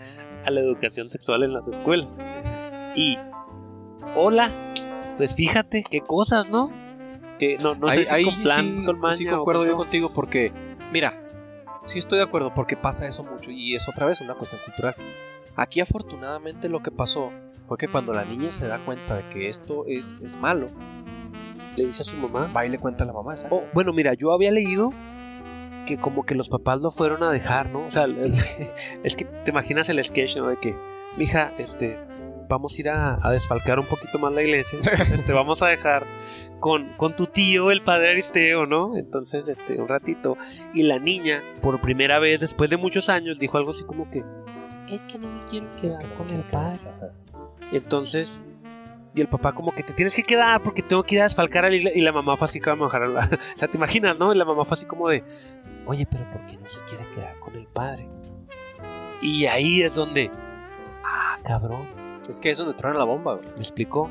a 0.45 0.51
la 0.51 0.59
educación 0.61 1.09
sexual 1.09 1.43
en 1.43 1.53
las 1.53 1.67
escuelas. 1.67 2.07
Y, 2.95 3.17
hola, 4.15 4.49
pues 5.17 5.35
fíjate 5.35 5.83
qué 5.89 6.01
cosas, 6.01 6.51
¿no? 6.51 6.71
Que 7.39 7.57
no, 7.63 7.75
no 7.75 7.89
sé 7.91 7.99
Ahí- 7.99 8.05
si 8.05 8.15
ahí 8.15 8.23
con 8.25 8.43
plan, 8.43 8.75
sí, 8.79 8.85
con 8.85 8.99
maña 8.99 9.13
sí 9.15 9.27
o 9.27 9.35
concuerdo 9.37 9.61
con 9.61 9.69
yo 9.69 9.77
contigo 9.77 10.11
porque, 10.13 10.51
mira, 10.93 11.26
sí 11.87 11.99
estoy 11.99 12.19
de 12.19 12.25
acuerdo 12.25 12.53
porque 12.53 12.77
pasa 12.77 13.07
eso 13.07 13.23
mucho 13.23 13.49
y 13.49 13.73
es 13.73 13.89
otra 13.89 14.05
vez 14.05 14.21
una 14.21 14.35
cuestión 14.35 14.61
cultural. 14.63 14.95
Aquí 15.55 15.79
afortunadamente 15.81 16.69
lo 16.69 16.81
que 16.81 16.91
pasó 16.91 17.31
fue 17.67 17.77
que 17.77 17.87
cuando 17.87 18.13
la 18.13 18.23
niña 18.23 18.51
se 18.51 18.67
da 18.67 18.83
cuenta 18.85 19.15
de 19.15 19.27
que 19.29 19.47
esto 19.49 19.85
es, 19.87 20.21
es 20.21 20.37
malo, 20.37 20.67
Le 21.75 21.85
dice 21.87 22.03
a 22.03 22.05
su 22.05 22.17
mamá. 22.17 22.51
va 22.55 22.65
y 22.65 22.69
le 22.69 22.77
cuenta 22.77 23.03
a 23.03 23.07
la 23.07 23.13
mamá. 23.13 23.33
Oh, 23.49 23.63
bueno, 23.73 23.93
mira, 23.93 24.13
yo 24.13 24.33
había 24.33 24.51
leído 24.51 24.93
que 25.85 25.97
como 25.97 26.25
que 26.25 26.35
los 26.35 26.49
papás 26.49 26.79
lo 26.81 26.91
fueron 26.91 27.23
a 27.23 27.31
dejar, 27.31 27.69
¿no? 27.69 27.85
O 27.85 27.91
sea, 27.91 28.05
es 29.03 29.15
que 29.15 29.25
te 29.25 29.51
imaginas 29.51 29.89
el 29.89 30.03
sketch, 30.03 30.37
¿no? 30.37 30.47
De 30.47 30.57
que, 30.57 30.75
mija, 31.17 31.53
este, 31.57 31.97
vamos 32.47 32.77
a 32.77 32.81
ir 32.81 32.89
a, 32.89 33.17
a 33.21 33.31
desfalcar 33.31 33.79
un 33.79 33.85
poquito 33.85 34.19
más 34.19 34.33
la 34.33 34.43
iglesia, 34.43 34.79
entonces 34.81 35.25
te 35.25 35.33
vamos 35.33 35.61
a 35.63 35.67
dejar 35.67 36.05
con, 36.59 36.93
con 36.97 37.15
tu 37.15 37.25
tío, 37.25 37.71
el 37.71 37.81
padre 37.81 38.11
Aristeo, 38.11 38.65
¿no? 38.65 38.97
Entonces, 38.97 39.47
este, 39.47 39.79
un 39.79 39.87
ratito. 39.87 40.37
Y 40.73 40.83
la 40.83 40.99
niña, 40.99 41.41
por 41.61 41.79
primera 41.79 42.19
vez, 42.19 42.39
después 42.39 42.69
de 42.69 42.77
muchos 42.77 43.09
años, 43.09 43.39
dijo 43.39 43.57
algo 43.57 43.71
así 43.71 43.83
como 43.83 44.09
que, 44.09 44.23
es 44.87 45.03
que 45.03 45.19
no 45.19 45.27
me 45.27 45.45
quiero 45.45 45.69
quedar 45.71 45.85
Es 45.85 45.97
que 45.97 46.07
no 46.07 46.15
con 46.15 46.29
el 46.29 46.43
padre. 46.43 46.79
Entonces, 47.71 48.43
y 49.13 49.21
el 49.21 49.27
papá 49.27 49.53
como 49.53 49.73
que 49.73 49.83
te 49.83 49.93
tienes 49.93 50.15
que 50.15 50.23
quedar 50.23 50.61
porque 50.63 50.81
tengo 50.81 51.03
que 51.03 51.15
ir 51.15 51.21
a 51.21 51.23
desfalcar 51.25 51.65
a 51.65 51.69
la 51.69 51.75
iglesia. 51.75 51.99
Y 51.99 52.03
la 52.03 52.11
mamá 52.11 52.37
fue 52.37 52.45
así 52.45 52.59
como 52.59 52.89
a 52.89 52.99
la... 52.99 53.29
O 53.55 53.57
sea, 53.57 53.67
te 53.67 53.77
imaginas, 53.77 54.17
¿no? 54.17 54.33
Y 54.33 54.37
la 54.37 54.45
mamá 54.45 54.63
fue 54.63 54.73
así 54.73 54.85
como 54.85 55.09
de, 55.09 55.23
oye, 55.85 56.07
pero 56.09 56.29
¿por 56.31 56.45
qué 56.45 56.57
no 56.57 56.67
se 56.67 56.81
quiere 56.85 57.05
quedar 57.13 57.37
con 57.39 57.55
el 57.55 57.67
padre? 57.67 58.07
Y 59.21 59.45
ahí 59.47 59.81
es 59.81 59.95
donde, 59.95 60.31
ah, 61.03 61.35
cabrón, 61.43 61.87
Es 62.27 62.39
que 62.39 62.49
es 62.49 62.57
donde 62.57 62.73
truena 62.73 62.99
la 62.99 63.05
bomba, 63.05 63.35
güey. 63.35 63.45
me 63.51 63.59
explicó. 63.59 64.09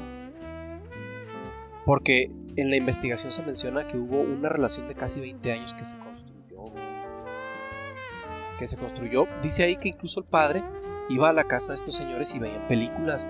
Porque 1.84 2.30
en 2.56 2.70
la 2.70 2.76
investigación 2.76 3.30
se 3.30 3.42
menciona 3.42 3.86
que 3.86 3.98
hubo 3.98 4.20
una 4.20 4.48
relación 4.48 4.88
de 4.88 4.94
casi 4.94 5.20
20 5.20 5.52
años 5.52 5.74
que 5.74 5.84
se 5.84 5.98
construyó. 5.98 6.64
Que 8.58 8.66
se 8.66 8.76
construyó. 8.76 9.26
Dice 9.42 9.64
ahí 9.64 9.76
que 9.76 9.88
incluso 9.88 10.20
el 10.20 10.26
padre 10.26 10.64
iba 11.08 11.28
a 11.28 11.32
la 11.32 11.44
casa 11.44 11.72
de 11.72 11.76
estos 11.76 11.94
señores 11.94 12.34
y 12.34 12.38
veían 12.38 12.66
películas. 12.66 13.26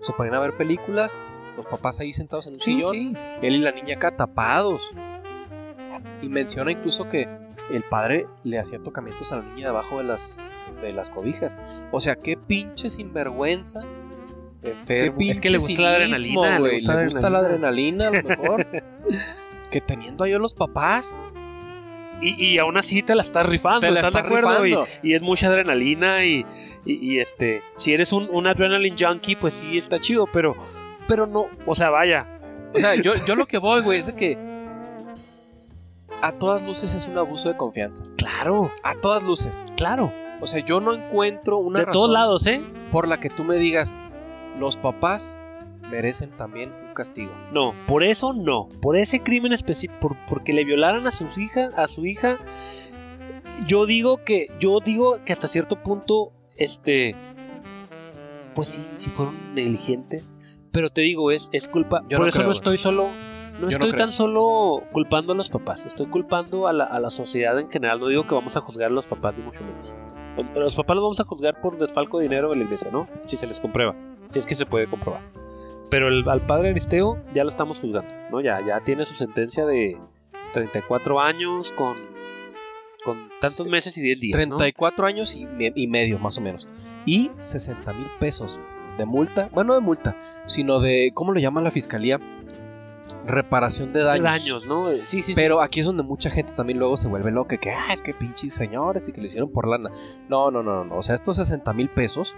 Se 0.00 0.12
ponían 0.12 0.36
a 0.36 0.40
ver 0.40 0.56
películas, 0.56 1.24
los 1.56 1.66
papás 1.66 1.98
ahí 2.00 2.12
sentados 2.12 2.46
en 2.46 2.54
un 2.54 2.60
sillón, 2.60 3.16
él 3.42 3.54
y 3.54 3.58
la 3.58 3.72
niña 3.72 3.96
acá 3.96 4.14
tapados. 4.14 4.82
Y 6.22 6.28
menciona 6.28 6.70
incluso 6.70 7.08
que 7.08 7.47
el 7.70 7.82
padre 7.82 8.26
le 8.44 8.58
hacía 8.58 8.78
tocamientos 8.82 9.32
a 9.32 9.36
la 9.36 9.42
niña 9.42 9.66
debajo 9.68 9.98
de 9.98 10.04
las, 10.04 10.40
de 10.82 10.92
las 10.92 11.10
cobijas. 11.10 11.56
O 11.92 12.00
sea, 12.00 12.16
qué 12.16 12.36
pinche 12.36 12.88
sinvergüenza. 12.88 13.80
Qué 14.62 14.70
Enfermo. 14.72 15.18
pinche 15.18 15.32
Es 15.32 15.40
que 15.40 15.50
le 15.50 15.58
gusta 15.58 15.82
la 15.82 15.90
adrenalina, 15.90 16.58
güey, 16.58 16.80
Le 16.80 17.04
gusta 17.04 17.30
la 17.30 17.38
adrenalina, 17.38 18.08
a 18.08 18.10
lo 18.10 18.22
mejor. 18.22 18.66
que 19.70 19.80
teniendo 19.80 20.24
a 20.24 20.28
yo 20.28 20.38
los 20.38 20.54
papás. 20.54 21.18
Y, 22.20 22.44
y 22.44 22.58
aún 22.58 22.76
así 22.76 23.02
te 23.02 23.14
la 23.14 23.20
estás 23.22 23.46
rifando, 23.46 23.80
Te 23.80 23.92
la 23.92 24.00
¿estás 24.00 24.12
de 24.12 24.18
estás 24.18 24.26
acuerdo? 24.26 24.86
Y, 25.04 25.14
es 25.14 25.22
mucha 25.22 25.46
adrenalina 25.46 26.24
y, 26.24 26.44
y- 26.84 27.14
y, 27.14 27.20
este, 27.20 27.62
si 27.76 27.92
eres 27.94 28.12
un, 28.12 28.28
un 28.32 28.48
adrenaline 28.48 28.96
junkie, 28.98 29.36
pues 29.36 29.54
sí 29.54 29.78
está 29.78 30.00
chido, 30.00 30.26
pero, 30.32 30.56
pero 31.06 31.28
no, 31.28 31.46
o 31.64 31.74
sea, 31.76 31.90
vaya, 31.90 32.26
O 32.74 32.78
sea, 32.80 32.96
yo, 32.96 33.12
yo 33.24 33.36
lo 33.36 33.46
que 33.46 33.58
voy, 33.58 33.82
güey, 33.82 34.00
es 34.00 34.06
de 34.08 34.16
que 34.16 34.36
a 36.22 36.32
todas 36.32 36.64
luces 36.64 36.94
es 36.94 37.08
un 37.08 37.18
abuso 37.18 37.48
de 37.48 37.56
confianza. 37.56 38.02
claro, 38.16 38.70
A 38.82 38.94
todas 38.94 39.22
luces. 39.22 39.66
claro, 39.76 40.12
O 40.40 40.46
sea, 40.46 40.64
yo 40.64 40.80
no 40.80 40.94
encuentro 40.94 41.58
una 41.58 41.80
de 41.80 41.84
razón 41.86 42.00
todos 42.00 42.10
lados, 42.10 42.46
¿eh? 42.46 42.60
por 42.92 43.08
la 43.08 43.18
que 43.18 43.30
tú 43.30 43.44
me 43.44 43.56
digas, 43.56 43.96
los 44.58 44.76
papás 44.76 45.42
merecen 45.90 46.30
también 46.30 46.72
un 46.86 46.94
castigo. 46.94 47.32
No, 47.52 47.74
por 47.86 48.02
eso 48.04 48.32
no. 48.32 48.68
Por 48.80 48.96
ese 48.96 49.20
crimen 49.20 49.52
específico, 49.52 49.98
por, 50.00 50.16
porque 50.28 50.52
le 50.52 50.64
violaran 50.64 51.06
a 51.06 51.10
su 51.10 51.26
hija, 51.36 51.70
a 51.76 51.86
su 51.86 52.06
hija. 52.06 52.38
Yo 53.66 53.86
digo 53.86 54.18
que, 54.24 54.46
yo 54.60 54.78
digo 54.84 55.18
que 55.24 55.32
hasta 55.32 55.48
cierto 55.48 55.82
punto, 55.82 56.32
este, 56.56 57.16
pues 58.54 58.68
sí, 58.68 58.86
sí 58.92 59.10
fueron 59.10 59.54
negligentes. 59.54 60.24
Pero 60.70 60.90
te 60.90 61.00
digo, 61.00 61.30
es, 61.30 61.48
es 61.52 61.66
culpa. 61.68 62.02
Yo 62.08 62.18
por 62.18 62.26
no 62.26 62.26
eso 62.26 62.36
creo, 62.38 62.46
no 62.48 62.52
estoy 62.52 62.76
solo. 62.76 63.08
No 63.58 63.64
no 63.64 63.68
estoy 63.70 63.90
tan 63.98 64.10
solo 64.12 64.82
culpando 64.92 65.32
a 65.32 65.36
los 65.36 65.50
papás, 65.50 65.84
estoy 65.86 66.06
culpando 66.06 66.68
a 66.68 66.72
la, 66.72 66.84
a 66.84 67.00
la 67.00 67.10
sociedad 67.10 67.58
en 67.58 67.68
general. 67.70 68.00
No 68.00 68.08
digo 68.08 68.26
que 68.26 68.34
vamos 68.34 68.56
a 68.56 68.60
juzgar 68.60 68.86
a 68.90 68.94
los 68.94 69.04
papás, 69.06 69.34
ni 69.36 69.44
mucho 69.44 69.60
menos. 69.62 69.92
A 70.54 70.58
los 70.58 70.76
papás 70.76 70.94
los 70.94 71.02
vamos 71.02 71.20
a 71.20 71.24
juzgar 71.24 71.60
por 71.60 71.78
desfalco 71.78 72.18
de 72.18 72.24
dinero 72.24 72.50
de 72.50 72.56
la 72.56 72.64
iglesia, 72.64 72.90
¿no? 72.92 73.08
Si 73.24 73.36
se 73.36 73.46
les 73.46 73.58
comprueba. 73.60 73.94
Si 74.28 74.38
es 74.38 74.46
que 74.46 74.54
se 74.54 74.66
puede 74.66 74.86
comprobar. 74.86 75.22
Pero 75.90 76.08
el, 76.08 76.28
al 76.28 76.40
padre 76.42 76.70
Aristeo 76.70 77.18
ya 77.34 77.42
lo 77.44 77.50
estamos 77.50 77.80
juzgando, 77.80 78.10
¿no? 78.30 78.40
Ya, 78.40 78.60
ya 78.60 78.80
tiene 78.80 79.04
su 79.06 79.14
sentencia 79.14 79.64
de 79.66 79.96
34 80.52 81.20
años 81.20 81.72
con, 81.72 81.94
con 83.04 83.28
tantos 83.40 83.66
meses 83.66 83.96
y 83.98 84.02
10 84.02 84.20
días. 84.20 84.48
¿no? 84.48 84.56
34 84.58 85.06
años 85.06 85.34
y, 85.36 85.46
me- 85.46 85.72
y 85.74 85.86
medio, 85.86 86.18
más 86.18 86.38
o 86.38 86.40
menos. 86.40 86.66
Y 87.06 87.30
60 87.38 87.92
mil 87.94 88.06
pesos 88.20 88.60
de 88.98 89.06
multa. 89.06 89.48
Bueno, 89.52 89.68
no 89.68 89.74
de 89.76 89.80
multa, 89.80 90.16
sino 90.46 90.80
de, 90.80 91.10
¿cómo 91.14 91.32
lo 91.32 91.40
llama 91.40 91.62
la 91.62 91.70
fiscalía? 91.70 92.20
Reparación 93.28 93.92
de 93.92 94.02
daños. 94.02 94.22
Daños, 94.24 94.66
¿no? 94.66 94.90
Eh, 94.90 95.00
Sí, 95.04 95.22
sí, 95.22 95.32
sí. 95.32 95.34
Pero 95.34 95.60
aquí 95.60 95.80
es 95.80 95.86
donde 95.86 96.02
mucha 96.02 96.30
gente 96.30 96.52
también 96.52 96.78
luego 96.78 96.96
se 96.96 97.08
vuelve 97.08 97.30
loca, 97.30 97.56
que, 97.58 97.70
ah, 97.70 97.92
es 97.92 98.02
que 98.02 98.14
pinches 98.14 98.54
señores 98.54 99.08
y 99.08 99.12
que 99.12 99.20
lo 99.20 99.26
hicieron 99.26 99.50
por 99.52 99.68
lana. 99.68 99.90
No, 100.28 100.50
no, 100.50 100.62
no, 100.62 100.76
no, 100.76 100.84
no. 100.84 100.96
O 100.96 101.02
sea, 101.02 101.14
estos 101.14 101.36
60 101.36 101.72
mil 101.74 101.88
pesos 101.88 102.34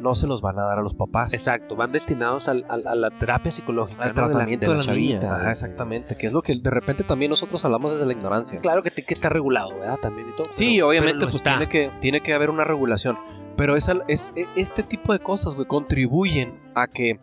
no 0.00 0.14
se 0.14 0.26
los 0.26 0.40
van 0.40 0.58
a 0.58 0.62
dar 0.62 0.78
a 0.78 0.82
los 0.82 0.94
papás. 0.94 1.34
Exacto, 1.34 1.76
van 1.76 1.92
destinados 1.92 2.48
al- 2.48 2.64
al- 2.70 2.86
a 2.86 2.94
la 2.94 3.10
terapia 3.10 3.50
psicológica. 3.50 4.02
al 4.04 4.08
de 4.08 4.14
tratamiento 4.14 4.74
de 4.74 4.82
la, 4.84 4.94
niña. 4.94 5.34
Ajá, 5.34 5.50
exactamente. 5.50 6.16
Que 6.16 6.26
es 6.28 6.32
lo 6.32 6.40
que 6.40 6.56
de 6.56 6.70
repente 6.70 7.04
también 7.04 7.28
nosotros 7.28 7.62
hablamos 7.66 7.92
desde 7.92 8.06
la 8.06 8.12
ignorancia. 8.12 8.58
Claro 8.60 8.82
que, 8.82 8.90
te- 8.90 9.04
que 9.04 9.12
está 9.12 9.28
regulado, 9.28 9.78
¿verdad? 9.78 9.98
También 10.00 10.30
y 10.30 10.32
todo. 10.36 10.46
Sí, 10.50 10.76
pero- 10.76 10.88
obviamente, 10.88 11.12
pero 11.16 11.20
no 11.20 11.26
pues 11.26 11.34
está. 11.36 11.50
tiene 11.58 11.68
que, 11.68 11.90
tiene 12.00 12.20
que 12.22 12.32
haber 12.32 12.48
una 12.48 12.64
regulación. 12.64 13.18
Pero 13.58 13.76
es, 13.76 13.90
al- 13.90 14.04
es- 14.08 14.32
e- 14.36 14.46
este 14.56 14.82
tipo 14.82 15.12
de 15.12 15.18
cosas, 15.18 15.54
güey, 15.54 15.66
contribuyen 15.68 16.58
a 16.74 16.86
que 16.86 17.20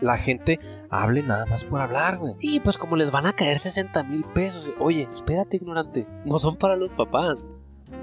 la 0.00 0.16
gente 0.16 0.58
hable 0.90 1.22
nada 1.22 1.46
más 1.46 1.64
por 1.64 1.80
hablar, 1.80 2.18
güey. 2.18 2.34
Sí, 2.38 2.60
pues 2.60 2.76
como 2.78 2.96
les 2.96 3.10
van 3.10 3.26
a 3.26 3.32
caer 3.32 3.58
60 3.58 4.02
mil 4.04 4.24
pesos. 4.24 4.70
Oye, 4.80 5.08
espérate, 5.12 5.56
ignorante. 5.56 6.06
No 6.24 6.38
son 6.38 6.56
para 6.56 6.76
los 6.76 6.90
papás. 6.92 7.38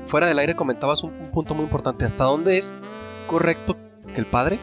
Fuera 0.05 0.27
del 0.27 0.39
aire 0.39 0.55
comentabas 0.55 1.03
un, 1.03 1.13
un 1.13 1.31
punto 1.31 1.53
muy 1.53 1.63
importante. 1.65 2.05
¿Hasta 2.05 2.23
dónde 2.23 2.57
es 2.57 2.75
correcto 3.27 3.75
que 4.13 4.19
el 4.21 4.25
padre 4.25 4.59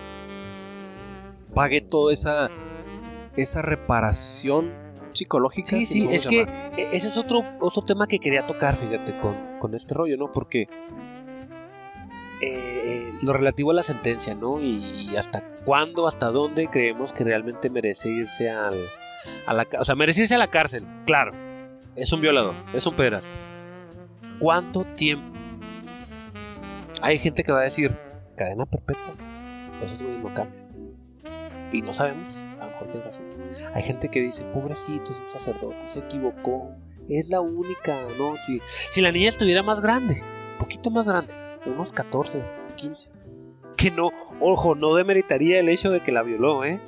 pague 1.54 1.80
toda 1.80 2.12
esa, 2.12 2.48
esa 3.36 3.62
reparación 3.62 4.72
psicológica? 5.12 5.68
Sí, 5.68 5.84
sí, 5.84 6.08
es 6.10 6.26
que 6.26 6.46
llamar? 6.46 6.72
e- 6.76 6.88
ese 6.96 7.08
es 7.08 7.18
otro, 7.18 7.42
otro 7.60 7.82
tema 7.82 8.06
que 8.06 8.18
quería 8.18 8.46
tocar, 8.46 8.76
fíjate, 8.76 9.18
con, 9.20 9.58
con 9.58 9.74
este 9.74 9.94
rollo, 9.94 10.16
¿no? 10.16 10.32
Porque 10.32 10.68
eh, 12.40 13.12
lo 13.22 13.32
relativo 13.32 13.70
a 13.70 13.74
la 13.74 13.82
sentencia, 13.82 14.34
¿no? 14.34 14.60
Y 14.60 15.16
hasta 15.16 15.42
cuándo, 15.64 16.06
hasta 16.06 16.30
dónde 16.30 16.68
creemos 16.68 17.12
que 17.12 17.24
realmente 17.24 17.70
merece 17.70 18.10
irse 18.10 18.50
al, 18.50 18.88
a 19.46 19.54
la 19.54 19.66
O 19.78 19.84
sea, 19.84 19.94
merece 19.94 20.22
irse 20.22 20.34
a 20.34 20.38
la 20.38 20.48
cárcel, 20.48 20.86
claro. 21.06 21.32
Es 21.96 22.12
un 22.12 22.20
violador, 22.20 22.54
es 22.72 22.86
un 22.86 22.96
pederasta. 22.96 23.32
¿Cuánto 24.38 24.84
tiempo? 24.84 25.32
Hay 27.00 27.18
gente 27.18 27.44
que 27.44 27.52
va 27.52 27.60
a 27.60 27.64
decir, 27.64 27.96
cadena 28.36 28.66
perpetua. 28.66 29.14
Esos 29.82 29.98
güeyes 29.98 30.22
no 30.22 30.34
cambian. 30.34 30.64
Y 31.72 31.82
no 31.82 31.92
sabemos, 31.92 32.36
a 32.36 32.66
lo 32.66 32.70
mejor 32.70 32.88
tienes 32.88 33.06
razón. 33.06 33.24
Hay 33.74 33.82
gente 33.82 34.08
que 34.08 34.20
dice, 34.20 34.44
pobrecito, 34.44 35.04
es 35.04 35.18
un 35.18 35.28
sacerdote, 35.28 35.76
se 35.86 36.00
equivocó. 36.00 36.74
Es 37.08 37.28
la 37.28 37.40
única, 37.40 37.96
¿no? 38.18 38.36
Si, 38.36 38.60
si 38.68 39.02
la 39.02 39.12
niña 39.12 39.28
estuviera 39.28 39.62
más 39.62 39.80
grande, 39.80 40.22
un 40.52 40.58
poquito 40.58 40.90
más 40.90 41.06
grande, 41.06 41.32
unos 41.66 41.92
14, 41.92 42.42
15. 42.76 43.10
Que 43.76 43.90
no, 43.90 44.10
ojo, 44.40 44.74
no 44.74 44.94
demeritaría 44.94 45.60
el 45.60 45.68
hecho 45.68 45.90
de 45.90 46.00
que 46.00 46.12
la 46.12 46.22
violó, 46.22 46.64
¿eh? 46.64 46.80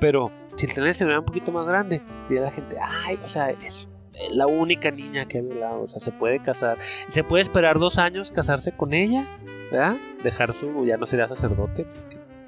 Pero 0.00 0.30
si 0.56 0.66
el 0.66 0.74
tener 0.74 0.94
se 0.94 1.04
un 1.06 1.24
poquito 1.24 1.52
más 1.52 1.66
grande, 1.66 2.02
diría 2.28 2.44
la 2.44 2.50
gente, 2.50 2.76
ay, 2.80 3.18
o 3.22 3.28
sea, 3.28 3.50
es 3.50 3.88
la 4.32 4.46
única 4.46 4.90
niña 4.90 5.26
que 5.26 5.38
ha 5.38 5.42
violado, 5.42 5.82
o 5.82 5.88
sea, 5.88 6.00
se 6.00 6.12
puede 6.12 6.40
casar. 6.40 6.78
Se 7.08 7.24
puede 7.24 7.42
esperar 7.42 7.78
dos 7.78 7.98
años 7.98 8.30
casarse 8.32 8.72
con 8.72 8.92
ella, 8.94 9.26
¿verdad? 9.70 9.96
Dejar 10.22 10.52
su, 10.54 10.84
ya 10.84 10.96
no 10.96 11.06
sería 11.06 11.28
sacerdote, 11.28 11.86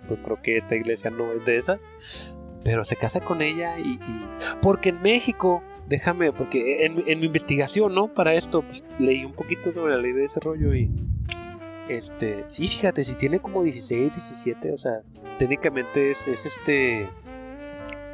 pues 0.08 0.20
creo 0.24 0.42
que 0.42 0.56
esta 0.56 0.74
iglesia 0.74 1.10
no 1.10 1.32
es 1.32 1.44
de 1.46 1.56
esas, 1.56 1.80
pero 2.62 2.84
se 2.84 2.96
casa 2.96 3.20
con 3.20 3.40
ella 3.42 3.78
y, 3.78 3.92
y- 3.94 4.26
porque 4.60 4.90
en 4.90 5.00
México, 5.02 5.62
déjame, 5.88 6.32
porque 6.32 6.84
en, 6.86 7.02
en 7.06 7.20
mi 7.20 7.26
investigación, 7.26 7.94
¿no? 7.94 8.08
Para 8.08 8.34
esto, 8.34 8.62
pues 8.62 8.84
leí 8.98 9.24
un 9.24 9.32
poquito 9.32 9.72
sobre 9.72 9.94
la 9.94 10.00
ley 10.02 10.12
de 10.12 10.22
desarrollo 10.22 10.74
y 10.74 10.90
este, 11.88 12.44
sí, 12.48 12.68
fíjate, 12.68 13.02
si 13.02 13.14
tiene 13.14 13.40
como 13.40 13.62
16, 13.62 14.12
17, 14.14 14.72
o 14.72 14.76
sea, 14.76 15.02
técnicamente 15.38 16.10
es, 16.10 16.28
es 16.28 16.46
este, 16.46 17.08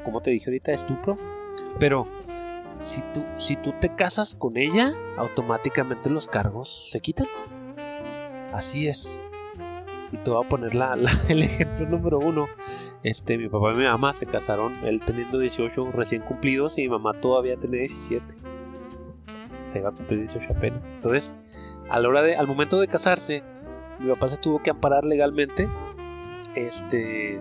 como 0.04 0.20
te 0.20 0.30
dije 0.30 0.46
ahorita, 0.50 0.72
estupro, 0.72 1.16
pero 1.78 2.06
si 2.82 3.02
tú, 3.12 3.22
si 3.36 3.56
tú 3.56 3.72
te 3.80 3.94
casas 3.94 4.34
con 4.34 4.56
ella, 4.56 4.92
automáticamente 5.16 6.10
los 6.10 6.28
cargos 6.28 6.88
se 6.90 7.00
quitan. 7.00 7.26
Así 8.52 8.88
es. 8.88 9.22
Y 10.12 10.16
te 10.16 10.30
voy 10.30 10.44
a 10.44 10.48
poner 10.48 10.72
el 11.28 11.42
ejemplo 11.42 11.86
número 11.86 12.18
uno. 12.18 12.48
Este, 13.02 13.38
mi 13.38 13.48
papá 13.48 13.72
y 13.72 13.76
mi 13.76 13.84
mamá 13.84 14.12
se 14.14 14.26
casaron, 14.26 14.74
él 14.84 15.00
teniendo 15.00 15.38
18 15.38 15.90
recién 15.92 16.20
cumplidos 16.20 16.76
y 16.76 16.82
mi 16.82 16.88
mamá 16.90 17.18
todavía 17.18 17.56
tenía 17.56 17.80
17. 17.80 18.24
Se 19.72 19.78
iba 19.78 19.88
a 19.88 19.92
cumplir 19.92 20.20
18 20.20 20.52
apenas. 20.52 20.82
Entonces, 20.96 21.36
a 21.88 21.98
la 21.98 22.08
hora 22.08 22.22
de, 22.22 22.36
al 22.36 22.46
momento 22.46 22.78
de 22.78 22.88
casarse, 22.88 23.42
mi 24.00 24.08
papá 24.10 24.28
se 24.28 24.36
tuvo 24.38 24.60
que 24.60 24.70
amparar 24.70 25.04
legalmente, 25.04 25.68
este, 26.54 27.40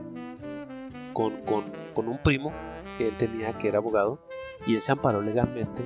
con, 1.14 1.38
con, 1.42 1.64
con 1.94 2.08
un 2.08 2.18
primo 2.22 2.52
que 2.98 3.08
él 3.10 3.18
tenía 3.18 3.58
que 3.58 3.68
era 3.70 3.78
abogado 3.80 4.20
y 4.68 4.76
él 4.76 4.82
se 4.82 4.92
amparó 4.92 5.22
legalmente. 5.22 5.82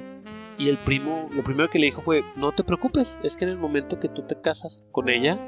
Y 0.57 0.69
el 0.69 0.77
primo, 0.77 1.27
lo 1.35 1.43
primero 1.43 1.69
que 1.69 1.79
le 1.79 1.85
dijo 1.85 2.01
fue, 2.01 2.23
no 2.35 2.51
te 2.51 2.63
preocupes, 2.63 3.19
es 3.23 3.35
que 3.35 3.45
en 3.45 3.51
el 3.51 3.57
momento 3.57 3.99
que 3.99 4.07
tú 4.09 4.21
te 4.23 4.39
casas 4.39 4.85
con 4.91 5.09
ella, 5.09 5.39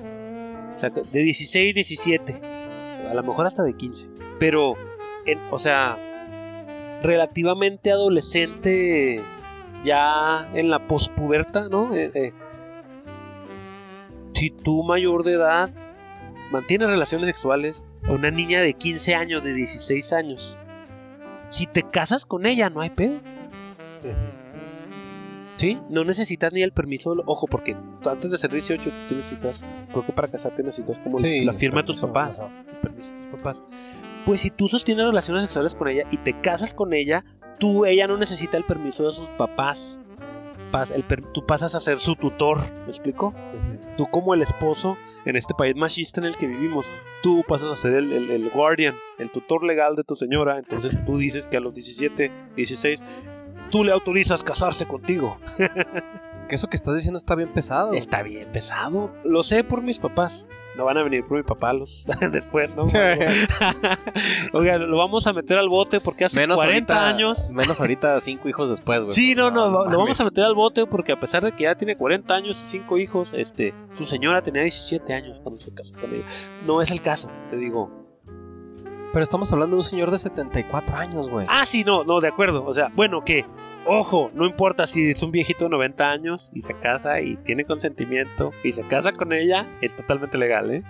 o 0.74 0.78
sea, 0.78 0.90
de 0.90 1.20
16, 1.20 1.76
17, 1.76 2.42
a 3.10 3.14
lo 3.14 3.24
mejor 3.24 3.46
hasta 3.46 3.64
de 3.64 3.74
15, 3.76 4.10
pero, 4.40 4.74
en- 5.26 5.40
o 5.52 5.60
sea, 5.60 5.98
relativamente 7.04 7.92
adolescente, 7.92 9.22
ya 9.84 10.48
en 10.56 10.70
la 10.72 10.88
pospuberta, 10.88 11.70
¿no? 11.70 11.94
Eh, 11.96 12.12
eh, 12.16 12.34
si 14.36 14.50
tú 14.50 14.84
mayor 14.84 15.24
de 15.24 15.34
edad 15.34 15.72
mantienes 16.52 16.90
relaciones 16.90 17.28
sexuales 17.28 17.88
a 18.04 18.12
una 18.12 18.30
niña 18.32 18.62
de 18.62 18.74
15 18.74 19.16
años, 19.16 19.44
de 19.44 19.54
16 19.54 20.14
años, 20.14 20.60
si 21.50 21.66
te 21.66 21.82
casas 21.82 22.26
con 22.26 22.46
ella, 22.46 22.70
no 22.70 22.82
hay 22.82 22.90
pedo. 22.90 23.20
¿Sí? 25.58 25.80
No 25.90 26.04
necesitas 26.04 26.52
ni 26.52 26.62
el 26.64 26.74
permiso, 26.74 27.16
ojo, 27.26 27.48
porque 27.48 27.78
antes 28.06 28.30
de 28.30 28.38
ser 28.38 28.52
18 28.52 28.90
tú 29.08 29.16
necesitas, 29.16 29.66
creo 29.90 30.06
que 30.06 30.12
para 30.12 30.28
casarte 30.28 30.64
necesitas 30.64 31.00
como 31.00 31.18
Sí, 31.18 31.46
la 31.46 31.54
firma 31.54 31.82
de 31.82 31.88
tus 31.88 32.02
papás, 32.02 32.38
el 32.40 32.78
permiso 32.82 33.14
de 33.14 33.22
tus 33.22 33.40
papás. 33.40 33.64
Pues 34.26 34.42
si 34.42 34.50
tú 34.50 34.68
sostienes 34.68 35.06
relaciones 35.06 35.44
sexuales 35.44 35.76
con 35.76 35.88
ella 35.88 36.04
y 36.12 36.18
te 36.18 36.40
casas 36.42 36.74
con 36.74 36.94
ella, 36.94 37.24
tú, 37.58 37.86
ella 37.86 38.06
no 38.06 38.18
necesita 38.18 38.58
el 38.58 38.66
permiso 38.66 39.06
de 39.06 39.14
sus 39.14 39.30
papás. 39.30 40.02
Pas- 40.76 40.92
el 40.92 41.04
tú 41.34 41.46
pasas 41.46 41.74
a 41.76 41.80
ser 41.80 42.00
su 42.00 42.16
tutor, 42.16 42.58
¿me 42.82 42.88
explico? 42.88 43.34
Tú 43.98 44.08
como 44.08 44.34
el 44.34 44.42
esposo, 44.42 44.98
en 45.26 45.36
este 45.38 45.54
país 45.54 45.76
machista 45.76 46.20
en 46.20 46.26
el 46.28 46.36
que 46.36 46.48
vivimos, 46.48 46.92
tú 47.24 47.44
pasas 47.48 47.70
a 47.72 47.76
ser 47.78 47.94
el, 47.94 48.12
el- 48.12 48.30
el 48.30 48.50
guardian, 48.50 48.94
el 49.18 49.30
tutor 49.32 49.64
legal 49.64 49.96
de 49.96 50.04
tu 50.04 50.16
señora, 50.18 50.58
entonces 50.60 50.98
tú 51.06 51.18
dices 51.18 51.48
que 51.48 51.56
a 51.58 51.62
los 51.62 51.74
17, 51.74 52.30
16, 52.58 53.02
tú 53.72 53.84
le 53.86 53.92
autorizas 53.94 54.44
casarse 54.44 54.86
contigo. 54.86 55.38
Que 56.48 56.56
eso 56.56 56.68
que 56.68 56.76
estás 56.76 56.96
diciendo 56.96 57.18
está 57.18 57.36
bien 57.36 57.50
pesado. 57.50 57.94
Está 57.94 58.22
bien 58.22 58.48
pesado. 58.52 59.12
Lo 59.24 59.44
sé 59.44 59.64
por 59.64 59.82
mis 59.82 60.00
papás. 60.00 60.48
No 60.78 60.86
van 60.86 60.98
a 60.98 61.04
venir 61.04 61.26
por 61.26 61.38
mi 61.38 61.44
papá 61.44 61.74
los 61.74 62.06
después, 62.32 62.76
¿no? 62.76 62.84
Oiga, 64.54 64.78
lo 64.78 64.98
vamos 64.98 65.26
a 65.28 65.34
meter 65.34 65.58
al 65.58 65.70
bote 65.70 66.02
porque 66.02 66.26
hace 66.26 66.42
menos 66.42 66.60
40 66.60 66.94
ahorita, 66.94 67.08
años. 67.16 67.54
Menos 67.56 67.80
ahorita 67.80 68.20
cinco 68.20 68.50
hijos 68.50 68.70
después, 68.70 69.02
güey. 69.02 69.12
Sí, 69.12 69.36
no, 69.36 69.52
no, 69.52 69.70
lo 69.70 69.98
vamos 69.98 70.20
a 70.20 70.26
meter 70.26 70.44
al 70.44 70.56
bote 70.56 70.86
porque 70.86 71.14
a 71.14 71.20
pesar 71.20 71.44
de 71.44 71.54
que 71.54 71.64
ya 71.64 71.76
tiene 71.76 71.96
40 71.96 72.34
años 72.34 72.62
y 72.64 72.68
5 72.68 72.98
hijos, 72.98 73.34
este, 73.34 73.74
su 73.96 74.06
señora 74.06 74.42
tenía 74.42 74.62
17 74.62 75.14
años 75.14 75.40
cuando 75.42 75.60
se 75.60 75.74
casó 75.74 75.96
con 75.96 76.14
ella. 76.14 76.26
No 76.66 76.82
es 76.82 76.92
el 76.92 77.02
caso, 77.02 77.32
te 77.50 77.58
digo. 77.58 78.05
Pero 79.16 79.24
estamos 79.24 79.54
hablando 79.54 79.76
de 79.76 79.78
un 79.78 79.84
señor 79.84 80.12
de 80.12 80.18
74 80.18 80.98
años, 80.98 81.30
güey. 81.30 81.48
Ah, 81.50 81.66
sí, 81.66 81.86
no, 81.86 82.04
no, 82.04 82.20
de 82.20 82.28
acuerdo. 82.28 82.66
O 82.66 82.74
sea, 82.74 82.90
bueno, 82.96 83.24
que, 83.24 83.46
ojo, 83.86 84.30
no 84.34 84.46
importa 84.46 84.88
si 84.88 85.10
es 85.12 85.24
un 85.24 85.32
viejito 85.32 85.64
de 85.64 85.70
90 85.70 86.04
años 86.04 86.52
y 86.54 86.60
se 86.60 86.74
casa 86.74 87.22
y 87.22 87.38
tiene 87.38 87.64
consentimiento 87.64 88.52
y 88.62 88.74
se 88.74 88.84
casa 88.84 89.14
con 89.14 89.32
ella, 89.32 89.68
es 89.80 89.96
totalmente 89.96 90.38
legal, 90.38 90.70
¿eh? 90.70 90.84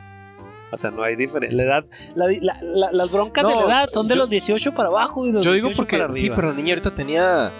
O 0.71 0.78
sea, 0.80 0.89
no 0.89 1.03
hay 1.03 1.15
diferencia. 1.15 1.55
La 1.55 1.63
edad, 1.65 1.86
la, 2.15 2.26
la- 2.41 2.57
la- 2.63 2.91
las 2.91 3.11
broncas 3.11 3.45
de 3.45 3.53
No, 3.53 3.59
la 3.61 3.67
edad 3.67 3.88
son 3.89 4.07
de 4.07 4.15
yo- 4.15 4.21
los 4.21 4.30
18 4.32 4.73
para 4.73 4.89
abajo 4.89 5.28
y 5.28 5.32
los 5.32 5.45
Yo 5.45 5.53
digo 5.53 5.67
18 5.67 5.78
porque 5.84 5.97
para 5.99 6.11
sí, 6.11 6.32
pero 6.36 6.47
la 6.49 6.55
niña 6.55 6.69
ahorita 6.73 6.95
tenía. 6.95 7.51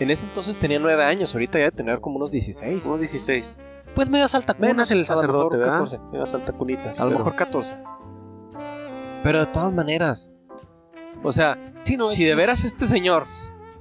En 0.00 0.08
ese 0.08 0.24
entonces 0.24 0.58
tenía 0.58 0.78
9 0.78 1.04
años, 1.04 1.34
ahorita 1.34 1.58
ya 1.58 1.66
de 1.66 1.72
tener 1.72 2.00
como 2.00 2.16
unos 2.16 2.30
16. 2.32 2.84
Como 2.86 2.96
16. 2.96 3.60
Pues 3.94 4.08
medio 4.08 4.26
saltacunas 4.28 4.70
Menos, 4.72 4.90
el 4.92 4.96
a 4.96 5.00
lo 5.00 5.04
sacerdote, 5.04 5.56
mejor 5.56 5.58
¿verdad? 5.58 5.72
14. 5.72 5.98
Medio 6.10 6.24
saltacunitas. 6.26 7.00
A 7.00 7.04
lo 7.04 7.10
pero- 7.10 7.18
mejor 7.18 7.36
14. 7.36 7.76
Pero 9.22 9.40
de 9.40 9.46
todas 9.46 9.72
maneras. 9.72 10.30
O 11.22 11.32
sea, 11.32 11.58
Sí, 11.82 11.96
no, 11.96 12.08
si 12.08 12.24
de 12.24 12.34
veras 12.34 12.64
este 12.64 12.84
señor, 12.84 13.24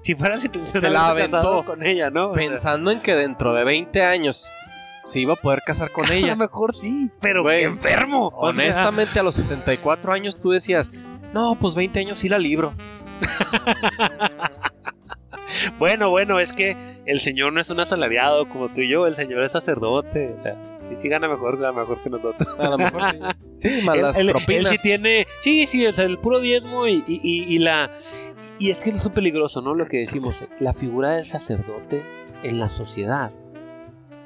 Si 0.01 0.15
fuera 0.15 0.37
si 0.37 0.49
se 0.63 0.89
la 0.89 1.09
aventó 1.09 1.65
con 1.65 1.85
ella, 1.85 2.09
¿no? 2.09 2.31
Pensando 2.33 2.91
en 2.91 3.01
que 3.01 3.13
dentro 3.15 3.53
de 3.53 3.63
20 3.65 4.03
años 4.03 4.51
se 5.03 5.19
iba 5.19 5.33
a 5.33 5.37
poder 5.37 5.61
casar 5.65 5.91
con 5.91 6.05
A 6.09 6.13
ella. 6.13 6.27
lo 6.29 6.37
mejor 6.37 6.73
sí, 6.73 7.09
pero 7.21 7.43
Güey, 7.43 7.63
enfermo. 7.63 8.27
O 8.35 8.51
sea, 8.51 8.63
Honestamente, 8.63 9.19
a 9.19 9.23
los 9.23 9.35
74 9.35 10.13
años 10.13 10.39
tú 10.39 10.51
decías, 10.51 10.91
no, 11.33 11.57
pues 11.59 11.75
20 11.75 11.99
años 11.99 12.17
sí 12.17 12.29
la 12.29 12.39
libro. 12.39 12.73
bueno, 15.79 16.09
bueno, 16.09 16.39
es 16.39 16.53
que 16.53 16.75
el 17.05 17.19
señor 17.19 17.53
no 17.53 17.61
es 17.61 17.69
un 17.69 17.79
asalariado 17.79 18.47
como 18.49 18.69
tú 18.69 18.81
y 18.81 18.89
yo, 18.89 19.07
el 19.07 19.13
señor 19.13 19.43
es 19.43 19.51
sacerdote. 19.53 20.35
O 20.37 20.41
sea, 20.41 20.55
sí, 20.79 20.95
sí 20.95 21.09
gana 21.09 21.27
mejor, 21.27 21.57
gana 21.59 21.79
mejor 21.79 22.01
que 22.01 22.09
nosotros. 22.09 22.47
A 22.59 22.69
lo 22.69 22.77
mejor 22.77 23.03
sí. 23.05 23.17
Sí, 23.59 23.83
más 23.85 23.95
Él- 23.95 24.01
las 24.03 24.19
él, 24.19 24.27
él 24.27 24.33
propinas. 24.35 24.69
sí 24.71 24.77
tiene. 24.81 25.25
Sí, 25.39 25.65
sí, 25.65 25.85
o 25.87 25.91
sea, 25.91 26.05
el 26.05 26.19
puro 26.19 26.39
diezmo 26.39 26.85
y, 26.85 27.03
y- 27.07 27.19
y- 27.23 27.55
y 27.55 27.57
la. 27.57 27.89
Y 28.59 28.69
es 28.69 28.79
que 28.79 28.91
es 28.91 29.09
peligroso, 29.09 29.61
¿no? 29.63 29.73
Lo 29.73 29.87
que 29.87 29.97
decimos, 29.97 30.45
la 30.59 30.73
figura 30.75 31.13
del 31.13 31.23
sacerdote 31.23 32.03
en 32.43 32.59
la 32.59 32.69
sociedad 32.69 33.31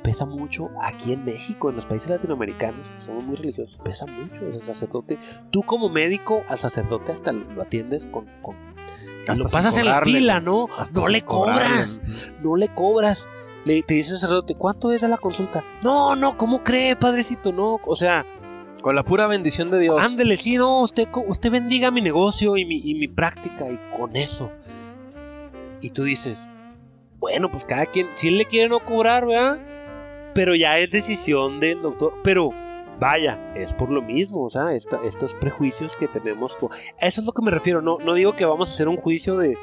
pesa 0.03 0.25
mucho 0.25 0.69
aquí 0.81 1.13
en 1.13 1.23
México, 1.23 1.69
en 1.69 1.75
los 1.77 1.85
países 1.85 2.09
latinoamericanos, 2.09 2.89
que 2.89 2.99
somos 2.99 3.23
muy 3.23 3.37
religiosos, 3.37 3.79
pesa 3.85 4.05
mucho 4.07 4.35
el 4.47 4.61
sacerdote. 4.63 5.17
Tú 5.51 5.61
como 5.61 5.87
médico 5.89 6.43
al 6.49 6.57
sacerdote 6.57 7.11
hasta 7.13 7.31
lo, 7.31 7.45
lo 7.53 7.61
atiendes 7.61 8.07
con... 8.07 8.25
con 8.41 8.55
Hasta 9.27 9.43
lo 9.43 9.49
pasas 9.49 9.77
en 9.77 9.85
la 9.85 10.01
fila. 10.01 10.39
¿no? 10.39 10.67
No 10.93 11.07
le 11.07 11.21
cobras, 11.21 12.01
no 12.41 12.55
le 12.55 12.67
cobras. 12.69 13.29
Le, 13.65 13.83
te 13.83 13.93
dice 13.93 14.13
el 14.13 14.19
sacerdote, 14.19 14.55
¿cuánto 14.55 14.91
es 14.91 15.03
a 15.03 15.07
la 15.07 15.17
consulta? 15.17 15.63
No, 15.83 16.15
no, 16.15 16.35
¿cómo 16.35 16.63
cree, 16.63 16.95
padrecito? 16.95 17.51
No, 17.51 17.79
o 17.85 17.95
sea, 17.95 18.25
Con 18.81 18.95
la 18.95 19.03
pura 19.03 19.27
bendición 19.27 19.69
de 19.69 19.79
Dios. 19.79 20.03
Ándele, 20.03 20.35
sí, 20.35 20.57
no, 20.57 20.81
usted, 20.81 21.07
usted 21.27 21.51
bendiga 21.51 21.91
mi 21.91 22.01
negocio 22.01 22.57
y 22.57 22.65
mi, 22.65 22.81
y 22.83 22.95
mi 22.95 23.07
práctica 23.07 23.69
y 23.69 23.79
con 23.95 24.15
eso. 24.15 24.51
Y 25.79 25.91
tú 25.91 26.05
dices, 26.05 26.49
bueno, 27.19 27.51
pues 27.51 27.65
cada 27.65 27.85
quien, 27.85 28.07
si 28.15 28.29
él 28.29 28.39
le 28.39 28.45
quiere 28.45 28.67
no 28.69 28.79
cobrar, 28.79 29.27
¿verdad? 29.27 29.59
Pero 30.33 30.55
ya 30.55 30.79
es 30.79 30.89
decisión 30.89 31.59
del 31.59 31.83
doctor. 31.83 32.13
Pero 32.23 32.51
vaya, 33.01 33.37
es 33.55 33.73
por 33.73 33.89
lo 33.89 34.01
mismo, 34.01 34.43
o 34.45 34.49
sea, 34.49 34.73
esta- 34.73 34.99
estos 35.03 35.33
prejuicios 35.33 35.97
que 35.97 36.07
tenemos. 36.07 36.55
Eso 36.99 37.21
es 37.21 37.25
lo 37.27 37.33
que 37.33 37.41
me 37.41 37.49
refiero, 37.51 37.81
no, 37.81 37.97
no 37.97 38.13
digo 38.13 38.33
que 38.35 38.45
vamos 38.45 38.69
a 38.69 38.73
hacer 38.73 38.87
un 38.87 38.95
juicio 38.97 39.37
de 39.37 39.57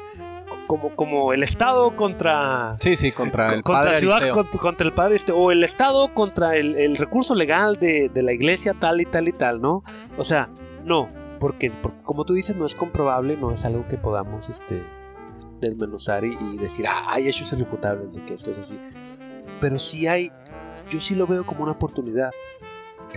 como, 0.67 0.95
como 0.95 1.31
el 1.33 1.41
Estado 1.41 1.95
contra 1.95 2.75
Sí, 2.77 2.95
sí, 2.95 3.11
contra 3.11 3.45
el 3.45 3.63
contra 3.63 3.73
padre 3.73 3.91
la 3.91 3.97
ciudad, 3.97 4.29
contra, 4.33 4.59
contra 4.59 4.85
el 4.87 4.93
padre 4.93 5.15
este, 5.15 5.31
o 5.31 5.51
el 5.51 5.63
Estado 5.63 6.13
contra 6.13 6.55
el, 6.57 6.75
el 6.75 6.95
recurso 6.97 7.33
legal 7.33 7.79
de, 7.79 8.09
de 8.13 8.21
la 8.21 8.33
iglesia 8.33 8.75
tal 8.79 8.99
y 9.01 9.05
tal 9.05 9.27
y 9.27 9.31
tal, 9.31 9.61
¿no? 9.61 9.83
O 10.17 10.23
sea, 10.23 10.49
no, 10.83 11.09
porque, 11.39 11.71
porque 11.71 12.01
como 12.03 12.25
tú 12.25 12.33
dices, 12.33 12.55
no 12.57 12.65
es 12.65 12.75
comprobable, 12.75 13.37
no 13.37 13.51
es 13.53 13.63
algo 13.65 13.87
que 13.87 13.97
podamos 13.97 14.49
este, 14.49 14.83
desmenuzar 15.61 16.23
y, 16.25 16.37
y 16.53 16.57
decir, 16.57 16.85
ah, 16.87 17.05
hay 17.13 17.27
hechos 17.27 17.51
irrefutables 17.53 18.15
de 18.15 18.25
que 18.25 18.33
esto 18.33 18.51
es 18.51 18.59
así. 18.59 18.77
Pero 19.61 19.77
sí 19.79 20.07
hay, 20.07 20.31
yo 20.89 20.99
sí 20.99 21.15
lo 21.15 21.25
veo 21.25 21.45
como 21.45 21.63
una 21.63 21.71
oportunidad 21.73 22.31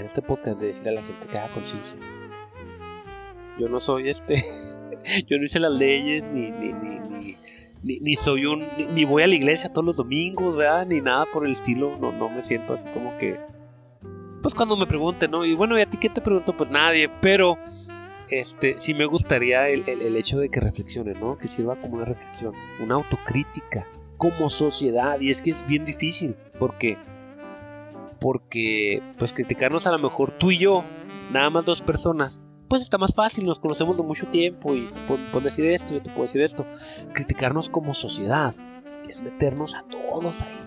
en 0.01 0.07
este 0.07 0.23
podcast 0.23 0.59
de 0.61 0.67
decir 0.67 0.89
a 0.89 0.93
la 0.93 1.03
gente 1.03 1.27
que 1.27 1.39
haga 1.39 1.53
conciencia. 1.55 1.99
Yo 3.59 3.69
no 3.69 3.81
soy 3.81 4.09
este, 4.09 4.35
yo 5.29 5.37
no 5.39 5.45
hice 5.45 5.61
las 5.61 5.73
leyes 5.73 6.23
ni, 6.25 6.51
ni, 6.51 6.73
ni, 7.83 7.99
ni, 8.01 8.17
soy 8.17 8.47
un, 8.47 8.65
ni, 8.95 9.05
voy 9.05 9.23
a 9.23 9.27
la 9.27 9.35
iglesia 9.35 9.71
todos 9.73 9.85
los 9.85 9.97
domingos, 9.97 10.57
¿verdad? 10.57 10.87
Ni 10.87 11.01
nada 11.01 11.27
por 11.33 11.45
el 11.47 11.53
estilo, 11.53 11.97
no, 12.01 12.13
no 12.13 12.29
me 12.29 12.43
siento 12.43 12.75
así 12.75 12.89
como 12.91 13.17
que, 13.19 13.39
pues 14.41 14.55
cuando 14.55 14.77
me 14.77 14.87
pregunten, 14.87 15.31
¿no? 15.31 15.45
Y 15.45 15.55
bueno, 15.55 15.79
¿y 15.79 15.83
a 15.83 15.87
ti 15.87 15.97
qué 15.99 16.09
te 16.09 16.21
pregunto? 16.21 16.57
Pues 16.57 16.71
nadie, 16.71 17.11
pero 17.21 17.57
este, 18.29 18.79
sí 18.79 18.95
me 18.95 19.05
gustaría 19.05 19.69
el, 19.69 19.85
el- 19.89 20.01
el 20.03 20.17
hecho 20.17 20.39
de 20.39 20.49
que 20.49 20.61
reflexionen, 20.61 21.19
¿no? 21.21 21.37
Que 21.37 21.49
sirva 21.49 21.77
como 21.77 21.97
una 21.97 22.05
reflexión, 22.07 22.55
una 22.81 22.95
autocrítica 22.95 23.87
como 24.17 24.49
sociedad. 24.49 25.21
Y 25.21 25.31
es 25.31 25.43
que 25.43 25.51
es 25.51 25.67
bien 25.67 25.85
difícil, 25.85 26.37
porque, 26.59 26.97
porque, 28.23 29.03
pues 29.19 29.35
criticarnos 29.35 29.87
a 29.87 29.93
lo 29.93 29.99
mejor 29.99 30.33
tú 30.39 30.51
y 30.51 30.59
yo, 30.59 30.85
nada 31.33 31.51
más 31.51 31.67
dos 31.67 31.83
personas, 31.83 32.41
pues 32.69 32.83
está 32.83 32.97
más 32.97 33.15
fácil, 33.15 33.45
nos 33.45 33.59
conocemos 33.59 33.97
de 33.99 34.03
mucho 34.03 34.27
tiempo 34.29 34.75
y 34.75 34.89
puedo 35.33 35.45
decir 35.45 35.67
esto, 35.67 35.93
yo 35.93 36.01
te 36.03 36.09
puedo 36.11 36.23
decir 36.23 36.41
esto. 36.41 36.65
Criticarnos 37.13 37.69
como 37.69 37.93
sociedad 37.93 38.55
es 39.09 39.23
meternos 39.23 39.75
a 39.75 39.83
todos 39.89 40.43
ahí. 40.43 40.59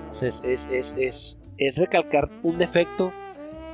Entonces 0.00 0.40
es, 0.44 0.68
es, 0.70 0.94
es, 0.96 1.38
es 1.58 1.76
recalcar 1.78 2.30
un 2.44 2.58
defecto 2.58 3.12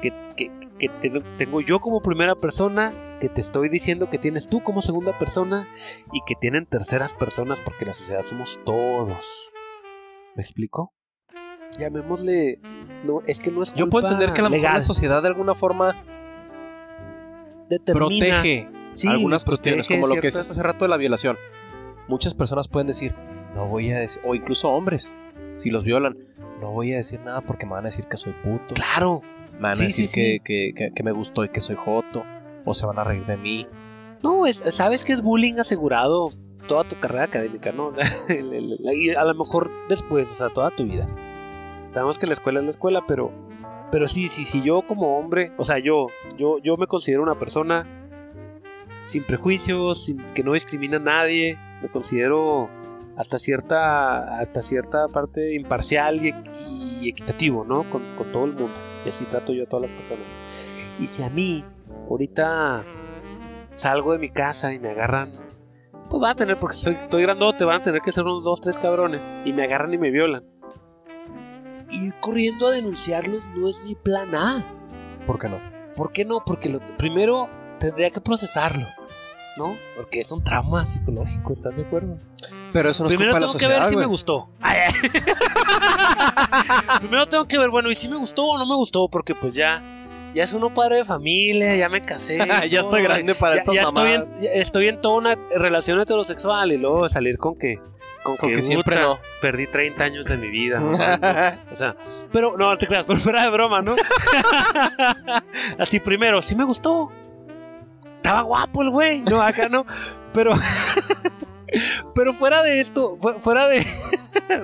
que, 0.01 0.13
que, 0.37 0.51
que 0.79 0.89
te- 0.89 1.21
tengo 1.37 1.61
yo 1.61 1.81
como 1.81 2.01
primera 2.01 2.35
persona, 2.37 2.93
que 3.21 3.29
te 3.29 3.43
estoy 3.43 3.69
diciendo 3.69 4.09
que 4.09 4.17
tienes 4.19 4.49
tú 4.49 4.63
como 4.63 4.81
segunda 4.81 5.13
persona 5.19 5.69
y 6.13 6.21
que 6.27 6.35
tienen 6.41 6.65
terceras 6.65 7.15
personas 7.17 7.61
porque 7.61 7.85
la 7.85 7.93
sociedad 7.93 8.25
somos 8.25 8.59
todos. 8.65 9.51
¿Me 10.37 10.41
explico? 10.43 10.95
Llamémosle... 11.79 12.59
No, 13.05 13.23
es 13.27 13.41
que 13.41 13.51
no 13.51 13.63
es 13.63 13.71
Yo 13.75 13.89
puedo 13.89 14.03
culpa 14.07 14.09
entender 14.13 14.35
que 14.35 14.41
a 14.41 14.45
lo 14.45 14.51
mejor 14.51 14.73
la 14.75 14.81
sociedad 14.83 15.23
de 15.23 15.29
alguna 15.29 15.55
forma 15.55 15.97
Determina- 17.69 17.95
protege 17.95 18.69
Sí, 18.95 19.09
algunas 19.09 19.45
cuestiones, 19.45 19.87
protege 19.87 20.01
como 20.03 20.15
lo 20.15 20.21
que 20.21 20.27
es 20.27 20.37
hace 20.37 20.63
rato 20.63 20.85
de 20.85 20.89
la 20.89 20.97
violación. 20.97 21.37
Muchas 22.09 22.35
personas 22.35 22.67
pueden 22.69 22.89
decir, 22.89 23.15
no 23.55 23.67
voy 23.69 23.91
a 23.93 23.99
decir, 23.99 24.21
o 24.27 24.35
incluso 24.35 24.71
hombres, 24.71 25.15
si 25.57 25.71
los 25.71 25.85
violan, 25.85 26.19
no 26.61 26.73
voy 26.73 26.93
a 26.93 26.97
decir 26.97 27.21
nada 27.21 27.41
porque 27.41 27.67
me 27.67 27.73
van 27.73 27.85
a 27.85 27.89
decir 27.89 28.07
que 28.07 28.17
soy 28.17 28.33
puto, 28.45 28.75
Claro, 28.75 29.23
me 29.55 29.61
van 29.61 29.73
a 29.75 29.77
decir 29.79 30.09
sí, 30.09 30.21
que, 30.21 30.41
que- 30.45 30.73
que- 30.75 30.93
que 30.93 31.03
me 31.05 31.13
gustó 31.13 31.45
y 31.45 31.49
que 31.51 31.61
soy 31.61 31.77
joto, 31.77 32.25
o 32.65 32.75
se 32.75 32.85
van 32.85 32.99
a 32.99 33.05
reír 33.05 33.25
de 33.27 33.37
mí. 33.37 33.67
No, 34.23 34.45
es, 34.47 34.57
sabes 34.57 35.05
que 35.05 35.13
es 35.13 35.23
bullying 35.23 35.55
asegurado 35.61 36.31
toda 36.67 36.85
tu 36.85 36.99
carrera 37.01 37.25
académica, 37.25 37.71
¿no? 37.73 37.93
A 39.19 39.25
lo 39.25 39.35
mejor 39.35 39.71
después, 39.89 40.29
o 40.29 40.35
sea, 40.35 40.49
toda 40.51 40.71
tu 40.73 40.85
vida. 40.85 41.09
Sabemos 41.93 42.19
que 42.19 42.27
la 42.27 42.33
escuela 42.35 42.61
es 42.61 42.65
la 42.65 42.71
escuela, 42.71 43.05
pero, 43.07 43.33
pero 43.91 44.07
sí, 44.07 44.29
sí, 44.29 44.45
sí, 44.45 44.63
yo 44.63 44.83
como 44.83 45.19
hombre, 45.19 45.53
o 45.57 45.65
sea, 45.65 45.79
yo, 45.79 46.07
yo, 46.39 46.59
yo 46.59 46.77
me 46.77 46.87
considero 46.87 47.23
una 47.23 47.39
persona 47.39 47.87
sin 49.07 49.25
prejuicios, 49.25 50.05
sin, 50.05 50.19
que 50.19 50.45
no 50.45 50.53
discrimina 50.53 50.99
a 50.99 51.01
nadie, 51.01 51.59
me 51.83 51.89
considero 51.89 52.69
hasta 53.17 53.39
cierta, 53.39 54.39
hasta 54.39 54.63
cierta 54.63 55.09
parte 55.09 55.55
imparcial 55.55 56.25
y, 56.25 56.35
y 57.01 57.09
equitativo, 57.09 57.65
¿no? 57.65 57.89
Con, 57.91 58.03
con 58.17 58.31
todo 58.31 58.45
el 58.45 58.53
mundo. 58.53 58.75
Y 59.05 59.09
así 59.09 59.25
trato 59.25 59.53
yo 59.53 59.65
a 59.65 59.67
todas 59.67 59.91
las 59.91 59.97
personas. 59.97 60.25
Y 61.01 61.07
si 61.07 61.23
a 61.23 61.31
mí, 61.31 61.65
ahorita 62.09 62.85
salgo 63.75 64.13
de 64.13 64.19
mi 64.19 64.31
casa 64.31 64.73
y 64.73 64.79
me 64.79 64.91
agarran, 64.91 65.33
pues 66.09 66.21
van 66.21 66.33
a 66.33 66.35
tener, 66.35 66.57
porque 66.57 66.77
soy, 66.77 66.95
estoy 66.95 67.23
grandote, 67.23 67.65
van 67.65 67.81
a 67.81 67.85
tener 67.85 68.03
que 68.03 68.13
ser 68.13 68.25
unos 68.25 68.45
dos, 68.45 68.61
tres 68.61 68.79
cabrones, 68.79 69.21
y 69.45 69.53
me 69.53 69.65
agarran 69.65 69.95
y 69.95 69.99
me 69.99 70.11
violan. 70.11 70.45
Ir 71.93 72.15
corriendo 72.21 72.69
a 72.69 72.71
denunciarlos 72.71 73.43
no 73.57 73.69
es 73.69 73.85
mi 73.85 73.95
plan 73.95 74.35
A. 74.35 74.67
¿Por 75.27 75.39
qué 75.39 75.49
no? 75.49 75.59
¿Por 75.95 76.13
qué 76.13 76.25
no? 76.25 76.43
Porque 76.45 76.69
lo, 76.69 76.81
primero 76.97 77.49
tendría 77.79 78.11
que 78.11 78.21
procesarlo, 78.21 78.87
¿no? 79.57 79.77
Porque 79.97 80.21
es 80.21 80.31
un 80.33 80.45
trauma 80.45 80.87
psicológico, 80.87 81.53
¿estás 81.53 81.77
de 81.77 81.83
acuerdo? 81.83 82.17
Pero 82.73 82.91
eso 82.91 83.03
no 83.03 83.09
es 83.09 83.17
Primero 83.17 83.35
de 83.35 83.41
tengo 83.41 83.53
la 83.53 83.59
que 83.59 83.65
sociedad, 83.65 83.81
ver 83.81 83.89
si 83.89 83.97
me 83.97 84.07
gustó. 84.07 84.49
Primero 87.01 87.27
tengo 87.27 87.47
que 87.47 87.59
ver, 87.59 87.71
bueno, 87.71 87.91
y 87.91 87.95
si 87.95 88.09
me 88.09 88.17
gustó 88.17 88.47
o 88.47 88.59
no 88.59 88.67
me 88.67 88.77
gustó, 88.77 89.09
porque 89.09 89.35
pues 89.35 89.55
ya, 89.55 89.83
ya 90.35 90.45
es 90.45 90.53
uno 90.53 90.73
padre 90.73 90.99
de 90.99 91.05
familia, 91.05 91.75
ya 91.77 91.89
me 91.89 92.03
casé. 92.03 92.39
ya 92.71 92.81
estoy 92.81 93.03
grande 93.03 93.35
para 93.35 93.57
ya, 93.57 93.61
estas 93.61 93.75
ya 93.75 93.83
estoy, 93.83 94.13
en, 94.13 94.43
ya 94.43 94.51
estoy 94.53 94.89
en 94.89 95.01
toda 95.01 95.17
una 95.17 95.37
relación 95.55 96.01
heterosexual 96.01 96.73
y 96.73 96.79
luego 96.79 97.09
salir 97.09 97.39
con 97.39 97.59
que, 97.59 97.81
con 98.23 98.37
que, 98.37 98.53
que 98.55 98.63
siempre 98.63 98.97
puta, 98.97 99.07
no. 99.09 99.19
Perdí 99.41 99.67
30 99.67 100.05
años 100.05 100.27
de 100.27 100.37
mi 100.37 100.49
vida. 100.49 100.79
¿no? 100.81 100.93
O 101.73 101.77
sea, 101.77 101.97
pero 102.33 102.57
no, 102.57 102.77
te 102.77 102.87
creas, 102.87 103.05
pero 103.07 103.19
fuera 103.19 103.43
de 103.43 103.51
broma, 103.51 103.83
¿no? 103.83 103.95
Así 105.79 106.01
primero, 106.01 106.43
sí 106.43 106.55
me 106.57 106.65
gustó. 106.65 107.11
Estaba 108.17 108.43
guapo 108.43 108.83
el 108.83 108.91
güey. 108.91 109.21
No, 109.23 109.41
acá 109.41 109.69
no. 109.69 109.87
Pero. 110.33 110.53
Pero 112.15 112.35
fuera 112.35 112.63
de 112.63 112.81
esto, 112.81 113.17
fu- 113.21 113.41
fuera 113.41 113.69
de. 113.69 113.85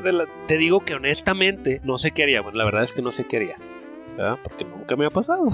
de 0.02 0.12
la- 0.12 0.26
te 0.46 0.56
digo 0.58 0.80
que 0.80 0.94
honestamente 0.94 1.80
no 1.84 1.96
sé 1.98 2.10
qué 2.10 2.24
haría. 2.24 2.40
Bueno, 2.42 2.58
la 2.58 2.64
verdad 2.64 2.82
es 2.82 2.92
que 2.92 3.02
no 3.02 3.12
sé 3.12 3.24
qué 3.24 3.36
haría. 3.36 3.56
¿verdad? 4.16 4.38
Porque 4.42 4.64
nunca 4.64 4.96
me 4.96 5.06
ha 5.06 5.10
pasado. 5.10 5.46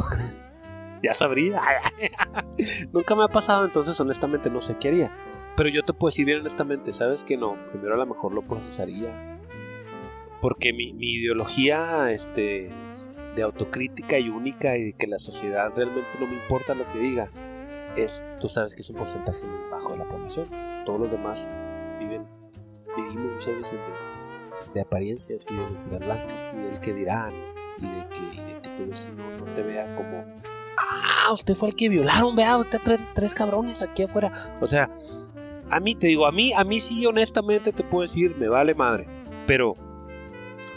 ya 1.02 1.14
sabría. 1.14 1.60
nunca 2.92 3.14
me 3.14 3.24
ha 3.24 3.28
pasado, 3.28 3.64
entonces 3.64 4.00
honestamente 4.00 4.48
no 4.50 4.60
sé 4.60 4.76
qué 4.78 4.88
haría. 4.88 5.10
Pero 5.56 5.68
yo 5.68 5.82
te 5.82 5.92
puedo 5.92 6.08
decir 6.08 6.26
bien 6.26 6.40
honestamente, 6.40 6.92
¿sabes 6.92 7.24
que 7.24 7.36
no? 7.36 7.56
Primero 7.70 7.94
a 7.94 7.98
lo 7.98 8.06
mejor 8.06 8.32
lo 8.32 8.42
procesaría. 8.42 9.38
Porque 10.40 10.72
mi, 10.72 10.92
mi 10.92 11.12
ideología 11.12 12.10
este, 12.10 12.70
de 13.36 13.42
autocrítica 13.42 14.18
y 14.18 14.28
única 14.28 14.76
y 14.76 14.84
de 14.84 14.92
que 14.92 15.06
la 15.06 15.18
sociedad 15.18 15.72
realmente 15.74 16.08
no 16.20 16.26
me 16.26 16.34
importa 16.34 16.74
lo 16.74 16.90
que 16.92 16.98
diga, 16.98 17.28
es, 17.96 18.24
tú 18.40 18.48
sabes 18.48 18.74
que 18.74 18.82
es 18.82 18.90
un 18.90 18.96
porcentaje 18.96 19.44
muy 19.44 19.70
bajo 19.70 19.90
de 19.90 19.98
la 19.98 20.04
población. 20.04 20.46
Todos 20.84 21.00
los 21.00 21.10
demás 21.10 21.48
viven, 21.98 22.26
vivimos 22.96 23.32
muchas 23.32 23.56
veces 23.56 23.72
de, 23.72 24.72
de 24.74 24.80
apariencias 24.80 25.46
y 25.50 25.54
de 25.54 25.60
mentiras 25.60 26.00
blancas 26.00 26.52
y 26.54 26.56
del 26.56 26.80
que 26.80 26.94
dirán 26.94 27.32
y 27.78 27.86
de 27.86 28.08
que, 28.08 28.36
y 28.36 28.54
de 28.54 28.60
que 28.62 28.68
tu 28.70 28.86
vecino 28.86 29.30
no 29.38 29.44
te 29.54 29.62
vea 29.62 29.94
como, 29.96 30.24
ah, 30.78 31.32
usted 31.32 31.54
fue 31.54 31.70
el 31.70 31.74
que 31.74 31.88
violaron, 31.88 32.34
vea, 32.34 32.58
usted 32.58 32.80
trae 32.82 32.98
tres 33.14 33.34
cabrones 33.34 33.82
aquí 33.82 34.04
afuera. 34.04 34.56
O 34.60 34.66
sea, 34.66 34.90
a 35.72 35.80
mí 35.80 35.94
te 35.94 36.06
digo, 36.08 36.26
a 36.26 36.32
mí, 36.32 36.52
a 36.52 36.64
mí 36.64 36.80
sí 36.80 37.04
honestamente 37.06 37.72
te 37.72 37.82
puedo 37.82 38.02
decir, 38.02 38.36
me 38.36 38.48
vale 38.48 38.74
madre. 38.74 39.06
Pero 39.46 39.74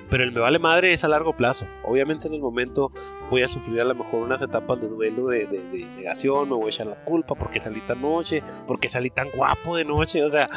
pero 0.10 0.24
el 0.24 0.32
me 0.32 0.40
vale 0.40 0.60
madre 0.60 0.94
es 0.94 1.04
a 1.04 1.08
largo 1.08 1.34
plazo. 1.34 1.68
Obviamente 1.84 2.28
en 2.28 2.36
el 2.36 2.42
momento 2.42 2.92
voy 3.30 3.42
a 3.42 3.48
sufrir 3.48 3.82
a 3.82 3.86
lo 3.86 3.96
mejor 3.96 4.24
unas 4.24 4.42
etapas 4.42 4.80
de 4.80 4.88
duelo, 4.88 5.28
de, 5.28 5.48
de, 5.48 5.60
de 5.60 5.86
negación, 5.98 6.48
me 6.48 6.56
voy 6.56 6.68
a 6.68 6.70
echar 6.70 6.88
la 6.88 7.04
culpa 7.04 7.36
porque 7.36 7.60
salí 7.60 7.82
tan 7.82 8.02
noche, 8.02 8.44
porque 8.68 8.88
salí 8.88 9.10
tan 9.10 9.30
guapo 9.32 9.76
de 9.76 9.86
noche, 9.86 10.24
o 10.24 10.30
sea, 10.30 10.48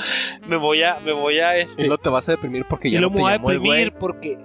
me 0.46 0.56
voy 0.56 0.82
a, 0.82 1.00
me 1.00 1.12
voy 1.12 1.38
a, 1.38 1.56
este... 1.56 1.86
Y 1.86 1.88
no 1.88 1.96
te 1.98 2.10
vas 2.10 2.28
a 2.28 2.32
deprimir 2.32 2.66
porque 2.68 2.90
ya 2.90 3.00
no 3.00 3.08
te 3.08 3.14
me 3.14 3.20
voy 3.22 3.32
a 3.32 3.38
deprimir 3.38 3.92
porque... 3.92 4.38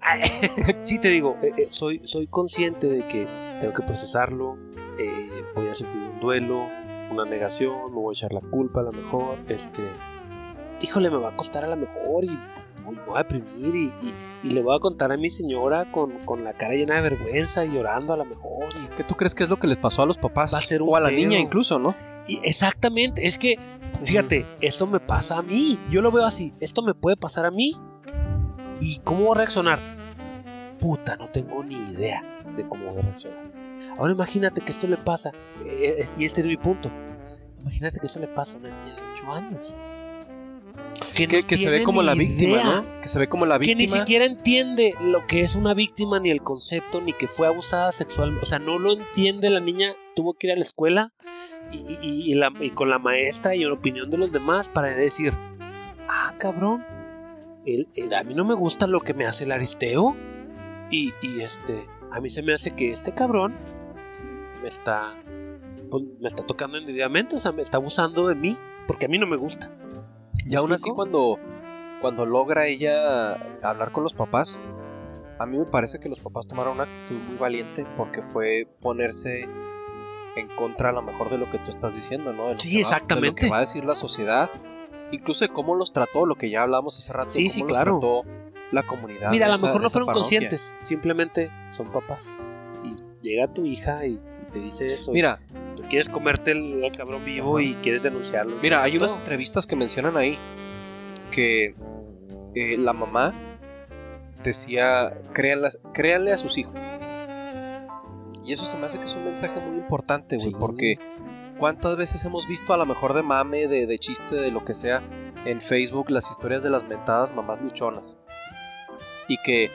sí 0.82 0.98
te 0.98 1.08
digo, 1.08 1.36
eh, 1.42 1.52
eh, 1.58 1.66
soy, 1.68 2.00
soy 2.04 2.26
consciente 2.26 2.88
de 2.88 3.06
que 3.06 3.26
tengo 3.60 3.74
que 3.74 3.82
procesarlo, 3.82 4.56
eh, 4.98 5.44
voy 5.54 5.68
a 5.68 5.74
sufrir 5.74 6.02
un 6.14 6.20
duelo, 6.20 6.66
una 7.10 7.24
negación, 7.24 7.74
me 7.90 7.96
voy 7.96 8.12
a 8.12 8.16
echar 8.18 8.32
la 8.32 8.40
culpa 8.40 8.80
a 8.80 8.84
lo 8.84 8.92
mejor, 8.92 9.36
este... 9.48 9.82
Híjole, 10.82 11.10
me 11.10 11.18
va 11.18 11.30
a 11.30 11.36
costar 11.36 11.64
a 11.64 11.68
lo 11.68 11.76
mejor 11.76 12.24
y 12.24 12.28
me 12.30 13.04
voy 13.06 13.14
a 13.14 13.18
deprimir 13.18 13.74
y, 13.74 13.84
y- 14.06 14.14
y 14.42 14.48
le 14.48 14.62
voy 14.62 14.74
a 14.74 14.80
contar 14.80 15.12
a 15.12 15.18
mi 15.18 15.28
señora 15.28 15.92
con, 15.92 16.12
con 16.24 16.42
la 16.44 16.54
cara 16.54 16.72
llena 16.72 16.94
de 16.94 17.02
vergüenza 17.02 17.66
y 17.66 17.72
llorando 17.72 18.14
a 18.14 18.16
lo 18.16 18.24
mejor. 18.24 18.64
y- 18.82 18.96
¿Qué 18.96 19.04
tú 19.04 19.14
crees 19.14 19.34
que 19.34 19.42
es 19.42 19.50
lo 19.50 19.58
que 19.58 19.66
les 19.66 19.76
pasó 19.76 20.02
a 20.02 20.06
los 20.06 20.16
papás? 20.16 20.54
Va 20.54 20.58
a 20.58 20.62
ser 20.62 20.80
un 20.80 20.88
o 20.88 20.96
a 20.96 21.00
la 21.00 21.08
pedo. 21.08 21.18
niña 21.18 21.38
incluso, 21.38 21.78
¿no? 21.78 21.94
Y 22.26 22.38
exactamente, 22.44 23.26
es 23.26 23.36
que, 23.38 23.56
fíjate, 24.02 24.46
esto 24.62 24.86
me 24.86 25.00
pasa 25.00 25.38
a 25.38 25.42
mí. 25.42 25.78
Yo 25.90 26.00
lo 26.00 26.10
veo 26.12 26.24
así, 26.24 26.54
esto 26.60 26.80
me 26.82 26.94
puede 26.94 27.18
pasar 27.18 27.44
a 27.44 27.50
mí. 27.50 27.74
¿Y 28.80 29.00
cómo 29.04 29.24
voy 29.24 29.32
a 29.32 29.38
reaccionar? 29.40 29.78
Puta, 30.80 31.16
no 31.16 31.28
tengo 31.28 31.62
ni 31.62 31.74
idea 31.74 32.22
de 32.56 32.66
cómo 32.66 32.86
voy 32.86 32.98
a 33.00 33.02
reaccionar. 33.02 33.50
Ahora 34.00 34.12
imagínate 34.14 34.60
que 34.62 34.72
esto 34.72 34.86
le 34.88 34.96
pasa, 34.96 35.30
eh, 35.64 35.94
es- 35.98 36.14
y 36.18 36.24
este 36.24 36.40
es 36.40 36.46
mi 36.46 36.56
punto. 36.56 36.90
Imagínate 37.60 38.00
que 38.00 38.06
eso 38.06 38.18
le 38.18 38.26
pasa 38.28 38.56
a 38.56 38.60
una 38.60 38.68
niña 38.70 38.96
de 38.96 39.02
8 39.14 39.32
años. 39.32 39.74
Que, 41.14 41.28
Que, 41.28 41.42
no 41.42 41.46
que 41.46 41.56
se 41.56 41.70
ve 41.70 41.82
como 41.84 42.02
la 42.02 42.14
víctima, 42.14 42.52
idea, 42.62 42.64
¿no? 42.64 43.00
Que 43.02 43.08
se 43.08 43.18
ve 43.18 43.28
como 43.28 43.44
la 43.46 43.56
Que 43.58 43.66
víctima. 43.74 43.78
ni 43.80 43.86
siquiera 43.86 44.24
entiende 44.24 44.94
lo 45.02 45.26
que 45.26 45.40
es 45.40 45.54
una 45.54 45.74
víctima, 45.74 46.18
ni 46.18 46.30
el 46.30 46.42
concepto, 46.42 47.00
ni 47.00 47.12
que 47.12 47.28
fue 47.28 47.46
abusada 47.46 47.92
sexualmente. 47.92 48.42
O 48.42 48.46
sea, 48.46 48.58
no 48.58 48.78
lo 48.78 48.92
entiende 48.94 49.50
la 49.50 49.60
niña. 49.60 49.94
Tuvo 50.16 50.32
que 50.34 50.46
ir 50.48 50.52
a 50.52 50.56
la 50.56 50.62
escuela 50.62 51.12
y, 51.70 51.76
y- 52.00 52.32
y 52.32 52.34
la- 52.34 52.52
y 52.60 52.70
con 52.70 52.88
la 52.90 52.98
maestra 52.98 53.54
y 53.54 53.60
la 53.64 53.72
opinión 53.74 54.10
de 54.10 54.16
los 54.16 54.32
demás 54.32 54.68
para 54.70 54.88
decir: 54.96 55.32
Ah, 56.08 56.34
cabrón, 56.38 56.82
a 58.16 58.24
mí 58.24 58.34
no 58.34 58.44
me 58.44 58.54
gusta 58.54 58.86
lo 58.86 59.00
que 59.00 59.12
me 59.14 59.26
hace 59.26 59.44
el 59.44 59.52
aristeo. 59.52 60.16
Y, 60.90 61.12
y, 61.22 61.40
este, 61.42 61.86
a 62.10 62.20
mí 62.20 62.28
se 62.30 62.42
me 62.42 62.52
hace 62.54 62.72
que 62.72 62.90
este 62.90 63.12
cabrón 63.12 63.54
me 64.62 64.68
está, 64.68 65.14
pues, 65.90 66.04
me 66.20 66.26
está 66.28 66.42
tocando 66.44 66.78
indebidamente, 66.78 67.36
o 67.36 67.40
sea, 67.40 67.52
me 67.52 67.62
está 67.62 67.78
abusando 67.78 68.26
de 68.28 68.34
mí, 68.34 68.58
porque 68.86 69.06
a 69.06 69.08
mí 69.08 69.18
no 69.18 69.26
me 69.26 69.36
gusta. 69.36 69.70
Y 70.46 70.56
aún 70.56 70.72
así 70.72 70.90
cuando, 70.90 71.38
cuando 72.00 72.24
logra 72.26 72.66
ella 72.66 73.34
hablar 73.62 73.92
con 73.92 74.02
los 74.02 74.14
papás, 74.14 74.60
a 75.38 75.46
mí 75.46 75.58
me 75.58 75.64
parece 75.66 75.98
que 76.00 76.08
los 76.08 76.20
papás 76.20 76.46
tomaron 76.48 76.74
una 76.74 76.84
actitud 76.84 77.20
muy 77.28 77.36
valiente 77.38 77.86
porque 77.96 78.22
fue 78.22 78.66
ponerse 78.80 79.48
en 80.36 80.48
contra 80.56 80.90
a 80.90 80.92
lo 80.92 81.02
mejor 81.02 81.28
de 81.30 81.38
lo 81.38 81.50
que 81.50 81.58
tú 81.58 81.68
estás 81.68 81.94
diciendo, 81.94 82.32
¿no? 82.32 82.46
De 82.48 82.54
lo 82.54 82.58
Sí, 82.60 82.70
que 82.70 82.76
va- 82.76 82.80
exactamente. 82.82 83.26
de 83.26 83.30
lo 83.30 83.34
que 83.48 83.50
va 83.50 83.56
a 83.56 83.60
decir 83.60 83.84
la 83.84 83.94
sociedad, 83.94 84.50
incluso 85.12 85.44
de 85.44 85.48
cómo 85.52 85.74
los 85.74 85.92
trató, 85.92 86.24
lo 86.26 86.36
que 86.36 86.50
ya 86.50 86.62
hablamos 86.62 86.96
hace 86.98 87.12
rato, 87.12 87.30
Sí, 87.30 87.44
cómo 87.44 87.50
sí, 87.50 87.60
los 87.62 87.72
claro. 87.72 87.98
trató 87.98 88.22
la 88.70 88.82
comunidad. 88.84 89.30
Mira, 89.30 89.46
a 89.46 89.48
lo 89.48 89.58
mejor 89.58 89.82
no 89.82 89.88
fueron 89.90 90.06
parroquia. 90.06 90.22
conscientes, 90.22 90.76
simplemente 90.82 91.50
son 91.72 91.88
papás. 91.90 92.30
Y 92.84 92.94
llega 93.26 93.52
tu 93.52 93.64
hija 93.66 94.06
y 94.06 94.20
te 94.52 94.58
dice 94.60 94.88
eso. 94.90 95.12
Mira, 95.12 95.40
tú 95.76 95.82
quieres 95.88 96.08
comerte 96.08 96.52
el, 96.52 96.84
el 96.84 96.92
cabrón 96.92 97.24
vivo 97.24 97.60
y 97.60 97.74
quieres 97.76 98.02
denunciarlo. 98.02 98.56
Mira, 98.62 98.82
hay 98.82 98.96
unas 98.96 99.16
entrevistas 99.16 99.66
que 99.66 99.76
mencionan 99.76 100.16
ahí 100.16 100.38
que 101.30 101.74
eh, 102.54 102.76
la 102.78 102.92
mamá 102.92 103.32
decía, 104.42 105.12
créanlas, 105.32 105.80
créanle 105.92 106.32
a 106.32 106.38
sus 106.38 106.58
hijos. 106.58 106.74
Y 108.44 108.52
eso 108.52 108.64
se 108.64 108.78
me 108.78 108.86
hace 108.86 108.98
que 108.98 109.04
es 109.04 109.16
un 109.16 109.24
mensaje 109.24 109.60
muy 109.60 109.78
importante, 109.78 110.36
güey, 110.36 110.48
Sí. 110.50 110.56
porque 110.58 110.98
cuántas 111.58 111.96
veces 111.96 112.24
hemos 112.24 112.48
visto 112.48 112.72
a 112.72 112.76
lo 112.76 112.86
mejor 112.86 113.14
de 113.14 113.22
mame, 113.22 113.68
de, 113.68 113.86
de 113.86 113.98
chiste, 113.98 114.34
de 114.34 114.50
lo 114.50 114.64
que 114.64 114.74
sea, 114.74 115.02
en 115.44 115.60
Facebook 115.60 116.10
las 116.10 116.30
historias 116.30 116.62
de 116.62 116.70
las 116.70 116.88
mentadas 116.88 117.34
mamás 117.34 117.60
luchonas. 117.60 118.16
Y 119.28 119.36
que 119.44 119.70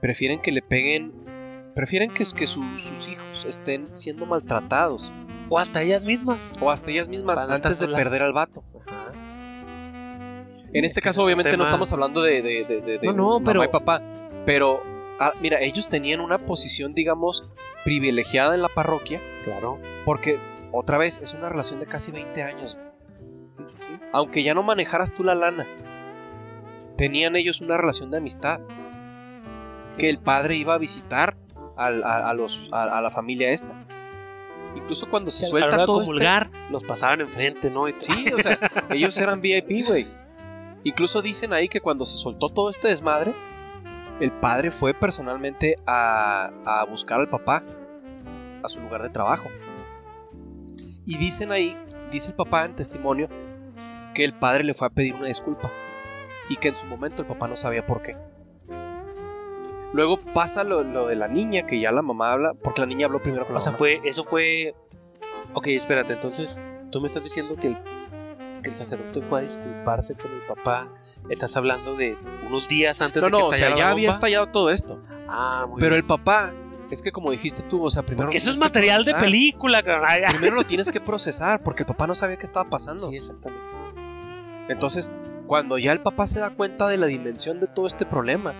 prefieren 0.00 0.40
que 0.40 0.52
le 0.52 0.62
peguen, 0.62 1.12
prefieren 1.76 2.10
que, 2.12 2.24
que 2.36 2.46
su- 2.48 2.78
sus 2.78 3.08
hijos 3.08 3.44
estén 3.44 3.94
siendo 3.94 4.26
maltratados. 4.26 5.12
O 5.48 5.60
hasta 5.60 5.82
ellas 5.82 6.02
mismas. 6.02 6.54
O 6.60 6.70
hasta 6.70 6.90
ellas 6.90 7.08
mismas 7.08 7.40
antes 7.42 7.78
de 7.78 7.86
perder 7.88 8.22
al 8.24 8.32
vato. 8.32 8.64
Ajá. 8.86 9.12
En 10.72 10.84
este 10.84 11.00
caso, 11.00 11.22
obviamente, 11.24 11.56
no 11.56 11.62
estamos 11.62 11.92
hablando 11.92 12.20
de, 12.22 12.42
de, 12.42 12.64
de, 12.64 12.80
de- 12.80 12.98
de 12.98 13.06
No, 13.06 13.12
no, 13.12 13.28
mamá 13.38 13.44
pero- 13.44 13.64
y 13.64 13.68
papá. 13.68 14.02
Pero, 14.44 14.82
ah, 15.20 15.32
mira, 15.40 15.58
ellos 15.60 15.88
tenían 15.88 16.20
una 16.20 16.38
posición, 16.38 16.92
digamos, 16.94 17.48
privilegiada 17.84 18.54
en 18.54 18.62
la 18.62 18.68
parroquia. 18.68 19.20
Claro. 19.44 19.78
Porque, 20.04 20.38
otra 20.72 20.98
vez, 20.98 21.20
es 21.22 21.34
una 21.34 21.48
relación 21.48 21.78
de 21.80 21.86
casi 21.86 22.10
20 22.10 22.42
años. 22.42 22.76
Sí, 23.62 23.64
sí, 23.64 23.74
sí. 23.78 23.92
Aunque 24.12 24.42
ya 24.42 24.54
no 24.54 24.62
manejaras 24.62 25.12
tú 25.14 25.22
la 25.24 25.34
lana, 25.34 25.66
tenían 26.96 27.36
ellos 27.36 27.60
una 27.60 27.76
relación 27.76 28.10
de 28.10 28.16
amistad. 28.18 28.60
Que 29.98 30.10
el 30.10 30.18
padre 30.18 30.56
iba 30.56 30.74
a 30.74 30.78
visitar 30.78 31.36
al- 31.76 32.02
a, 32.04 32.28
a 32.30 32.34
los, 32.34 32.68
a, 32.72 32.84
a 32.98 33.00
la 33.00 33.10
familia 33.10 33.50
esta. 33.50 33.74
Incluso 34.76 35.08
cuando 35.08 35.30
se 35.30 35.44
suelta 35.50 35.76
todo 35.86 36.02
este- 36.02 36.12
los 36.70 36.84
pasaban 36.84 37.20
enfrente, 37.22 37.70
¿no? 37.70 37.88
Y. 37.88 37.94
Sí, 37.98 38.32
o 38.32 38.38
sea, 38.38 38.58
ellos 38.90 39.16
eran 39.18 39.40
VIP, 39.40 39.86
güey. 39.86 40.06
Incluso 40.84 41.22
dicen 41.22 41.52
ahí 41.52 41.68
que 41.68 41.80
cuando 41.80 42.04
se 42.04 42.18
soltó 42.18 42.50
todo 42.50 42.68
este 42.68 42.88
desmadre, 42.88 43.32
el 44.20 44.32
padre 44.32 44.70
fue 44.70 44.94
personalmente 44.94 45.76
a, 45.86 46.50
a 46.64 46.84
buscar 46.84 47.18
al 47.20 47.28
papá 47.28 47.62
a 48.62 48.68
su 48.68 48.80
lugar 48.82 49.02
de 49.02 49.08
trabajo. 49.10 49.48
Y 51.06 51.16
dicen 51.18 51.52
ahí, 51.52 51.76
dice 52.10 52.30
el 52.30 52.36
papá 52.36 52.64
en 52.64 52.74
testimonio, 52.76 53.28
que 54.14 54.24
el 54.24 54.32
padre 54.32 54.64
le 54.64 54.74
fue 54.74 54.86
a 54.88 54.90
pedir 54.90 55.14
una 55.14 55.26
disculpa 55.26 55.70
y 56.48 56.56
que 56.56 56.68
en 56.68 56.76
su 56.76 56.86
momento 56.86 57.22
el 57.22 57.28
papá 57.28 57.48
no 57.48 57.56
sabía 57.56 57.86
por 57.86 58.02
qué. 58.02 58.16
Luego 59.96 60.18
pasa 60.34 60.62
lo, 60.62 60.84
lo 60.84 61.06
de 61.06 61.16
la 61.16 61.26
niña, 61.26 61.66
que 61.66 61.80
ya 61.80 61.90
la 61.90 62.02
mamá 62.02 62.32
habla, 62.32 62.52
porque 62.54 62.82
la 62.82 62.86
niña 62.86 63.06
habló 63.06 63.20
primero 63.22 63.44
con 63.46 63.54
la 63.54 63.58
O 63.58 63.60
sea, 63.60 63.72
mamá. 63.72 63.78
fue, 63.78 64.00
eso 64.04 64.24
fue. 64.24 64.74
Ok, 65.54 65.68
espérate, 65.68 66.12
entonces, 66.12 66.62
tú 66.92 67.00
me 67.00 67.06
estás 67.06 67.22
diciendo 67.24 67.56
que 67.56 67.68
el, 67.68 67.78
que 68.62 68.68
el 68.68 68.72
sacerdote 68.74 69.22
fue 69.22 69.38
a 69.38 69.42
disculparse 69.42 70.14
con 70.14 70.30
el 70.32 70.40
papá. 70.42 70.88
Estás 71.30 71.56
hablando 71.56 71.96
de 71.96 72.16
unos 72.46 72.68
días 72.68 73.00
antes 73.00 73.22
No, 73.22 73.28
de 73.28 73.32
que 73.32 73.38
no, 73.38 73.46
o 73.48 73.52
sea, 73.52 73.74
ya 73.74 73.90
había 73.90 74.10
estallado 74.10 74.46
todo 74.48 74.70
esto. 74.70 75.02
Ah, 75.28 75.64
muy 75.66 75.80
Pero 75.80 75.94
bien. 75.94 76.02
el 76.02 76.06
papá, 76.06 76.52
es 76.90 77.02
que 77.02 77.10
como 77.10 77.30
dijiste 77.30 77.62
tú, 77.62 77.82
o 77.82 77.88
sea, 77.90 78.02
primero. 78.04 78.26
Porque 78.26 78.36
eso 78.36 78.50
es 78.50 78.60
material 78.60 79.02
de 79.02 79.14
película, 79.14 79.82
cabrón. 79.82 80.04
Ay, 80.06 80.22
ay. 80.26 80.34
Primero 80.34 80.56
lo 80.56 80.64
tienes 80.64 80.90
que 80.90 81.00
procesar, 81.00 81.62
porque 81.62 81.84
el 81.84 81.86
papá 81.86 82.06
no 82.06 82.14
sabía 82.14 82.36
qué 82.36 82.44
estaba 82.44 82.68
pasando. 82.68 83.08
Sí, 83.08 83.16
exactamente. 83.16 83.64
Entonces, 84.68 85.12
cuando 85.46 85.78
ya 85.78 85.92
el 85.92 86.00
papá 86.00 86.26
se 86.26 86.40
da 86.40 86.50
cuenta 86.50 86.86
de 86.88 86.98
la 86.98 87.06
dimensión 87.06 87.60
de 87.60 87.66
todo 87.66 87.86
este 87.86 88.04
problema, 88.04 88.52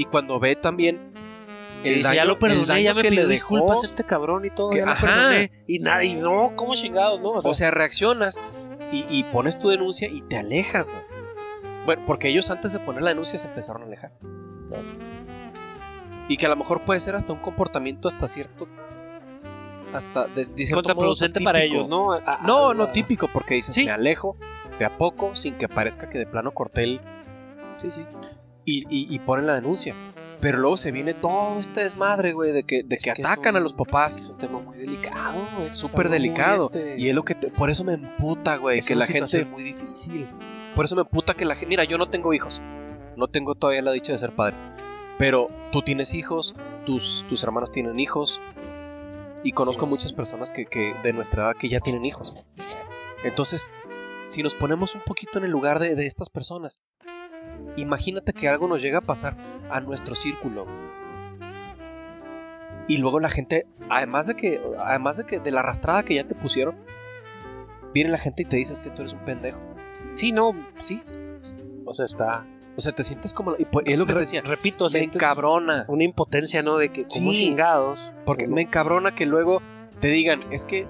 y 0.00 0.04
cuando 0.06 0.38
ve 0.40 0.56
también 0.56 1.12
el 1.84 1.94
dice, 1.94 2.08
daño, 2.08 2.16
ya 2.16 2.24
lo 2.24 2.32
el 2.34 2.38
perdoné, 2.38 2.66
daño 2.66 2.82
ya 2.84 2.94
me 2.94 3.02
que 3.02 3.10
le 3.10 3.16
dejó, 3.22 3.30
disculpas 3.30 3.84
este 3.84 4.04
cabrón 4.04 4.44
y 4.44 4.50
todo, 4.50 4.70
que- 4.70 4.78
ya 4.78 4.86
lo 4.86 4.92
ajá. 4.92 5.06
perdoné. 5.06 5.52
Y 5.66 5.78
nada, 5.78 6.04
y 6.04 6.14
no, 6.14 6.52
¿cómo 6.56 6.74
chingados, 6.74 7.20
no? 7.20 7.30
o 7.30 7.54
sea, 7.54 7.70
reaccionas 7.70 8.42
y, 8.92 9.04
y 9.08 9.24
pones 9.24 9.58
tu 9.58 9.68
denuncia 9.68 10.08
y 10.10 10.20
te 10.22 10.36
alejas, 10.38 10.90
güey. 10.90 11.02
Bueno, 11.86 12.02
porque 12.06 12.28
ellos 12.28 12.50
antes 12.50 12.72
de 12.72 12.80
poner 12.80 13.02
la 13.02 13.10
denuncia 13.10 13.38
se 13.38 13.48
empezaron 13.48 13.82
a 13.82 13.86
alejar. 13.86 14.12
Y 16.28 16.36
que 16.36 16.46
a 16.46 16.48
lo 16.48 16.56
mejor 16.56 16.82
puede 16.82 17.00
ser 17.00 17.14
hasta 17.16 17.32
un 17.32 17.40
comportamiento 17.40 18.06
hasta 18.08 18.26
cierto... 18.28 18.68
Hasta 19.92 20.26
de, 20.28 20.34
de 20.36 20.44
cierto 20.44 20.74
modo 20.76 20.82
contraproducente 20.84 21.40
para 21.40 21.62
ellos, 21.64 21.88
¿no? 21.88 22.12
A- 22.12 22.18
a- 22.24 22.40
No, 22.46 22.70
a- 22.70 22.74
no 22.74 22.90
típico, 22.90 23.28
porque 23.32 23.54
dices, 23.54 23.74
Sí. 23.74 23.86
me 23.86 23.90
alejo 23.90 24.36
de 24.78 24.84
a 24.84 24.96
poco 24.96 25.34
sin 25.34 25.54
que 25.56 25.68
parezca 25.68 26.08
que 26.08 26.18
de 26.18 26.26
plano 26.26 26.52
corté 26.52 26.84
el... 26.84 27.00
Sí, 27.76 27.90
sí. 27.90 28.04
Y, 28.70 28.84
y, 28.88 29.14
y 29.14 29.18
ponen 29.18 29.46
la 29.46 29.54
denuncia. 29.54 29.94
Pero 30.40 30.58
luego 30.58 30.76
se 30.78 30.90
viene 30.90 31.12
todo 31.12 31.58
este 31.58 31.82
desmadre, 31.82 32.32
güey, 32.32 32.52
de 32.52 32.62
que, 32.64 32.82
de 32.82 32.96
Es 32.96 33.04
que 33.04 33.12
que 33.12 33.20
atacan 33.22 33.56
es 33.56 33.58
a 33.58 33.62
los 33.62 33.72
papás. 33.74 34.16
Es 34.16 34.30
un 34.30 34.38
tema 34.38 34.60
muy 34.60 34.78
delicado, 34.78 35.38
es 35.64 35.76
Súper 35.76 36.08
delicado. 36.08 36.70
este, 36.72 36.98
Y 36.98 37.08
es 37.10 37.14
lo 37.14 37.24
que... 37.24 37.34
te- 37.34 37.50
por 37.50 37.68
eso 37.68 37.84
me 37.84 37.92
emputa, 37.94 38.56
güey, 38.56 38.78
es 38.78 38.86
que 38.86 38.94
una 38.94 39.00
la 39.00 39.06
gente... 39.06 39.26
situación 39.26 39.50
muy 39.50 39.62
difícil. 39.64 40.28
Por 40.74 40.86
eso 40.86 40.96
me 40.96 41.02
emputa 41.02 41.34
que 41.34 41.44
la 41.44 41.54
gente... 41.54 41.66
Mira, 41.68 41.84
yo 41.84 41.98
no 41.98 42.08
tengo 42.08 42.32
hijos. 42.32 42.58
No 43.16 43.28
tengo 43.28 43.54
todavía 43.54 43.82
la 43.82 43.92
dicha 43.92 44.12
de 44.12 44.18
ser 44.18 44.34
padre. 44.34 44.56
Pero 45.18 45.48
tú 45.72 45.82
tienes 45.82 46.14
hijos, 46.14 46.54
tus, 46.86 47.26
tus 47.28 47.42
hermanos 47.44 47.70
tienen 47.70 48.00
hijos. 48.00 48.40
Y 49.44 49.52
conozco 49.52 49.84
es. 49.84 49.90
muchas 49.90 50.12
personas 50.14 50.52
que, 50.52 50.64
que 50.64 50.94
de 51.02 51.12
nuestra 51.12 51.44
edad 51.48 51.56
que 51.58 51.68
ya 51.68 51.80
tienen 51.80 52.06
hijos. 52.06 52.32
Entonces, 53.24 53.66
si 54.24 54.42
nos 54.42 54.54
ponemos 54.54 54.94
un 54.94 55.02
poquito 55.02 55.38
en 55.38 55.44
el 55.44 55.50
lugar 55.50 55.78
de, 55.80 55.94
de 55.94 56.06
estas 56.06 56.30
personas, 56.30 56.80
imagínate 57.80 58.32
que 58.32 58.48
algo 58.48 58.66
nos 58.68 58.82
llega 58.82 58.98
a 58.98 59.02
pasar 59.02 59.36
a 59.70 59.80
nuestro 59.80 60.14
círculo. 60.14 60.66
Y 62.88 62.98
luego 62.98 63.20
la 63.20 63.28
gente, 63.28 63.66
además 63.88 64.26
de 64.26 64.34
que, 64.34 64.60
además 64.78 65.16
de 65.18 65.24
que 65.24 65.38
de 65.38 65.52
la 65.52 65.60
arrastrada 65.60 66.02
que 66.02 66.14
ya 66.16 66.24
te 66.24 66.34
pusieron, 66.34 66.76
viene 67.94 68.10
la 68.10 68.18
gente 68.18 68.42
y 68.42 68.46
te 68.46 68.56
dices 68.56 68.80
que 68.80 68.90
tú 68.90 69.02
eres 69.02 69.12
un 69.12 69.24
pendejo. 69.24 69.60
Sí, 70.14 70.32
no, 70.32 70.50
sí. 70.78 71.02
O 71.84 71.94
sea, 71.94 72.06
está. 72.06 72.46
O 72.76 72.80
sea, 72.80 72.92
te 72.92 73.02
sientes 73.02 73.32
como. 73.34 73.54
y 73.58 73.64
pues, 73.64 73.86
es 73.86 73.98
lo 73.98 74.06
que 74.06 74.12
te 74.14 74.18
decía. 74.20 74.42
Repito, 74.42 74.86
Me 74.92 75.00
encabrona. 75.00 75.84
una 75.88 76.02
impotencia, 76.04 76.62
¿no? 76.62 76.78
De 76.78 76.90
que 76.90 77.02
como 77.04 77.30
Sí. 77.30 77.44
chingados. 77.46 78.12
Porque 78.26 78.44
uno- 78.46 78.56
me 78.56 78.62
encabrona 78.62 79.14
que 79.14 79.26
luego 79.26 79.62
te 80.00 80.08
digan, 80.08 80.42
es 80.52 80.64
que 80.64 80.86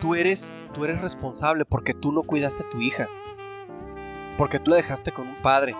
tú 0.00 0.14
eres, 0.14 0.54
tú 0.74 0.84
eres 0.84 1.00
responsable 1.00 1.64
porque 1.64 1.94
tú 1.94 2.12
no 2.12 2.22
cuidaste 2.22 2.64
a 2.66 2.70
tu 2.70 2.80
hija. 2.80 3.08
Porque 4.38 4.58
tú 4.58 4.70
la 4.70 4.76
dejaste 4.78 5.12
con 5.12 5.28
un 5.28 5.34
padre. 5.36 5.74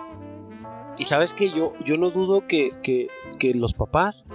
Y 0.99 1.05
sabes 1.05 1.33
que 1.33 1.49
yo, 1.49 1.73
yo 1.85 1.97
no 1.97 2.11
dudo 2.11 2.45
que, 2.45 2.71
que, 2.83 3.07
que 3.39 3.53
los 3.55 3.73
papás 3.73 4.25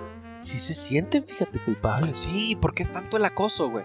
sí 0.43 0.59
se 0.59 0.75
sienten, 0.75 1.25
fíjate, 1.25 1.59
culpables. 1.61 2.19
Sí, 2.19 2.57
porque 2.61 2.83
es 2.83 2.91
tanto 2.91 3.19
el 3.19 3.25
acoso, 3.27 3.71
güey. 3.71 3.85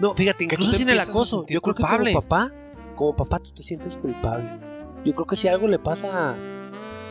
No, 0.00 0.14
fíjate, 0.14 0.44
incluso 0.44 0.72
sin 0.72 0.88
el 0.88 0.98
acoso. 1.00 1.44
Yo 1.48 1.60
creo 1.60 1.74
culpable. 1.74 2.06
que 2.06 2.12
como 2.14 2.22
papá, 2.22 2.48
como 2.94 3.16
papá 3.16 3.40
tú 3.40 3.50
te 3.52 3.62
sientes 3.62 3.96
culpable. 3.96 4.48
Yo 5.04 5.12
creo 5.12 5.26
que 5.26 5.36
si 5.36 5.48
algo 5.48 5.66
le 5.68 5.78
pasa 5.78 6.30
a, 6.30 6.34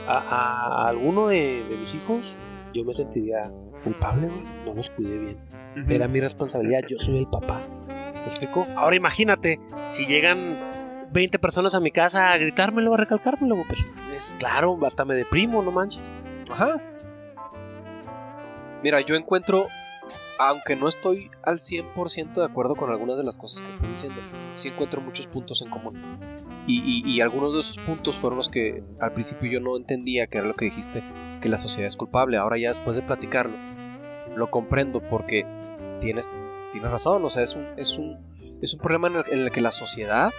a- 0.08 0.86
a 0.86 0.88
alguno 0.88 1.28
de, 1.28 1.64
de 1.70 1.78
mis 1.78 1.96
hijos, 1.96 2.36
yo 2.74 2.84
me 2.86 2.94
sentiría 2.94 3.52
culpable, 3.84 4.28
güey. 4.28 4.44
No 4.66 4.74
los 4.74 4.90
cuidé 4.90 5.18
bien. 5.18 5.38
Era 5.90 6.08
mi 6.08 6.20
responsabilidad, 6.22 6.82
yo 6.88 6.98
soy 7.00 7.18
el 7.20 7.28
papá. 7.28 7.60
¿Me 8.16 8.24
explico? 8.24 8.66
Ahora 8.78 8.96
imagínate, 8.96 9.60
si 9.90 10.06
llegan 10.06 10.58
20 11.14 11.40
personas 11.40 11.76
a 11.76 11.80
mi 11.80 11.92
casa 11.92 12.32
a 12.34 12.38
gritármelo, 12.38 12.94
a 12.94 12.98
recalcármelo, 12.98 13.56
pues 13.68 13.88
es 14.14 14.36
claro, 14.40 14.78
hasta 14.86 15.06
me 15.06 15.16
deprimo, 15.16 15.62
no 15.62 15.72
manches. 15.72 16.02
Ajá. 16.52 16.82
Mira, 18.84 19.00
yo 19.02 19.16
encuentro, 19.16 19.68
aunque 20.40 20.76
no 20.76 20.88
estoy 20.88 21.30
al 21.44 21.58
100% 21.60 22.34
de 22.42 22.46
acuerdo 22.46 22.76
con 22.76 22.90
algunas 22.90 23.18
de 23.18 23.24
las 23.24 23.38
cosas 23.38 23.62
que 23.62 23.70
estás 23.70 23.88
diciendo, 23.88 24.20
sí 24.56 24.70
encuentro 24.70 25.00
muchos 25.02 25.28
puntos 25.28 25.62
en 25.62 25.70
común. 25.70 26.20
Y, 26.68 26.82
y- 26.82 27.10
y 27.10 27.22
algunos 27.22 27.54
de 27.54 27.60
esos 27.60 27.78
puntos 27.80 28.18
fueron 28.18 28.38
los 28.38 28.50
que 28.50 28.84
al 29.00 29.14
principio 29.14 29.50
yo 29.52 29.60
no 29.60 29.78
entendía, 29.78 30.28
que 30.28 30.38
era 30.40 30.48
lo 30.48 30.54
que 30.56 30.66
dijiste, 30.66 31.04
que 31.42 31.50
la 31.50 31.58
sociedad 31.58 31.88
es 31.88 31.96
culpable. 31.98 32.38
Ahora 32.38 32.58
ya 32.58 32.70
después 32.70 32.96
de 32.96 33.04
platicarlo, 33.04 33.56
lo 34.36 34.50
comprendo 34.50 35.02
porque 35.10 35.46
tienes, 36.02 36.32
tienes 36.72 36.90
razón. 36.90 37.24
O 37.26 37.30
sea, 37.30 37.44
es 37.44 37.56
un, 37.56 37.68
es 37.78 37.98
un, 37.98 38.18
es 38.62 38.74
un 38.74 38.80
problema 38.80 39.08
en 39.10 39.16
el, 39.18 39.24
en 39.32 39.40
el 39.42 39.52
que 39.52 39.62
la 39.62 39.72
sociedad 39.72 40.32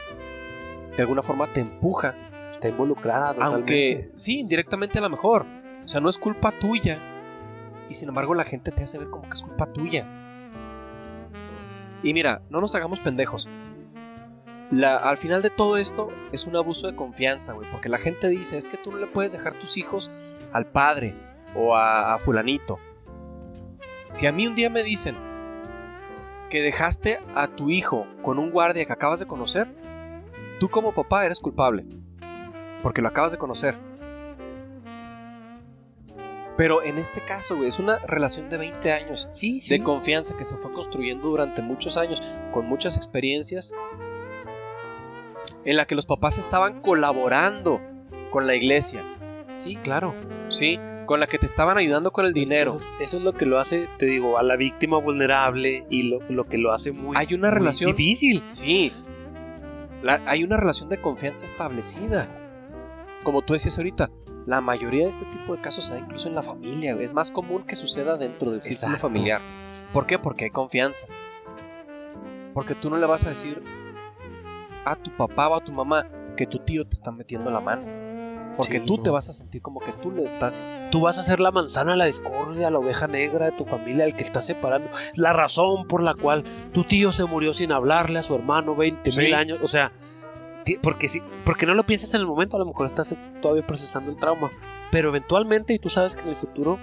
de 0.97 1.03
alguna 1.03 1.23
forma 1.23 1.47
te 1.53 1.61
empuja 1.61 2.15
Está 2.51 2.69
involucrada 2.69 3.35
totalmente. 3.35 3.57
aunque 3.57 4.11
sí, 4.15 4.39
indirectamente 4.41 4.99
a 4.99 5.03
lo 5.03 5.11
mejor. 5.11 5.45
O 5.85 5.89
sea, 5.89 6.01
no 6.01 6.09
es 6.09 6.19
culpa 6.19 6.53
tuya. 6.53 6.99
Y 7.89 7.95
sin 7.95 8.09
embargo 8.09 8.35
la 8.35 8.45
gente 8.45 8.71
te 8.71 8.85
hace 8.85 8.99
ver 8.99 9.11
como 9.11 9.25
que 9.25 9.35
es 9.35 9.43
culpa 9.43 9.67
tuya. 9.67 10.07
Y 12.03 12.13
mira, 12.15 12.43
no 12.51 12.61
nos 12.61 12.75
hagamos 12.75 13.01
pendejos. 13.01 13.49
Al 14.83 15.17
final 15.17 15.43
de 15.43 15.51
todo 15.51 15.77
esto 15.77 16.11
es 16.33 16.47
un 16.47 16.57
abuso 16.57 16.87
de 16.87 16.95
confianza, 16.97 17.55
güey. 17.55 17.69
Porque 17.71 17.89
la 17.89 17.99
gente 17.99 18.29
dice, 18.29 18.57
es 18.57 18.69
que 18.69 18.77
tú 18.77 18.93
no 18.93 18.99
le 18.99 19.07
puedes 19.07 19.33
dejar 19.33 19.55
tus 19.55 19.77
hijos 19.77 20.11
al 20.53 20.67
padre 20.67 21.15
o 21.57 21.75
a, 21.75 22.15
a 22.15 22.19
fulanito. 22.19 22.79
Si 24.13 24.27
a 24.27 24.33
mí 24.33 24.47
un 24.47 24.55
día 24.55 24.71
me 24.71 24.85
dicen 24.85 25.17
que 26.51 26.63
dejaste 26.63 27.19
a 27.35 27.49
tu 27.49 27.71
hijo 27.71 28.07
con 28.23 28.39
un 28.39 28.51
guardia 28.53 28.85
que 28.85 28.93
acabas 28.93 29.19
de 29.19 29.27
conocer, 29.27 29.69
tú 30.61 30.69
como 30.69 30.93
papá 30.93 31.25
eres 31.25 31.41
culpable 31.41 31.85
porque 32.83 33.01
lo 33.03 33.09
acabas 33.09 33.33
de 33.33 33.39
conocer. 33.39 33.77
Pero 36.57 36.83
en 36.85 36.99
este 36.99 37.21
caso, 37.21 37.57
güey, 37.57 37.67
es 37.69 37.81
una 37.81 37.99
relación 37.99 38.49
de 38.49 38.59
20 38.59 38.93
años 38.93 39.29
sí, 39.33 39.59
sí. 39.59 39.77
de 39.77 39.83
confianza 39.83 40.37
que 40.37 40.45
se 40.45 40.57
fue 40.57 40.73
construyendo 40.73 41.29
durante 41.29 41.63
muchos 41.63 41.97
años, 41.97 42.23
con 42.53 42.67
muchas 42.67 42.97
experiencias, 42.97 43.75
en 45.65 45.77
la 45.77 45.85
que 45.87 45.97
los 45.97 46.07
papás 46.07 46.39
estaban 46.39 46.81
colaborando 46.81 47.81
con 48.31 48.47
la 48.47 48.55
iglesia, 48.55 49.03
Sí, 49.57 49.77
claro. 49.77 50.15
¿sí? 50.49 50.79
Con 51.07 51.21
la 51.21 51.27
que 51.27 51.39
te 51.39 51.47
estaban 51.47 51.77
ayudando 51.77 52.13
con 52.13 52.25
el 52.27 52.33
dinero. 52.33 52.77
Eso, 52.77 52.91
es- 52.99 53.03
eso 53.09 53.17
es 53.19 53.23
lo 53.25 53.33
que 53.35 53.47
lo 53.47 53.59
hace, 53.59 53.89
te 53.99 54.07
digo, 54.07 54.39
a 54.39 54.43
la 54.43 54.57
víctima 54.57 54.99
vulnerable 54.99 55.87
y 55.91 56.05
lo, 56.05 56.21
lo 56.29 56.45
que 56.47 56.59
lo 56.59 56.73
hace 56.73 56.93
muy, 56.93 57.17
Hay 57.17 57.35
una 57.35 57.49
muy 57.51 57.59
relación- 57.59 57.91
difícil. 57.93 58.43
Sí. 58.47 58.93
La- 60.05 60.21
hay 60.27 60.45
una 60.45 60.57
relación 60.57 60.89
de 60.89 61.01
confianza 61.01 61.45
establecida. 61.45 62.29
Como 63.25 63.43
tú 63.43 63.55
decías 63.55 63.79
ahorita, 63.79 64.11
la 64.47 64.61
mayoría 64.61 65.05
de 65.05 65.09
este 65.09 65.25
tipo 65.25 65.55
de 65.57 65.61
casos 65.63 65.87
se 65.87 65.95
da 65.95 66.01
incluso 66.01 66.29
en 66.29 66.35
la 66.35 66.43
familia. 66.43 66.95
Es 67.01 67.15
más 67.15 67.31
común 67.31 67.65
que 67.65 67.75
suceda 67.75 68.17
dentro 68.19 68.51
del 68.51 68.61
círculo 68.61 68.95
Exacto. 68.95 69.09
familiar. 69.09 69.41
¿Por 69.93 70.05
qué? 70.07 70.19
Porque 70.19 70.45
hay 70.45 70.51
confianza. 70.51 71.07
Porque 72.53 72.75
tú 72.75 72.91
no 72.91 72.99
le 72.99 73.07
vas 73.07 73.25
a 73.25 73.31
decir 73.31 73.63
a 74.85 74.97
tu 74.97 75.11
papá 75.17 75.49
o 75.49 75.57
a 75.57 75.65
tu 75.65 75.73
mamá 75.73 76.07
que 76.37 76.47
tu 76.47 76.59
tío 76.59 76.85
te 76.85 76.91
está 76.95 77.11
metiendo 77.11 77.51
la 77.51 77.61
mano. 77.61 77.83
Porque 78.57 78.79
Sí, 78.79 78.85
tú 78.85 78.97
no. 78.99 79.03
te 79.03 79.11
vas 79.11 79.29
a 79.29 79.33
sentir 79.33 79.61
como 79.63 79.81
que 79.81 79.93
tú 79.93 80.11
le 80.13 80.25
estás... 80.25 80.67
Tú 80.91 81.01
vas 81.01 81.19
a 81.19 81.23
ser 81.23 81.41
la 81.41 81.51
manzana, 81.51 81.97
la 81.97 82.05
discordia, 82.07 82.71
la 82.71 82.79
oveja 82.79 83.07
negra 83.07 83.47
de 83.47 83.53
tu 83.53 83.65
familia, 83.65 84.05
el 84.05 84.15
que 84.15 84.23
está 84.23 84.41
separando. 84.41 84.91
La 85.15 85.33
razón 85.33 85.87
por 85.87 86.03
la 86.03 86.15
cual 86.15 86.45
tu 86.73 86.85
tío 86.85 87.13
se 87.13 87.25
murió 87.25 87.53
sin 87.53 87.73
hablarle 87.73 88.19
a 88.19 88.23
su 88.23 88.35
hermano 88.35 88.75
20 88.77 89.03
mil 89.03 89.27
Sí. 89.29 89.33
años. 89.33 89.59
O 89.63 89.67
sea, 89.67 89.93
porque, 90.83 91.09
si, 91.09 91.21
porque 91.45 91.67
no 91.67 91.75
lo 91.75 91.85
piensas 91.85 92.15
en 92.15 92.21
el 92.21 92.27
momento, 92.27 92.57
a 92.57 92.61
lo 92.61 92.67
mejor 92.67 92.87
estás 92.87 93.15
todavía 93.43 93.67
procesando 93.67 94.11
el 94.11 94.17
trauma. 94.19 94.51
Pero 94.91 95.09
eventualmente, 95.11 95.75
y 95.75 95.79
tú 95.79 95.89
sabes 95.89 96.15
que 96.17 96.23
en 96.23 96.29
el 96.31 96.37
futuro, 96.37 96.79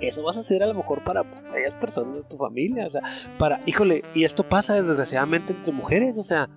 eso 0.00 0.22
vas 0.24 0.36
a 0.38 0.40
hacer 0.40 0.62
a 0.62 0.66
lo 0.66 0.74
mejor 0.74 1.04
para 1.04 1.20
aquellas 1.50 1.74
personas 1.74 2.16
de 2.16 2.22
tu 2.24 2.36
familia. 2.36 2.86
O 2.86 2.90
sea, 2.90 3.02
para, 3.38 3.60
híjole, 3.66 4.02
y 4.14 4.24
esto 4.24 4.42
pasa 4.48 4.74
desgraciadamente 4.74 5.52
entre 5.52 5.72
mujeres. 5.72 6.18
O 6.18 6.22
sea, 6.22 6.48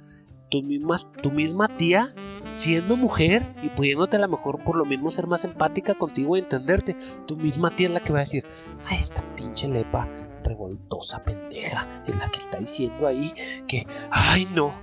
tu 0.49 0.61
misma, 0.61 0.95
tu 1.21 1.31
misma 1.31 1.77
tía 1.77 2.07
siendo 2.55 2.95
mujer 2.95 3.55
y 3.63 3.69
pudiéndote 3.69 4.17
a 4.17 4.19
lo 4.19 4.27
mejor 4.27 4.63
por 4.63 4.75
lo 4.75 4.85
mismo 4.85 5.09
ser 5.09 5.27
más 5.27 5.45
empática 5.45 5.95
contigo 5.95 6.35
y 6.35 6.39
entenderte, 6.39 6.95
tu 7.25 7.35
misma 7.35 7.75
tía 7.75 7.87
es 7.87 7.93
la 7.93 7.99
que 7.99 8.11
va 8.11 8.19
a 8.19 8.21
decir, 8.21 8.45
ay, 8.85 8.97
esta 8.99 9.23
pinche 9.35 9.67
lepa 9.67 10.07
revoltosa 10.43 11.21
pendeja 11.23 12.03
es 12.07 12.15
la 12.15 12.29
que 12.29 12.37
está 12.37 12.57
diciendo 12.57 13.07
ahí 13.07 13.33
que, 13.67 13.85
ay, 14.11 14.47
no, 14.55 14.73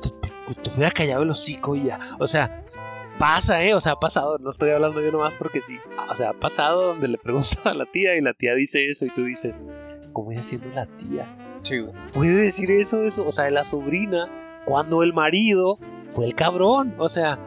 te, 0.00 0.10
te 0.54 0.70
hubiera 0.74 0.90
callado 0.90 1.22
el 1.22 1.30
hocico 1.30 1.76
y 1.76 1.84
ya. 1.84 2.16
O 2.18 2.26
sea, 2.26 2.64
pasa, 3.20 3.62
¿eh? 3.62 3.74
O 3.74 3.80
sea, 3.80 3.92
ha 3.92 4.00
pasado, 4.00 4.38
no 4.38 4.48
estoy 4.48 4.70
hablando 4.70 5.00
yo 5.02 5.12
nomás 5.12 5.34
porque 5.34 5.60
sí. 5.60 5.76
O 6.08 6.14
sea, 6.14 6.30
ha 6.30 6.32
pasado 6.32 6.86
donde 6.88 7.06
le 7.06 7.18
preguntas 7.18 7.60
a 7.64 7.74
la 7.74 7.86
tía 7.86 8.16
y 8.16 8.22
la 8.22 8.32
tía 8.32 8.54
dice 8.54 8.88
eso 8.88 9.04
y 9.04 9.10
tú 9.10 9.24
dices, 9.24 9.54
¿cómo 10.12 10.30
viene 10.30 10.42
siendo 10.42 10.70
la 10.70 10.86
tía? 10.86 11.36
puede 12.14 12.32
decir 12.32 12.70
eso, 12.70 13.02
eso, 13.02 13.26
o 13.26 13.30
sea, 13.30 13.44
de 13.44 13.50
la 13.50 13.64
sobrina, 13.64 14.28
cuando 14.64 15.02
el 15.02 15.12
marido 15.12 15.78
fue 16.10 16.26
el 16.26 16.34
cabrón, 16.34 16.94
o 16.98 17.08
sea, 17.08 17.38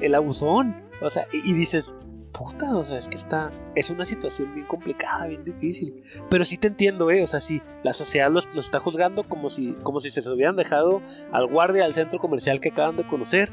el 0.00 0.14
abusón, 0.14 0.84
o 1.00 1.10
sea, 1.10 1.26
y, 1.32 1.50
y 1.50 1.54
dices, 1.54 1.96
puta, 2.34 2.76
o 2.76 2.84
sea, 2.84 2.98
es 2.98 3.08
que 3.08 3.16
está, 3.16 3.50
es 3.74 3.90
una 3.90 4.04
situación 4.04 4.54
bien 4.54 4.66
complicada, 4.66 5.26
bien 5.26 5.44
difícil, 5.44 6.02
pero 6.28 6.44
sí 6.44 6.58
te 6.58 6.68
entiendo, 6.68 7.10
eh, 7.10 7.22
o 7.22 7.26
sea, 7.26 7.40
sí, 7.40 7.62
la 7.82 7.92
sociedad 7.92 8.30
los, 8.30 8.54
los 8.54 8.66
está 8.66 8.80
juzgando 8.80 9.22
como 9.22 9.48
si, 9.48 9.72
como 9.82 10.00
si 10.00 10.10
se 10.10 10.20
los 10.20 10.34
hubieran 10.34 10.56
dejado 10.56 11.00
al 11.32 11.46
guardia 11.46 11.84
del 11.84 11.94
centro 11.94 12.18
comercial 12.18 12.60
que 12.60 12.70
acaban 12.70 12.96
de 12.96 13.06
conocer. 13.06 13.50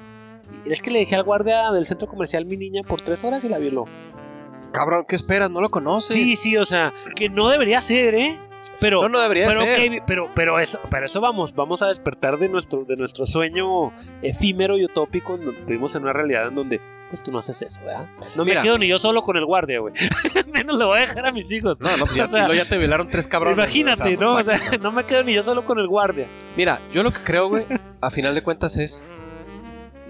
Es 0.66 0.82
que 0.82 0.92
le 0.92 1.00
dejé 1.00 1.16
al 1.16 1.24
guardia 1.24 1.72
del 1.72 1.86
centro 1.86 2.08
comercial 2.08 2.46
mi 2.46 2.58
niña 2.58 2.82
por 2.84 3.02
tres 3.02 3.24
horas 3.24 3.44
y 3.46 3.50
la 3.50 3.58
violó. 3.58 3.86
Cabrón, 4.74 5.06
¿qué 5.08 5.16
esperas? 5.16 5.50
¿No 5.52 5.62
lo 5.62 5.70
conoces? 5.70 6.16
Sí, 6.16 6.36
sí, 6.36 6.58
o 6.58 6.66
sea, 6.66 6.94
que 7.16 7.30
no 7.30 7.50
debería 7.50 7.80
ser, 7.80 8.16
¿eh? 8.16 8.40
Pero, 8.80 9.02
No, 9.04 9.10
no 9.10 9.22
debería 9.22 9.48
pero, 9.48 9.60
ser. 9.62 10.04
pero, 10.06 10.30
pero 10.36 10.60
eso, 10.60 10.80
pero 10.90 11.06
eso 11.06 11.20
vamos, 11.22 11.54
vamos 11.56 11.82
a 11.82 11.88
despertar 11.88 12.38
de 12.38 12.48
nuestro, 12.50 12.84
de 12.86 12.96
nuestro 12.96 13.26
sueño 13.26 13.92
efímero 14.22 14.78
y 14.78 14.86
utópico 14.86 15.36
en 15.36 15.46
donde 15.46 15.62
vivimos 15.66 15.96
en 15.96 16.04
una 16.04 16.14
realidad 16.14 16.48
en 16.48 16.56
donde 16.56 16.82
pues 17.10 17.24
tú 17.24 17.32
no 17.32 17.40
haces 17.40 17.62
eso, 17.62 17.82
¿verdad? 17.84 18.08
No 18.36 18.46
Mira. 18.46 18.62
me 18.62 18.66
quedo 18.68 18.78
ni 18.78 18.88
yo 18.88 18.98
solo 18.98 19.22
con 19.24 19.36
el 19.36 19.46
guardia, 19.46 19.80
güey. 19.82 19.94
Menos 20.54 20.78
le 20.78 20.86
voy 20.86 20.98
a 20.98 21.02
dejar 21.02 21.26
a 21.26 21.32
mis 21.32 21.52
hijos. 21.52 21.78
No, 21.80 21.90
no, 21.98 21.98
pues 22.06 22.16
ya, 22.16 22.26
O 22.26 22.30
sea, 22.30 22.48
lo- 22.48 22.54
ya 22.54 22.64
te 22.66 22.78
violaron 22.78 23.10
tres 23.10 23.28
cabrones. 23.28 23.58
Imagínate, 23.58 24.16
¿no? 24.18 24.34
O 24.36 24.44
sea, 24.44 24.58
no 24.82 24.92
me 24.92 25.04
quedo 25.06 25.24
ni 25.24 25.34
yo 25.34 25.44
solo 25.44 25.66
con 25.66 25.78
el 25.80 25.88
guardia. 25.88 26.28
Mira, 26.56 26.80
yo 26.94 27.04
lo 27.04 27.12
que 27.12 27.24
creo, 27.24 27.50
güey, 27.50 27.66
a 28.00 28.10
final 28.10 28.34
de 28.36 28.42
cuentas 28.44 28.78
es. 28.78 29.04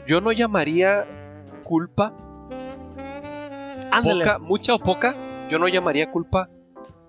Yo 0.06 0.22
no 0.22 0.32
llamaría 0.32 1.06
culpa, 1.64 2.14
Ándale. 3.92 4.24
poca, 4.26 4.40
mucha 4.40 4.76
o 4.76 4.80
poca, 4.80 5.16
yo 5.50 5.60
no 5.60 5.68
llamaría 5.68 6.12
culpa 6.12 6.50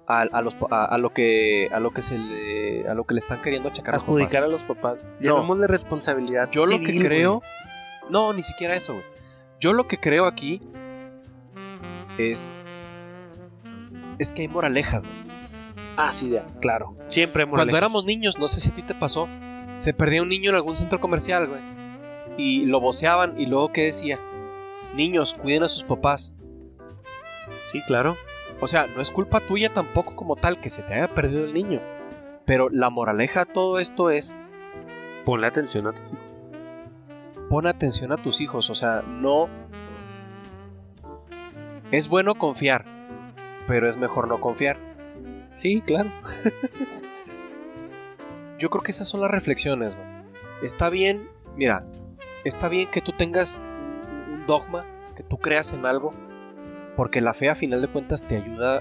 a, 0.07 0.20
a 0.22 0.42
los, 0.42 0.57
a, 0.70 0.84
a 0.84 0.98
lo 0.98 1.11
que 1.11 1.68
a 1.72 1.80
lo 1.80 1.90
que 1.92 2.03
se 2.03 2.18
le, 2.18 2.88
a 2.88 2.94
lo 2.94 3.05
que 3.05 3.14
le 3.14 3.18
están 3.18 3.40
queriendo 3.42 3.68
achacar 3.68 3.94
Adjudicar 3.94 4.44
a 4.44 4.48
los 4.48 4.62
papás. 4.62 5.00
No. 5.20 5.36
Llamémosle 5.36 5.66
responsabilidad. 5.66 6.48
Yo 6.50 6.66
lo 6.66 6.80
que 6.80 6.98
creo, 6.98 7.38
güey. 7.38 8.11
no, 8.11 8.32
ni 8.32 8.42
siquiera 8.42 8.74
eso, 8.74 8.94
güey. 8.94 9.05
Yo 9.61 9.72
lo 9.72 9.86
que 9.86 9.98
creo 9.98 10.26
aquí 10.26 10.61
es 12.18 12.59
es 14.18 14.32
que 14.32 14.42
hay 14.42 14.48
moralejas, 14.48 15.05
güey. 15.07 15.32
Ah, 15.96 16.12
sí, 16.12 16.30
ya, 16.30 16.46
claro. 16.61 16.96
Siempre 17.09 17.42
hemos 17.42 17.57
Cuando 17.57 17.76
éramos 17.76 18.05
niños, 18.05 18.38
no 18.38 18.48
sé 18.48 18.61
si 18.61 18.70
a 18.70 18.74
ti 18.74 18.82
te 18.82 18.94
pasó, 18.94 19.28
se 19.78 19.92
perdía 19.92 20.22
un 20.22 20.28
niño 20.28 20.50
en 20.50 20.57
algún 20.57 20.74
centro 20.74 21.00
comercial, 21.00 21.48
güey. 21.48 21.61
Y 22.38 22.64
lo 22.64 22.80
voceaban 22.80 23.38
y 23.38 23.46
luego 23.46 23.72
¿qué 23.72 23.82
decía? 23.82 24.18
Niños, 24.94 25.34
cuiden 25.34 25.62
a 25.64 25.68
sus 25.68 25.84
papás. 25.84 26.34
Sí, 27.66 27.82
claro. 27.86 28.16
O 28.62 28.68
sea, 28.68 28.86
no 28.86 29.02
es 29.02 29.10
culpa 29.10 29.40
tuya 29.40 29.70
tampoco 29.70 30.14
como 30.14 30.36
tal 30.36 30.60
que 30.60 30.70
se 30.70 30.84
te 30.84 30.94
haya 30.94 31.12
perdido 31.12 31.44
el 31.44 31.52
niño. 31.52 31.80
Pero 32.44 32.68
la 32.70 32.90
moraleja 32.90 33.44
de 33.44 33.52
todo 33.52 33.80
esto 33.80 34.08
es, 34.08 34.36
Ponle 35.24 35.48
atención 35.48 35.88
a 35.88 35.92
tu 35.92 36.00
pon 37.48 37.66
atención 37.66 38.12
a 38.12 38.16
tus 38.16 38.40
hijos, 38.40 38.70
o 38.70 38.76
sea, 38.76 39.02
no... 39.02 39.48
Es 41.90 42.08
bueno 42.08 42.36
confiar, 42.36 42.84
pero 43.66 43.88
es 43.88 43.96
mejor 43.96 44.28
no 44.28 44.40
confiar. 44.40 44.78
Sí, 45.54 45.82
claro. 45.84 46.10
Yo 48.60 48.70
creo 48.70 48.82
que 48.82 48.92
esas 48.92 49.08
son 49.08 49.22
las 49.22 49.30
reflexiones. 49.32 49.92
Está 50.62 50.88
bien, 50.88 51.28
mira, 51.56 51.84
está 52.44 52.68
bien 52.68 52.88
que 52.88 53.00
tú 53.00 53.10
tengas 53.10 53.60
un 54.32 54.46
dogma, 54.46 54.86
que 55.16 55.24
tú 55.24 55.38
creas 55.38 55.74
en 55.74 55.84
algo, 55.84 56.12
porque 56.97 57.20
la 57.20 57.34
fe 57.34 57.49
a 57.49 57.55
final 57.55 57.80
de 57.80 57.88
cuentas 57.88 58.26
te 58.26 58.36
ayuda 58.36 58.80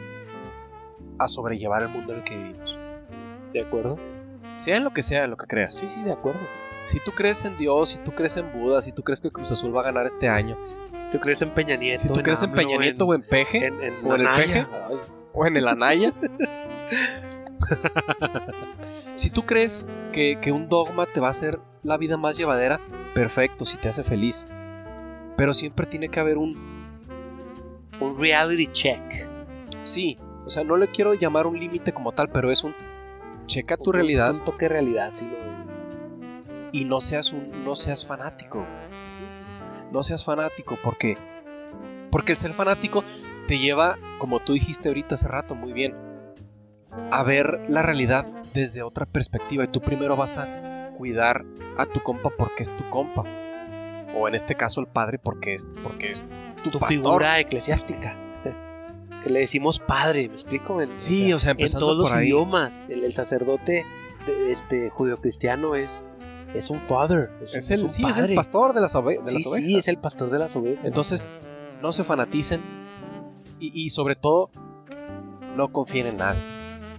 a 1.18 1.28
sobrellevar 1.28 1.84
el 1.84 1.90
mundo 1.90 2.14
en 2.14 2.20
el 2.20 2.24
que 2.24 2.38
vivimos. 2.38 2.76
¿De 3.54 3.60
acuerdo? 3.60 3.98
Sea 4.56 4.78
en 4.78 4.84
lo 4.84 4.92
que 4.92 5.04
sea, 5.04 5.24
en 5.24 5.32
lo 5.32 5.38
que 5.38 5.48
creas. 5.48 5.76
Sí, 5.76 5.88
sí, 5.90 6.04
de 6.04 6.12
acuerdo. 6.12 6.40
Si 6.86 7.00
tú 7.00 7.12
crees 7.12 7.46
en 7.46 7.58
Dios, 7.58 7.90
si 7.90 8.00
tú 8.00 8.12
crees 8.12 8.38
en 8.38 8.52
Buda, 8.52 8.82
si 8.82 8.92
tú 8.92 9.04
crees 9.04 9.22
que 9.22 9.30
Cruz 9.30 9.52
Azul 9.52 9.76
va 9.76 9.82
a 9.82 9.84
ganar 9.84 10.06
este 10.06 10.30
año, 10.30 10.58
Si 10.96 11.10
tú 11.10 11.20
crees 11.20 11.42
en 11.42 11.52
Peña 11.52 11.76
Nieto, 11.76 12.02
si 12.02 12.08
tú 12.10 12.22
crees 12.22 12.42
en 12.44 12.54
Peña 12.54 12.78
Nieto 12.78 13.06
o 13.06 13.14
en 13.14 13.22
Peje, 13.22 13.68
en, 13.68 13.82
en 13.82 14.06
o 14.06 14.16
en 14.16 14.22
el 14.22 14.28
Anaya, 14.28 14.46
Peje. 14.46 14.68
ay, 14.90 14.98
o 15.34 15.46
en 15.46 15.58
el 15.58 15.68
Anaya. 15.68 16.12
si 19.16 19.30
tú 19.30 19.44
crees 19.44 19.88
que, 20.12 20.38
que 20.42 20.52
un 20.52 20.68
dogma 20.68 21.06
te 21.06 21.20
va 21.20 21.28
a 21.28 21.32
hacer 21.32 21.60
la 21.84 21.98
vida 21.98 22.18
más 22.18 22.38
llevadera, 22.38 22.80
perfecto, 23.14 23.66
si 23.66 23.78
te 23.78 23.90
hace 23.90 24.04
feliz. 24.04 24.48
Pero 25.38 25.54
siempre 25.54 25.86
tiene 25.86 26.10
que 26.10 26.20
haber 26.20 26.38
un 26.38 26.81
un 28.02 28.18
reality 28.20 28.68
check. 28.68 29.02
sí. 29.84 30.18
O 30.44 30.50
sea, 30.50 30.64
no 30.64 30.76
le 30.76 30.88
quiero 30.88 31.14
llamar 31.14 31.46
un 31.46 31.60
límite 31.60 31.94
como 31.94 32.12
tal, 32.14 32.30
pero 32.32 32.50
es 32.52 32.64
un 32.64 32.74
checa 33.46 33.78
tu 33.78 33.92
Un- 33.92 33.94
realidad 33.94 34.32
Un 34.32 34.44
toque 34.44 34.68
realidad, 34.68 35.12
sí. 35.14 35.26
Lo, 35.26 35.38
y 36.74 36.86
no 36.86 37.00
seas 37.00 37.32
un 37.32 37.64
no 37.64 37.76
seas 37.76 38.06
fanático. 38.08 38.66
No 39.92 40.02
seas 40.04 40.26
fanático 40.26 40.78
porque 40.84 41.16
porque 42.10 42.32
el 42.34 42.38
ser 42.38 42.54
fanático 42.54 43.04
te 43.48 43.60
lleva, 43.60 43.98
como 44.18 44.40
tú 44.40 44.54
dijiste 44.54 44.88
ahorita 44.90 45.14
hace 45.16 45.28
rato 45.28 45.54
muy 45.54 45.74
bien, 45.74 45.96
a 47.12 47.24
ver 47.24 47.66
la 47.70 47.82
realidad 47.84 48.26
desde 48.54 48.82
otra 48.84 49.06
perspectiva 49.06 49.64
y 49.66 49.68
tú 49.68 49.80
primero 49.82 50.16
vas 50.16 50.38
a 50.38 50.90
cuidar 50.98 51.46
a 51.78 51.86
tu 51.86 52.02
compa 52.02 52.30
porque 52.30 52.64
es 52.64 52.76
tu 52.76 52.84
compa. 52.90 53.24
O 54.16 54.28
en 54.28 54.36
este 54.36 54.56
caso 54.56 54.82
el 54.82 54.88
padre 54.88 55.20
porque 55.20 55.54
es 55.54 55.70
porque 55.84 56.12
es 56.12 56.26
tu, 56.64 56.70
tu 56.70 56.80
pastor. 56.80 56.90
figura 57.04 57.40
eclesiástica. 57.40 58.16
Que 59.24 59.30
le 59.30 59.42
decimos 59.42 59.78
padre, 59.80 60.28
¿me 60.28 60.34
explico? 60.34 60.82
En, 60.82 61.00
Sí, 61.00 61.32
o 61.32 61.38
sea, 61.38 61.52
en 61.52 61.58
empezando 61.60 61.86
todos 61.86 61.98
los 62.00 62.10
por 62.10 62.18
ahí. 62.20 62.26
idiomas. 62.28 62.74
El, 62.90 63.04
el 63.04 63.14
sacerdote 63.14 63.86
de- 64.26 64.52
este 64.52 64.90
judeocristiano 64.90 65.76
es, 65.76 66.04
es 66.56 66.72
un 66.72 66.82
father. 66.82 67.30
Es, 67.40 67.54
el, 67.70 67.88
sí, 67.92 68.04
es 68.04 68.18
el 68.18 68.24
padre. 68.24 68.36
pastor 68.36 68.74
de 68.74 68.82
las, 68.82 68.96
ove- 68.96 69.20
de 69.20 69.26
Sí, 69.26 69.34
las 69.36 69.46
ovejas. 69.48 69.64
sí, 69.66 69.78
es 69.78 69.88
el 69.90 69.98
pastor 70.00 70.32
de 70.32 70.40
las 70.40 70.56
ovejas. 70.56 70.84
Entonces, 70.86 71.30
no 71.84 71.92
se 71.92 72.04
fanaticen 72.04 72.62
y, 73.60 73.72
y 73.80 73.90
sobre 73.90 74.16
todo, 74.16 74.50
no 75.56 75.72
confíen 75.72 76.08
en 76.08 76.18
nadie. 76.18 76.42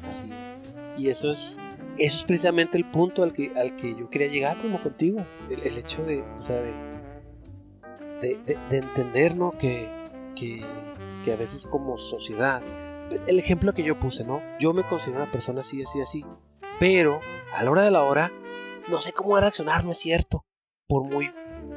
Así 0.09 0.31
es. 0.31 0.73
Y 0.97 1.09
eso 1.09 1.29
es, 1.29 1.59
eso 1.99 2.17
es 2.19 2.25
precisamente 2.25 2.79
el 2.79 2.85
punto 2.89 3.25
al 3.25 3.33
que, 3.33 3.53
al 3.57 3.75
que 3.75 3.97
yo 3.99 4.09
quería 4.09 4.29
llegar 4.29 4.63
como 4.63 4.81
contigo. 4.81 5.27
El, 5.51 5.61
el 5.67 5.77
hecho 5.77 6.05
de, 6.05 6.23
o 6.39 6.41
sea, 6.41 6.57
de, 6.59 6.73
de, 8.23 8.39
de- 8.47 8.59
de 8.71 8.79
entender, 8.79 9.37
¿no? 9.37 9.51
Que, 9.59 9.91
que, 10.37 10.65
que 11.25 11.33
a 11.33 11.37
veces 11.37 11.67
como 11.67 11.99
sociedad, 11.99 12.63
el 13.27 13.39
ejemplo 13.39 13.75
que 13.75 13.83
yo 13.83 13.99
puse, 13.99 14.25
¿no? 14.25 14.41
Yo 14.59 14.73
me 14.73 14.85
considero 14.85 15.19
una 15.23 15.31
persona 15.31 15.61
así, 15.61 15.83
así, 15.83 16.01
así. 16.01 16.25
Pero 16.81 17.21
a 17.55 17.63
la 17.63 17.71
hora 17.71 17.83
de 17.85 17.91
la 17.91 18.03
hora, 18.05 18.33
no 18.89 19.01
sé 19.01 19.13
cómo 19.13 19.39
reaccionar, 19.39 19.85
no 19.85 19.91
es 19.91 19.99
cierto. 19.99 20.45
Por 20.89 21.05
muy 21.05 21.31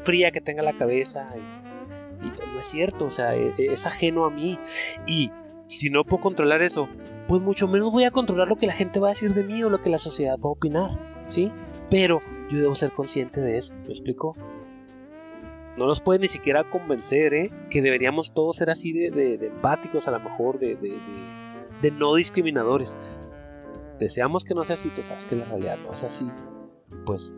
fría 0.03 0.31
que 0.31 0.39
tenga 0.41 0.63
la 0.63 0.73
cabeza. 0.77 1.27
Y, 1.35 2.25
y 2.27 2.29
no 2.53 2.59
es 2.59 2.65
cierto, 2.65 3.05
o 3.05 3.09
sea, 3.09 3.35
e- 3.35 3.53
e- 3.57 3.73
es 3.73 3.85
ajeno 3.85 4.25
a 4.25 4.29
mí. 4.29 4.57
Y 5.05 5.31
si 5.67 5.89
no 5.89 6.03
puedo 6.05 6.23
controlar 6.23 6.61
eso, 6.61 6.87
pues 7.27 7.41
mucho 7.41 7.67
menos 7.67 7.91
voy 7.91 8.05
a 8.05 8.11
controlar 8.11 8.47
lo 8.47 8.55
que 8.55 8.67
la 8.67 8.73
gente 8.73 8.99
va 8.99 9.07
a 9.07 9.11
decir 9.11 9.33
de 9.33 9.43
mí 9.43 9.63
o 9.63 9.69
lo 9.69 9.81
que 9.81 9.89
la 9.89 9.97
sociedad 9.97 10.37
va 10.37 10.49
a 10.49 10.53
opinar, 10.53 10.91
¿sí? 11.27 11.51
Pero 11.89 12.21
yo 12.49 12.59
debo 12.59 12.75
ser 12.75 12.91
consciente 12.91 13.41
de 13.41 13.57
eso, 13.57 13.73
¿me 13.85 13.89
explico? 13.89 14.35
No 15.77 15.87
nos 15.87 16.01
puede 16.01 16.19
ni 16.19 16.27
siquiera 16.27 16.63
convencer, 16.63 17.33
¿eh? 17.33 17.51
Que 17.69 17.81
deberíamos 17.81 18.33
todos 18.33 18.55
ser 18.55 18.69
así 18.69 18.93
de, 18.93 19.11
de- 19.11 19.37
de 19.37 19.47
empáticos, 19.47 20.07
a 20.07 20.11
lo 20.11 20.19
mejor, 20.19 20.57
de, 20.59 20.75
de- 20.75 21.91
no 21.91 22.15
discriminadores. 22.15 22.97
Deseamos 23.99 24.43
que 24.43 24.55
no 24.55 24.63
sea 24.63 24.73
así, 24.73 24.89
pues 24.89 25.07
sabes 25.07 25.25
que 25.25 25.35
la 25.35 25.45
realidad 25.45 25.77
no 25.83 25.91
es 25.91 26.03
así. 26.03 26.27
Pues 27.05 27.33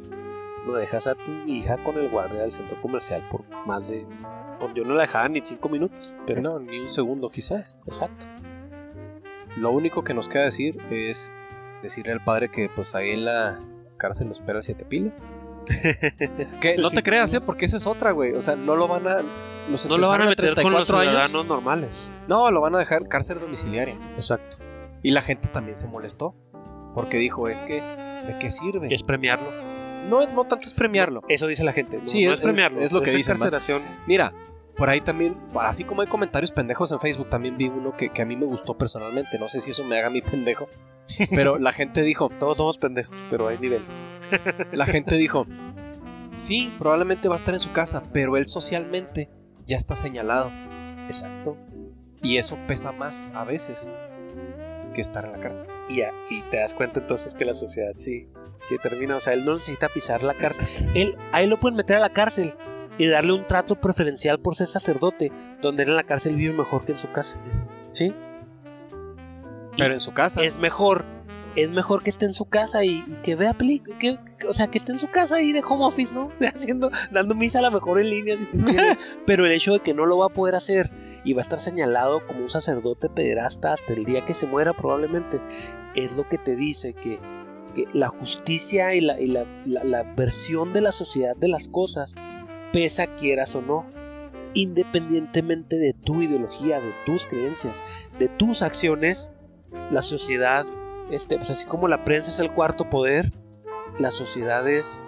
no 0.65 0.73
dejas 0.73 1.07
a 1.07 1.15
tu 1.15 1.31
hija 1.47 1.77
con 1.77 1.97
el 1.97 2.09
guardia 2.09 2.41
del 2.41 2.51
centro 2.51 2.79
comercial 2.81 3.23
por 3.31 3.43
más 3.65 3.87
de... 3.87 4.05
por- 4.59 4.73
yo 4.73 4.83
no 4.85 4.93
la 4.95 5.01
dejaba 5.01 5.27
ni 5.29 5.41
cinco 5.43 5.69
minutos, 5.69 6.15
pero 6.25 6.41
Pero 6.41 6.53
no, 6.53 6.59
ni 6.59 6.79
un 6.79 6.89
segundo 6.89 7.29
quizás. 7.29 7.77
exacto. 7.85 8.25
Lo 9.57 9.71
único 9.71 10.03
que 10.03 10.13
nos 10.13 10.29
queda 10.29 10.43
decir 10.43 10.77
es 10.91 11.33
decirle 11.81 12.11
al 12.13 12.23
padre 12.23 12.49
que 12.49 12.69
pues 12.69 12.95
ahí 12.95 13.11
en 13.11 13.25
la 13.25 13.59
cárcel 13.97 14.27
lo 14.27 14.33
espera 14.33 14.61
siete 14.61 14.85
pilas. 14.85 15.27
Que 16.61 16.75
no 16.79 16.89
te 16.89 17.03
creas, 17.03 17.33
¿eh? 17.33 17.41
Porque 17.41 17.65
esa 17.65 17.77
es 17.77 17.87
otra, 17.87 18.11
güey. 18.11 18.33
O 18.33 18.41
sea, 18.41 18.55
no 18.55 18.75
lo 18.75 18.87
van 18.87 19.07
a... 19.07 19.21
Los 19.69 19.85
No 19.87 19.97
lo 19.97 20.09
van 20.09 20.21
a 20.21 20.25
meter 20.25 20.53
con 20.61 20.71
los 20.71 20.87
34 20.87 20.97
años. 20.97 21.11
ciudadanos 21.27 21.45
normales. 21.45 22.09
No, 22.27 22.51
lo 22.51 22.61
van 22.61 22.75
a 22.75 22.79
dejar 22.79 23.07
cárcel 23.07 23.39
domiciliaria. 23.39 23.97
Exacto. 24.15 24.57
Y 25.03 25.11
la 25.11 25.21
gente 25.21 25.47
también 25.49 25.75
se 25.75 25.87
molestó. 25.87 26.35
Porque 26.95 27.17
dijo, 27.17 27.47
es 27.47 27.63
que, 27.63 27.81
¿de 27.81 28.37
qué 28.39 28.49
sirve? 28.49 28.93
Es 28.93 29.03
premiarlo. 29.03 29.51
No, 30.09 30.25
no 30.27 30.45
tanto 30.45 30.65
es 30.65 30.73
premiarlo. 30.73 31.21
Eso 31.27 31.47
dice 31.47 31.63
la 31.65 31.73
gente. 31.73 31.97
No, 31.97 32.07
Sí, 32.07 32.25
no 32.25 32.33
es- 32.33 32.39
es 32.39 32.45
premiarlo. 32.45 32.79
es- 32.79 32.85
es 32.85 32.91
lo 32.93 33.01
que 33.01 33.11
encarcelación. 33.11 33.83
Mira, 34.07 34.33
por 34.77 34.89
ahí 34.89 35.01
también, 35.01 35.35
así 35.59 35.83
como 35.83 36.01
hay 36.01 36.07
comentarios 36.07 36.51
pendejos 36.51 36.91
en 36.91 36.99
Facebook, 36.99 37.29
también 37.29 37.57
vi 37.57 37.67
uno 37.67 37.95
que, 37.97 38.09
que 38.09 38.21
a 38.21 38.25
mí 38.25 38.35
me 38.35 38.45
gustó 38.45 38.77
personalmente. 38.77 39.39
No 39.39 39.49
sé 39.49 39.59
si 39.59 39.71
eso 39.71 39.83
me 39.83 39.97
haga 39.99 40.11
mi 40.11 40.21
pendejo. 40.21 40.69
Pero 41.31 41.57
la 41.57 41.73
gente 41.73 42.03
dijo, 42.03 42.29
Todos 42.39 42.57
somos 42.57 42.77
pendejos, 42.77 43.25
pero 43.29 43.47
hay 43.47 43.57
niveles. 43.57 43.87
la 44.71 44.85
gente 44.87 45.15
dijo, 45.15 45.47
sí, 46.35 46.71
probablemente 46.77 47.27
va 47.27 47.35
a 47.35 47.37
estar 47.37 47.53
en 47.53 47.59
su 47.59 47.71
casa, 47.71 48.03
pero 48.11 48.37
él 48.37 48.47
socialmente 48.47 49.29
ya 49.65 49.77
está 49.77 49.95
señalado. 49.95 50.51
Exacto. 51.05 51.57
Y 52.21 52.37
eso 52.37 52.57
pesa 52.67 52.91
más 52.91 53.31
a 53.33 53.45
veces 53.45 53.91
que 54.93 55.01
estar 55.01 55.25
en 55.25 55.31
la 55.31 55.39
cárcel. 55.39 55.71
Y, 55.89 56.01
y 56.01 56.41
te 56.51 56.57
das 56.57 56.73
cuenta 56.73 56.99
entonces 56.99 57.33
que 57.35 57.45
la 57.45 57.53
sociedad 57.53 57.93
sí, 57.95 58.27
que 58.69 58.77
termina. 58.77 59.15
O 59.15 59.21
sea, 59.21 59.33
él 59.33 59.45
no 59.45 59.53
necesita 59.53 59.87
pisar 59.87 60.23
la 60.23 60.33
cárcel. 60.33 60.67
Él, 60.93 61.15
a 61.31 61.41
él 61.41 61.49
lo 61.49 61.57
pueden 61.57 61.77
meter 61.77 61.95
a 61.95 62.01
la 62.01 62.11
cárcel 62.11 62.53
y 62.97 63.07
darle 63.07 63.33
un 63.33 63.45
trato 63.45 63.75
preferencial 63.79 64.39
por 64.39 64.55
ser 64.55 64.67
sacerdote, 64.67 65.31
donde 65.61 65.83
él 65.83 65.89
en 65.89 65.95
la 65.95 66.03
cárcel 66.03 66.35
vive 66.35 66.53
mejor 66.53 66.85
que 66.85 66.93
en 66.93 66.97
su 66.97 67.11
casa. 67.11 67.37
¿Sí? 67.91 68.13
Pero 69.77 69.93
en 69.93 69.99
su 69.99 70.13
casa. 70.13 70.43
es 70.43 70.57
mejor 70.57 71.05
es 71.55 71.71
mejor 71.71 72.03
que 72.03 72.11
esté 72.11 72.25
en 72.25 72.33
su 72.33 72.45
casa 72.45 72.83
y, 72.85 73.03
y 73.07 73.15
que 73.23 73.35
vea 73.35 73.55
películas 73.55 73.97
que, 73.99 74.19
que- 74.37 74.47
o 74.47 74.53
sea 74.53 74.67
que 74.67 74.77
esté 74.77 74.91
en 74.91 74.99
su 74.99 75.09
casa 75.09 75.41
y 75.41 75.53
de 75.53 75.63
home 75.67 75.85
office 75.85 76.13
no 76.13 76.31
haciendo 76.53 76.91
dando 77.09 77.33
misa 77.33 77.59
a 77.59 77.61
lo 77.63 77.71
mejor 77.71 77.99
en 77.99 78.11
línea 78.11 78.37
si 78.37 78.45
pero 79.25 79.43
el 79.45 79.51
hecho 79.51 79.73
de 79.73 79.79
que 79.79 79.95
no 79.95 80.05
lo 80.05 80.19
va 80.19 80.27
a 80.27 80.29
poder 80.29 80.53
hacer 80.53 80.91
y 81.23 81.33
va 81.33 81.39
a 81.39 81.41
estar 81.41 81.57
señalado 81.57 82.25
como 82.27 82.41
un 82.41 82.49
sacerdote 82.49 83.09
pederasta 83.09 83.73
hasta 83.73 83.93
el 83.93 84.05
día 84.05 84.23
que 84.23 84.35
se 84.35 84.45
muera 84.45 84.73
probablemente 84.73 85.39
es 85.95 86.11
lo 86.15 86.29
que 86.29 86.37
te 86.37 86.55
dice 86.55 86.93
que, 86.93 87.19
que 87.73 87.85
la 87.91 88.09
justicia 88.09 88.93
y, 88.93 89.01
la, 89.01 89.19
y 89.19 89.25
la, 89.25 89.45
la- 89.65 89.83
la 89.83 90.03
versión 90.03 90.73
de 90.73 90.81
la 90.81 90.91
sociedad 90.91 91.35
de 91.35 91.47
las 91.47 91.69
cosas 91.69 92.13
pesa 92.71 93.07
quieras 93.07 93.55
o 93.55 93.61
no 93.61 93.85
independientemente 94.53 95.77
de 95.77 95.93
tu 95.93 96.21
ideología 96.21 96.79
de 96.79 96.91
tus 97.05 97.27
creencias 97.27 97.75
de 98.17 98.27
tus 98.27 98.63
acciones 98.63 99.31
la 99.91 100.01
sociedad, 100.01 100.65
este, 101.11 101.35
pues 101.35 101.51
así 101.51 101.67
como 101.67 101.87
la 101.87 102.03
prensa 102.03 102.31
es 102.31 102.39
el 102.39 102.51
cuarto 102.51 102.89
poder, 102.89 103.31
la 103.99 104.11
sociedad 104.11 104.67
es, 104.67 105.01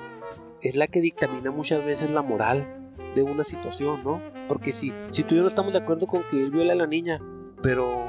es 0.62 0.76
la 0.76 0.88
que 0.88 1.02
dictamina 1.02 1.52
muchas 1.52 1.84
veces 1.86 2.10
la 2.12 2.22
moral 2.22 2.68
de 3.16 3.24
una 3.24 3.44
situación, 3.44 4.04
¿no? 4.04 4.22
Porque 4.48 4.72
si, 4.72 4.94
si 5.10 5.24
tú 5.24 5.34
y 5.34 5.38
yo 5.38 5.42
no 5.42 5.48
estamos 5.48 5.74
de 5.74 5.80
acuerdo 5.80 6.08
con 6.08 6.24
que 6.30 6.42
él 6.42 6.52
viola 6.52 6.74
a 6.74 6.76
la 6.76 6.88
niña, 6.88 7.20
pero 7.62 8.06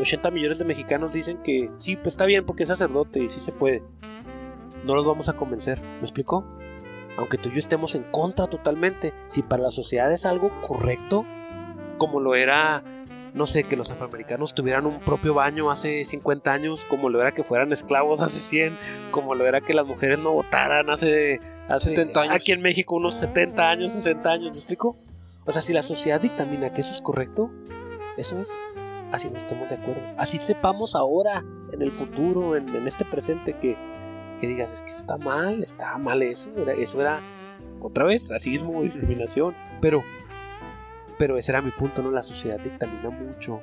80 0.00 0.30
millones 0.30 0.58
de 0.58 0.64
mexicanos 0.64 1.12
dicen 1.12 1.38
que 1.38 1.70
sí, 1.76 1.96
pues 1.96 2.08
está 2.14 2.26
bien 2.26 2.44
porque 2.46 2.62
es 2.62 2.68
sacerdote 2.68 3.22
y 3.22 3.28
sí 3.28 3.40
se 3.40 3.52
puede, 3.52 3.82
no 4.84 4.94
los 4.94 5.04
vamos 5.04 5.28
a 5.28 5.34
convencer, 5.34 5.80
¿me 5.80 6.00
explicó? 6.00 6.44
Aunque 7.16 7.38
tú 7.38 7.48
y 7.48 7.52
yo 7.52 7.58
estemos 7.58 7.94
en 7.94 8.04
contra 8.04 8.46
totalmente, 8.46 9.12
si 9.26 9.42
para 9.42 9.64
la 9.64 9.70
sociedad 9.70 10.12
es 10.12 10.26
algo 10.26 10.50
correcto, 10.62 11.24
como 11.98 12.20
lo 12.20 12.34
era 12.34 12.82
no 13.34 13.46
sé, 13.46 13.64
que 13.64 13.76
los 13.76 13.90
afroamericanos 13.90 14.54
tuvieran 14.54 14.86
un 14.86 15.00
propio 15.00 15.34
baño 15.34 15.70
hace 15.70 16.04
50 16.04 16.52
años, 16.52 16.84
como 16.84 17.08
lo 17.08 17.20
era 17.20 17.32
que 17.32 17.44
fueran 17.44 17.72
esclavos 17.72 18.22
hace 18.22 18.38
100, 18.38 18.78
como 19.10 19.34
lo 19.34 19.46
era 19.46 19.60
que 19.60 19.74
las 19.74 19.86
mujeres 19.86 20.18
no 20.18 20.32
votaran 20.32 20.90
hace, 20.90 21.40
hace 21.68 21.88
70 21.88 22.22
años. 22.22 22.34
aquí 22.34 22.52
en 22.52 22.62
México 22.62 22.96
unos 22.96 23.14
70 23.14 23.62
años, 23.62 23.92
60 23.92 24.28
años, 24.28 24.50
¿me 24.52 24.58
explico? 24.58 24.96
O 25.46 25.52
sea, 25.52 25.62
si 25.62 25.72
la 25.72 25.82
sociedad 25.82 26.20
dictamina 26.20 26.72
que 26.72 26.80
eso 26.80 26.92
es 26.92 27.00
correcto, 27.00 27.50
eso 28.16 28.38
es, 28.38 28.58
así 29.12 29.30
no 29.30 29.36
estemos 29.36 29.70
de 29.70 29.76
acuerdo. 29.76 30.02
Así 30.16 30.38
sepamos 30.38 30.94
ahora, 30.94 31.44
en 31.72 31.82
el 31.82 31.92
futuro, 31.92 32.56
en, 32.56 32.68
en 32.74 32.86
este 32.86 33.04
presente, 33.04 33.56
que, 33.58 33.76
que 34.40 34.46
digas, 34.46 34.72
es 34.72 34.82
que 34.82 34.92
está 34.92 35.16
mal, 35.18 35.62
está 35.62 35.98
mal 35.98 36.22
eso, 36.22 36.50
era, 36.56 36.72
eso 36.72 37.00
era 37.00 37.20
otra 37.80 38.04
vez, 38.04 38.28
racismo, 38.30 38.82
discriminación, 38.82 39.54
pero, 39.80 40.02
pero 41.18 41.36
ese 41.36 41.52
era 41.52 41.62
mi 41.62 41.70
punto, 41.70 42.02
¿no? 42.02 42.10
La 42.10 42.22
sociedad 42.22 42.58
dictamina 42.58 43.10
mucho 43.10 43.60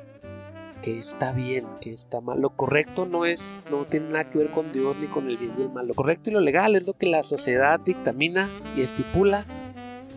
que 0.81 0.97
está 0.97 1.31
bien, 1.31 1.65
que 1.81 1.91
está 1.91 2.21
mal. 2.21 2.39
Lo 2.39 2.51
correcto 2.51 3.05
no 3.05 3.25
es, 3.25 3.57
no 3.71 3.85
tiene 3.85 4.09
nada 4.09 4.29
que 4.29 4.37
ver 4.37 4.51
con 4.51 4.71
Dios 4.71 4.99
ni 4.99 5.07
con 5.07 5.27
el 5.27 5.37
bien 5.37 5.53
y 5.57 5.63
el 5.63 5.69
mal. 5.69 5.87
Lo 5.87 5.93
correcto 5.93 6.29
y 6.29 6.33
lo 6.33 6.39
legal 6.39 6.75
es 6.75 6.85
lo 6.85 6.93
que 6.93 7.07
la 7.07 7.23
sociedad 7.23 7.79
dictamina 7.79 8.49
y 8.75 8.81
estipula 8.81 9.45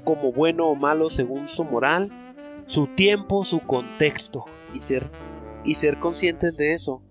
como 0.04 0.32
bueno 0.32 0.66
o 0.66 0.74
malo 0.74 1.08
según 1.08 1.48
su 1.48 1.64
moral, 1.64 2.10
su 2.66 2.86
tiempo, 2.88 3.44
su 3.44 3.60
contexto. 3.60 4.44
Y 4.72 4.80
ser, 4.80 5.10
y 5.64 5.74
ser 5.74 5.98
conscientes 5.98 6.56
de 6.56 6.74
eso 6.74 7.02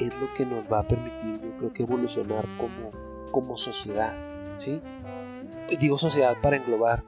es 0.00 0.20
lo 0.20 0.32
que 0.34 0.46
nos 0.46 0.64
va 0.70 0.80
a 0.80 0.82
permitir, 0.82 1.40
yo 1.42 1.56
creo 1.58 1.72
que 1.72 1.82
evolucionar 1.82 2.46
como, 2.56 2.90
como 3.30 3.56
sociedad. 3.56 4.14
¿Sí? 4.56 4.80
Digo 5.78 5.96
sociedad 5.96 6.36
para 6.42 6.56
englobar 6.56 7.04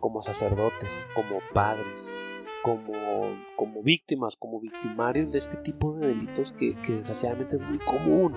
como 0.00 0.22
sacerdotes, 0.22 1.08
como 1.14 1.40
padres, 1.52 2.10
como, 2.62 2.92
como 3.56 3.82
víctimas, 3.82 4.36
como 4.36 4.60
victimarios 4.60 5.32
de 5.32 5.38
este 5.38 5.56
tipo 5.56 5.94
de 5.94 6.08
delitos 6.08 6.52
que, 6.52 6.74
desgraciadamente 6.86 7.56
es 7.56 7.62
muy 7.62 7.78
común. 7.78 8.34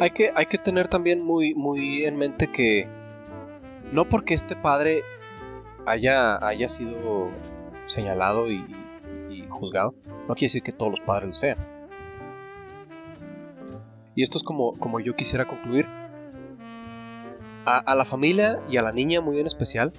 Hay, 0.00 0.10
que, 0.10 0.30
hay 0.34 0.46
que 0.46 0.58
tener 0.58 0.88
también 0.88 1.24
muy, 1.24 1.54
muy 1.54 2.04
en 2.04 2.16
mente 2.16 2.48
que 2.48 2.88
no 3.92 4.08
porque 4.08 4.34
este 4.34 4.56
padre 4.56 5.02
haya, 5.86 6.44
haya 6.44 6.66
sido 6.66 7.30
señalado 7.86 8.50
y, 8.50 8.64
juzgado, 9.48 9.94
no 10.26 10.34
quiere 10.34 10.46
decir 10.46 10.62
que 10.62 10.72
todos 10.72 10.90
los 10.90 11.00
padres 11.00 11.28
lo 11.28 11.34
sean. 11.34 11.73
Y 14.14 14.22
esto 14.22 14.38
es 14.38 14.44
como, 14.44 14.72
como 14.74 15.00
yo 15.00 15.14
quisiera 15.16 15.44
concluir. 15.44 15.86
A, 17.66 17.78
a 17.78 17.94
la 17.94 18.04
familia 18.04 18.60
y 18.68 18.76
a 18.76 18.82
la 18.82 18.92
niña 18.92 19.22
muy 19.22 19.40
en 19.40 19.46
especial, 19.46 19.90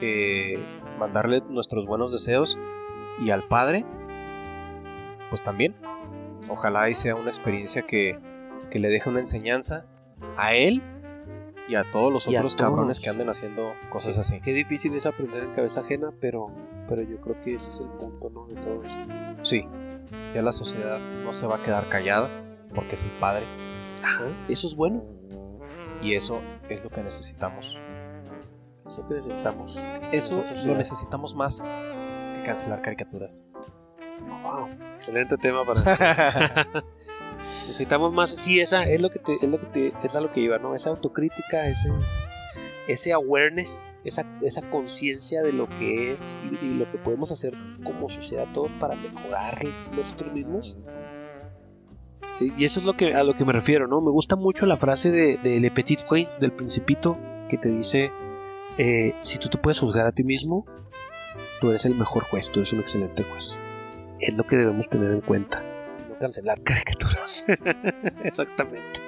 eh, 0.00 0.58
mandarle 0.98 1.42
nuestros 1.48 1.86
buenos 1.86 2.12
deseos 2.12 2.58
y 3.20 3.30
al 3.30 3.42
Padre, 3.42 3.84
pues 5.28 5.42
también. 5.42 5.74
Ojalá 6.48 6.88
y 6.88 6.94
sea 6.94 7.14
una 7.14 7.28
experiencia 7.28 7.82
que, 7.82 8.18
que 8.70 8.78
le 8.78 8.88
deje 8.88 9.10
una 9.10 9.18
enseñanza 9.18 9.84
a 10.38 10.54
él 10.54 10.82
y 11.68 11.74
a 11.74 11.84
todos 11.84 12.10
los 12.10 12.26
otros 12.26 12.56
cabrones 12.56 13.00
que 13.00 13.10
anden 13.10 13.28
haciendo 13.28 13.74
cosas 13.90 14.16
así. 14.16 14.40
Qué 14.40 14.54
difícil 14.54 14.94
es 14.94 15.04
aprender 15.04 15.44
en 15.44 15.52
cabeza 15.52 15.80
ajena, 15.80 16.10
pero, 16.20 16.50
pero 16.88 17.02
yo 17.02 17.20
creo 17.20 17.38
que 17.42 17.54
ese 17.54 17.68
es 17.68 17.80
el 17.80 17.88
punto 17.88 18.30
¿no? 18.30 18.46
de 18.46 18.54
todo 18.54 18.82
esto. 18.82 19.06
Sí, 19.42 19.66
ya 20.34 20.40
la 20.40 20.52
sociedad 20.52 20.98
no 21.22 21.34
se 21.34 21.46
va 21.46 21.56
a 21.56 21.62
quedar 21.62 21.90
callada 21.90 22.47
porque 22.74 22.94
es 22.94 23.04
el 23.04 23.10
padre. 23.12 23.46
eso 24.48 24.66
es 24.66 24.74
bueno. 24.76 25.04
Y 26.02 26.14
eso 26.14 26.40
es 26.68 26.82
lo 26.84 26.90
que 26.90 27.02
necesitamos 27.02 27.76
que 29.06 29.14
necesitamos. 29.14 29.78
Eso 30.12 30.42
lo 30.66 30.74
necesitamos 30.74 31.34
más 31.34 31.62
que 31.62 32.42
cancelar 32.44 32.82
caricaturas. 32.82 33.48
wow, 34.42 34.68
excelente 34.94 35.36
tema 35.36 35.64
para 35.64 36.66
necesitamos 37.66 38.12
más. 38.12 38.30
Sí, 38.30 38.60
esa 38.60 38.84
es 38.84 39.00
lo 39.00 39.10
que 39.10 39.18
te, 39.18 39.34
es 39.34 39.42
lo 39.42 39.60
que 39.60 39.66
te, 39.66 40.06
es 40.06 40.14
a 40.14 40.20
lo 40.20 40.32
que 40.32 40.40
iba, 40.40 40.58
¿no? 40.58 40.74
Esa 40.74 40.90
autocrítica, 40.90 41.68
ese 41.68 41.90
ese 42.88 43.12
awareness, 43.12 43.92
esa, 44.02 44.24
esa 44.40 44.62
conciencia 44.70 45.42
de 45.42 45.52
lo 45.52 45.68
que 45.68 46.14
es 46.14 46.20
y, 46.62 46.68
lo 46.68 46.90
que 46.90 46.96
podemos 46.96 47.30
hacer 47.30 47.52
como 47.84 48.08
sociedad 48.08 48.46
todos 48.54 48.70
para 48.80 48.94
mejorar 48.94 49.62
nosotros 49.94 50.32
mismos. 50.32 50.78
Y 52.40 52.64
eso 52.64 52.78
es 52.78 52.86
lo 52.86 52.94
que, 52.94 53.14
a 53.14 53.24
lo 53.24 53.34
que 53.34 53.44
me 53.44 53.52
refiero, 53.52 53.88
¿no? 53.88 54.00
Me 54.00 54.10
gusta 54.10 54.36
mucho 54.36 54.64
la 54.66 54.76
frase 54.76 55.10
de, 55.10 55.38
de 55.38 55.58
Le 55.58 55.70
Petit 55.70 56.06
Prince, 56.08 56.38
del 56.40 56.52
Principito, 56.52 57.18
que 57.48 57.58
te 57.58 57.68
dice, 57.68 58.12
eh, 58.78 59.14
si 59.22 59.38
tú 59.38 59.48
te 59.48 59.58
puedes 59.58 59.80
juzgar 59.80 60.06
a 60.06 60.12
ti 60.12 60.22
mismo, 60.22 60.64
tú 61.60 61.70
eres 61.70 61.84
el 61.84 61.96
mejor 61.96 62.24
juez, 62.24 62.52
tú 62.52 62.60
eres 62.60 62.72
un 62.72 62.80
excelente 62.80 63.24
juez. 63.24 63.60
Es 64.20 64.36
lo 64.38 64.44
que 64.44 64.56
debemos 64.56 64.88
tener 64.88 65.10
en 65.10 65.20
cuenta. 65.20 65.62
No 66.08 66.16
cancelar 66.18 66.60
caricaturas. 66.62 67.44
Exactamente. 68.22 69.00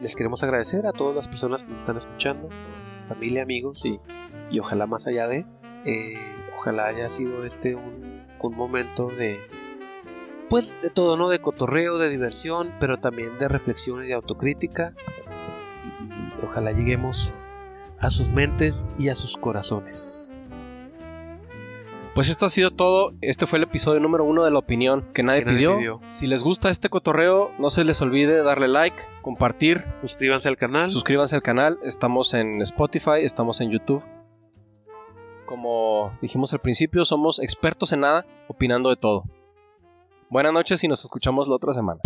Les 0.00 0.16
queremos 0.16 0.42
agradecer 0.42 0.86
a 0.86 0.92
todas 0.92 1.14
las 1.14 1.28
personas 1.28 1.64
que 1.64 1.72
nos 1.72 1.80
están 1.80 1.96
escuchando, 1.96 2.48
familia, 3.08 3.42
amigos 3.42 3.84
y, 3.84 4.00
y 4.50 4.60
ojalá 4.60 4.86
más 4.86 5.06
allá 5.08 5.26
de, 5.26 5.44
eh, 5.84 6.14
ojalá 6.56 6.86
haya 6.86 7.08
sido 7.08 7.44
este 7.44 7.74
un, 7.74 8.22
un 8.40 8.56
momento 8.56 9.08
de, 9.08 9.38
pues 10.48 10.80
de 10.80 10.90
todo, 10.90 11.16
¿no? 11.16 11.28
De 11.28 11.40
cotorreo, 11.40 11.98
de 11.98 12.10
diversión, 12.10 12.72
pero 12.80 12.98
también 12.98 13.38
de 13.38 13.48
reflexión 13.48 14.04
y 14.04 14.08
de 14.08 14.14
autocrítica. 14.14 14.94
Y 16.00 16.44
ojalá 16.44 16.72
lleguemos 16.72 17.34
a 17.98 18.10
sus 18.10 18.28
mentes 18.28 18.86
y 18.98 19.08
a 19.08 19.14
sus 19.14 19.36
corazones. 19.36 20.30
Pues 22.14 22.30
esto 22.30 22.46
ha 22.46 22.48
sido 22.48 22.72
todo. 22.72 23.12
Este 23.20 23.46
fue 23.46 23.58
el 23.58 23.62
episodio 23.62 24.00
número 24.00 24.24
uno 24.24 24.44
de 24.44 24.50
la 24.50 24.58
opinión 24.58 25.06
que 25.14 25.22
nadie, 25.22 25.42
pidió. 25.42 26.00
Si 26.08 26.26
les 26.26 26.42
gusta 26.42 26.68
este 26.68 26.88
cotorreo, 26.88 27.52
no 27.58 27.70
se 27.70 27.84
les 27.84 28.02
olvide 28.02 28.42
darle 28.42 28.66
like, 28.66 28.96
compartir. 29.22 29.84
Suscríbanse 30.00 30.48
al 30.48 30.56
canal. 30.56 30.90
Suscríbanse 30.90 31.36
al 31.36 31.42
canal. 31.42 31.78
Estamos 31.84 32.34
en 32.34 32.60
Spotify, 32.62 33.20
estamos 33.22 33.60
en 33.60 33.70
YouTube. 33.70 34.02
Como 35.46 36.12
dijimos 36.20 36.52
al 36.52 36.58
principio, 36.58 37.04
somos 37.04 37.40
expertos 37.40 37.92
en 37.92 38.00
nada, 38.00 38.26
opinando 38.48 38.90
de 38.90 38.96
todo. 38.96 39.24
Buenas 40.30 40.52
noches 40.52 40.84
y 40.84 40.88
nos 40.88 41.02
escuchamos 41.04 41.48
la 41.48 41.56
otra 41.56 41.72
semana. 41.72 42.00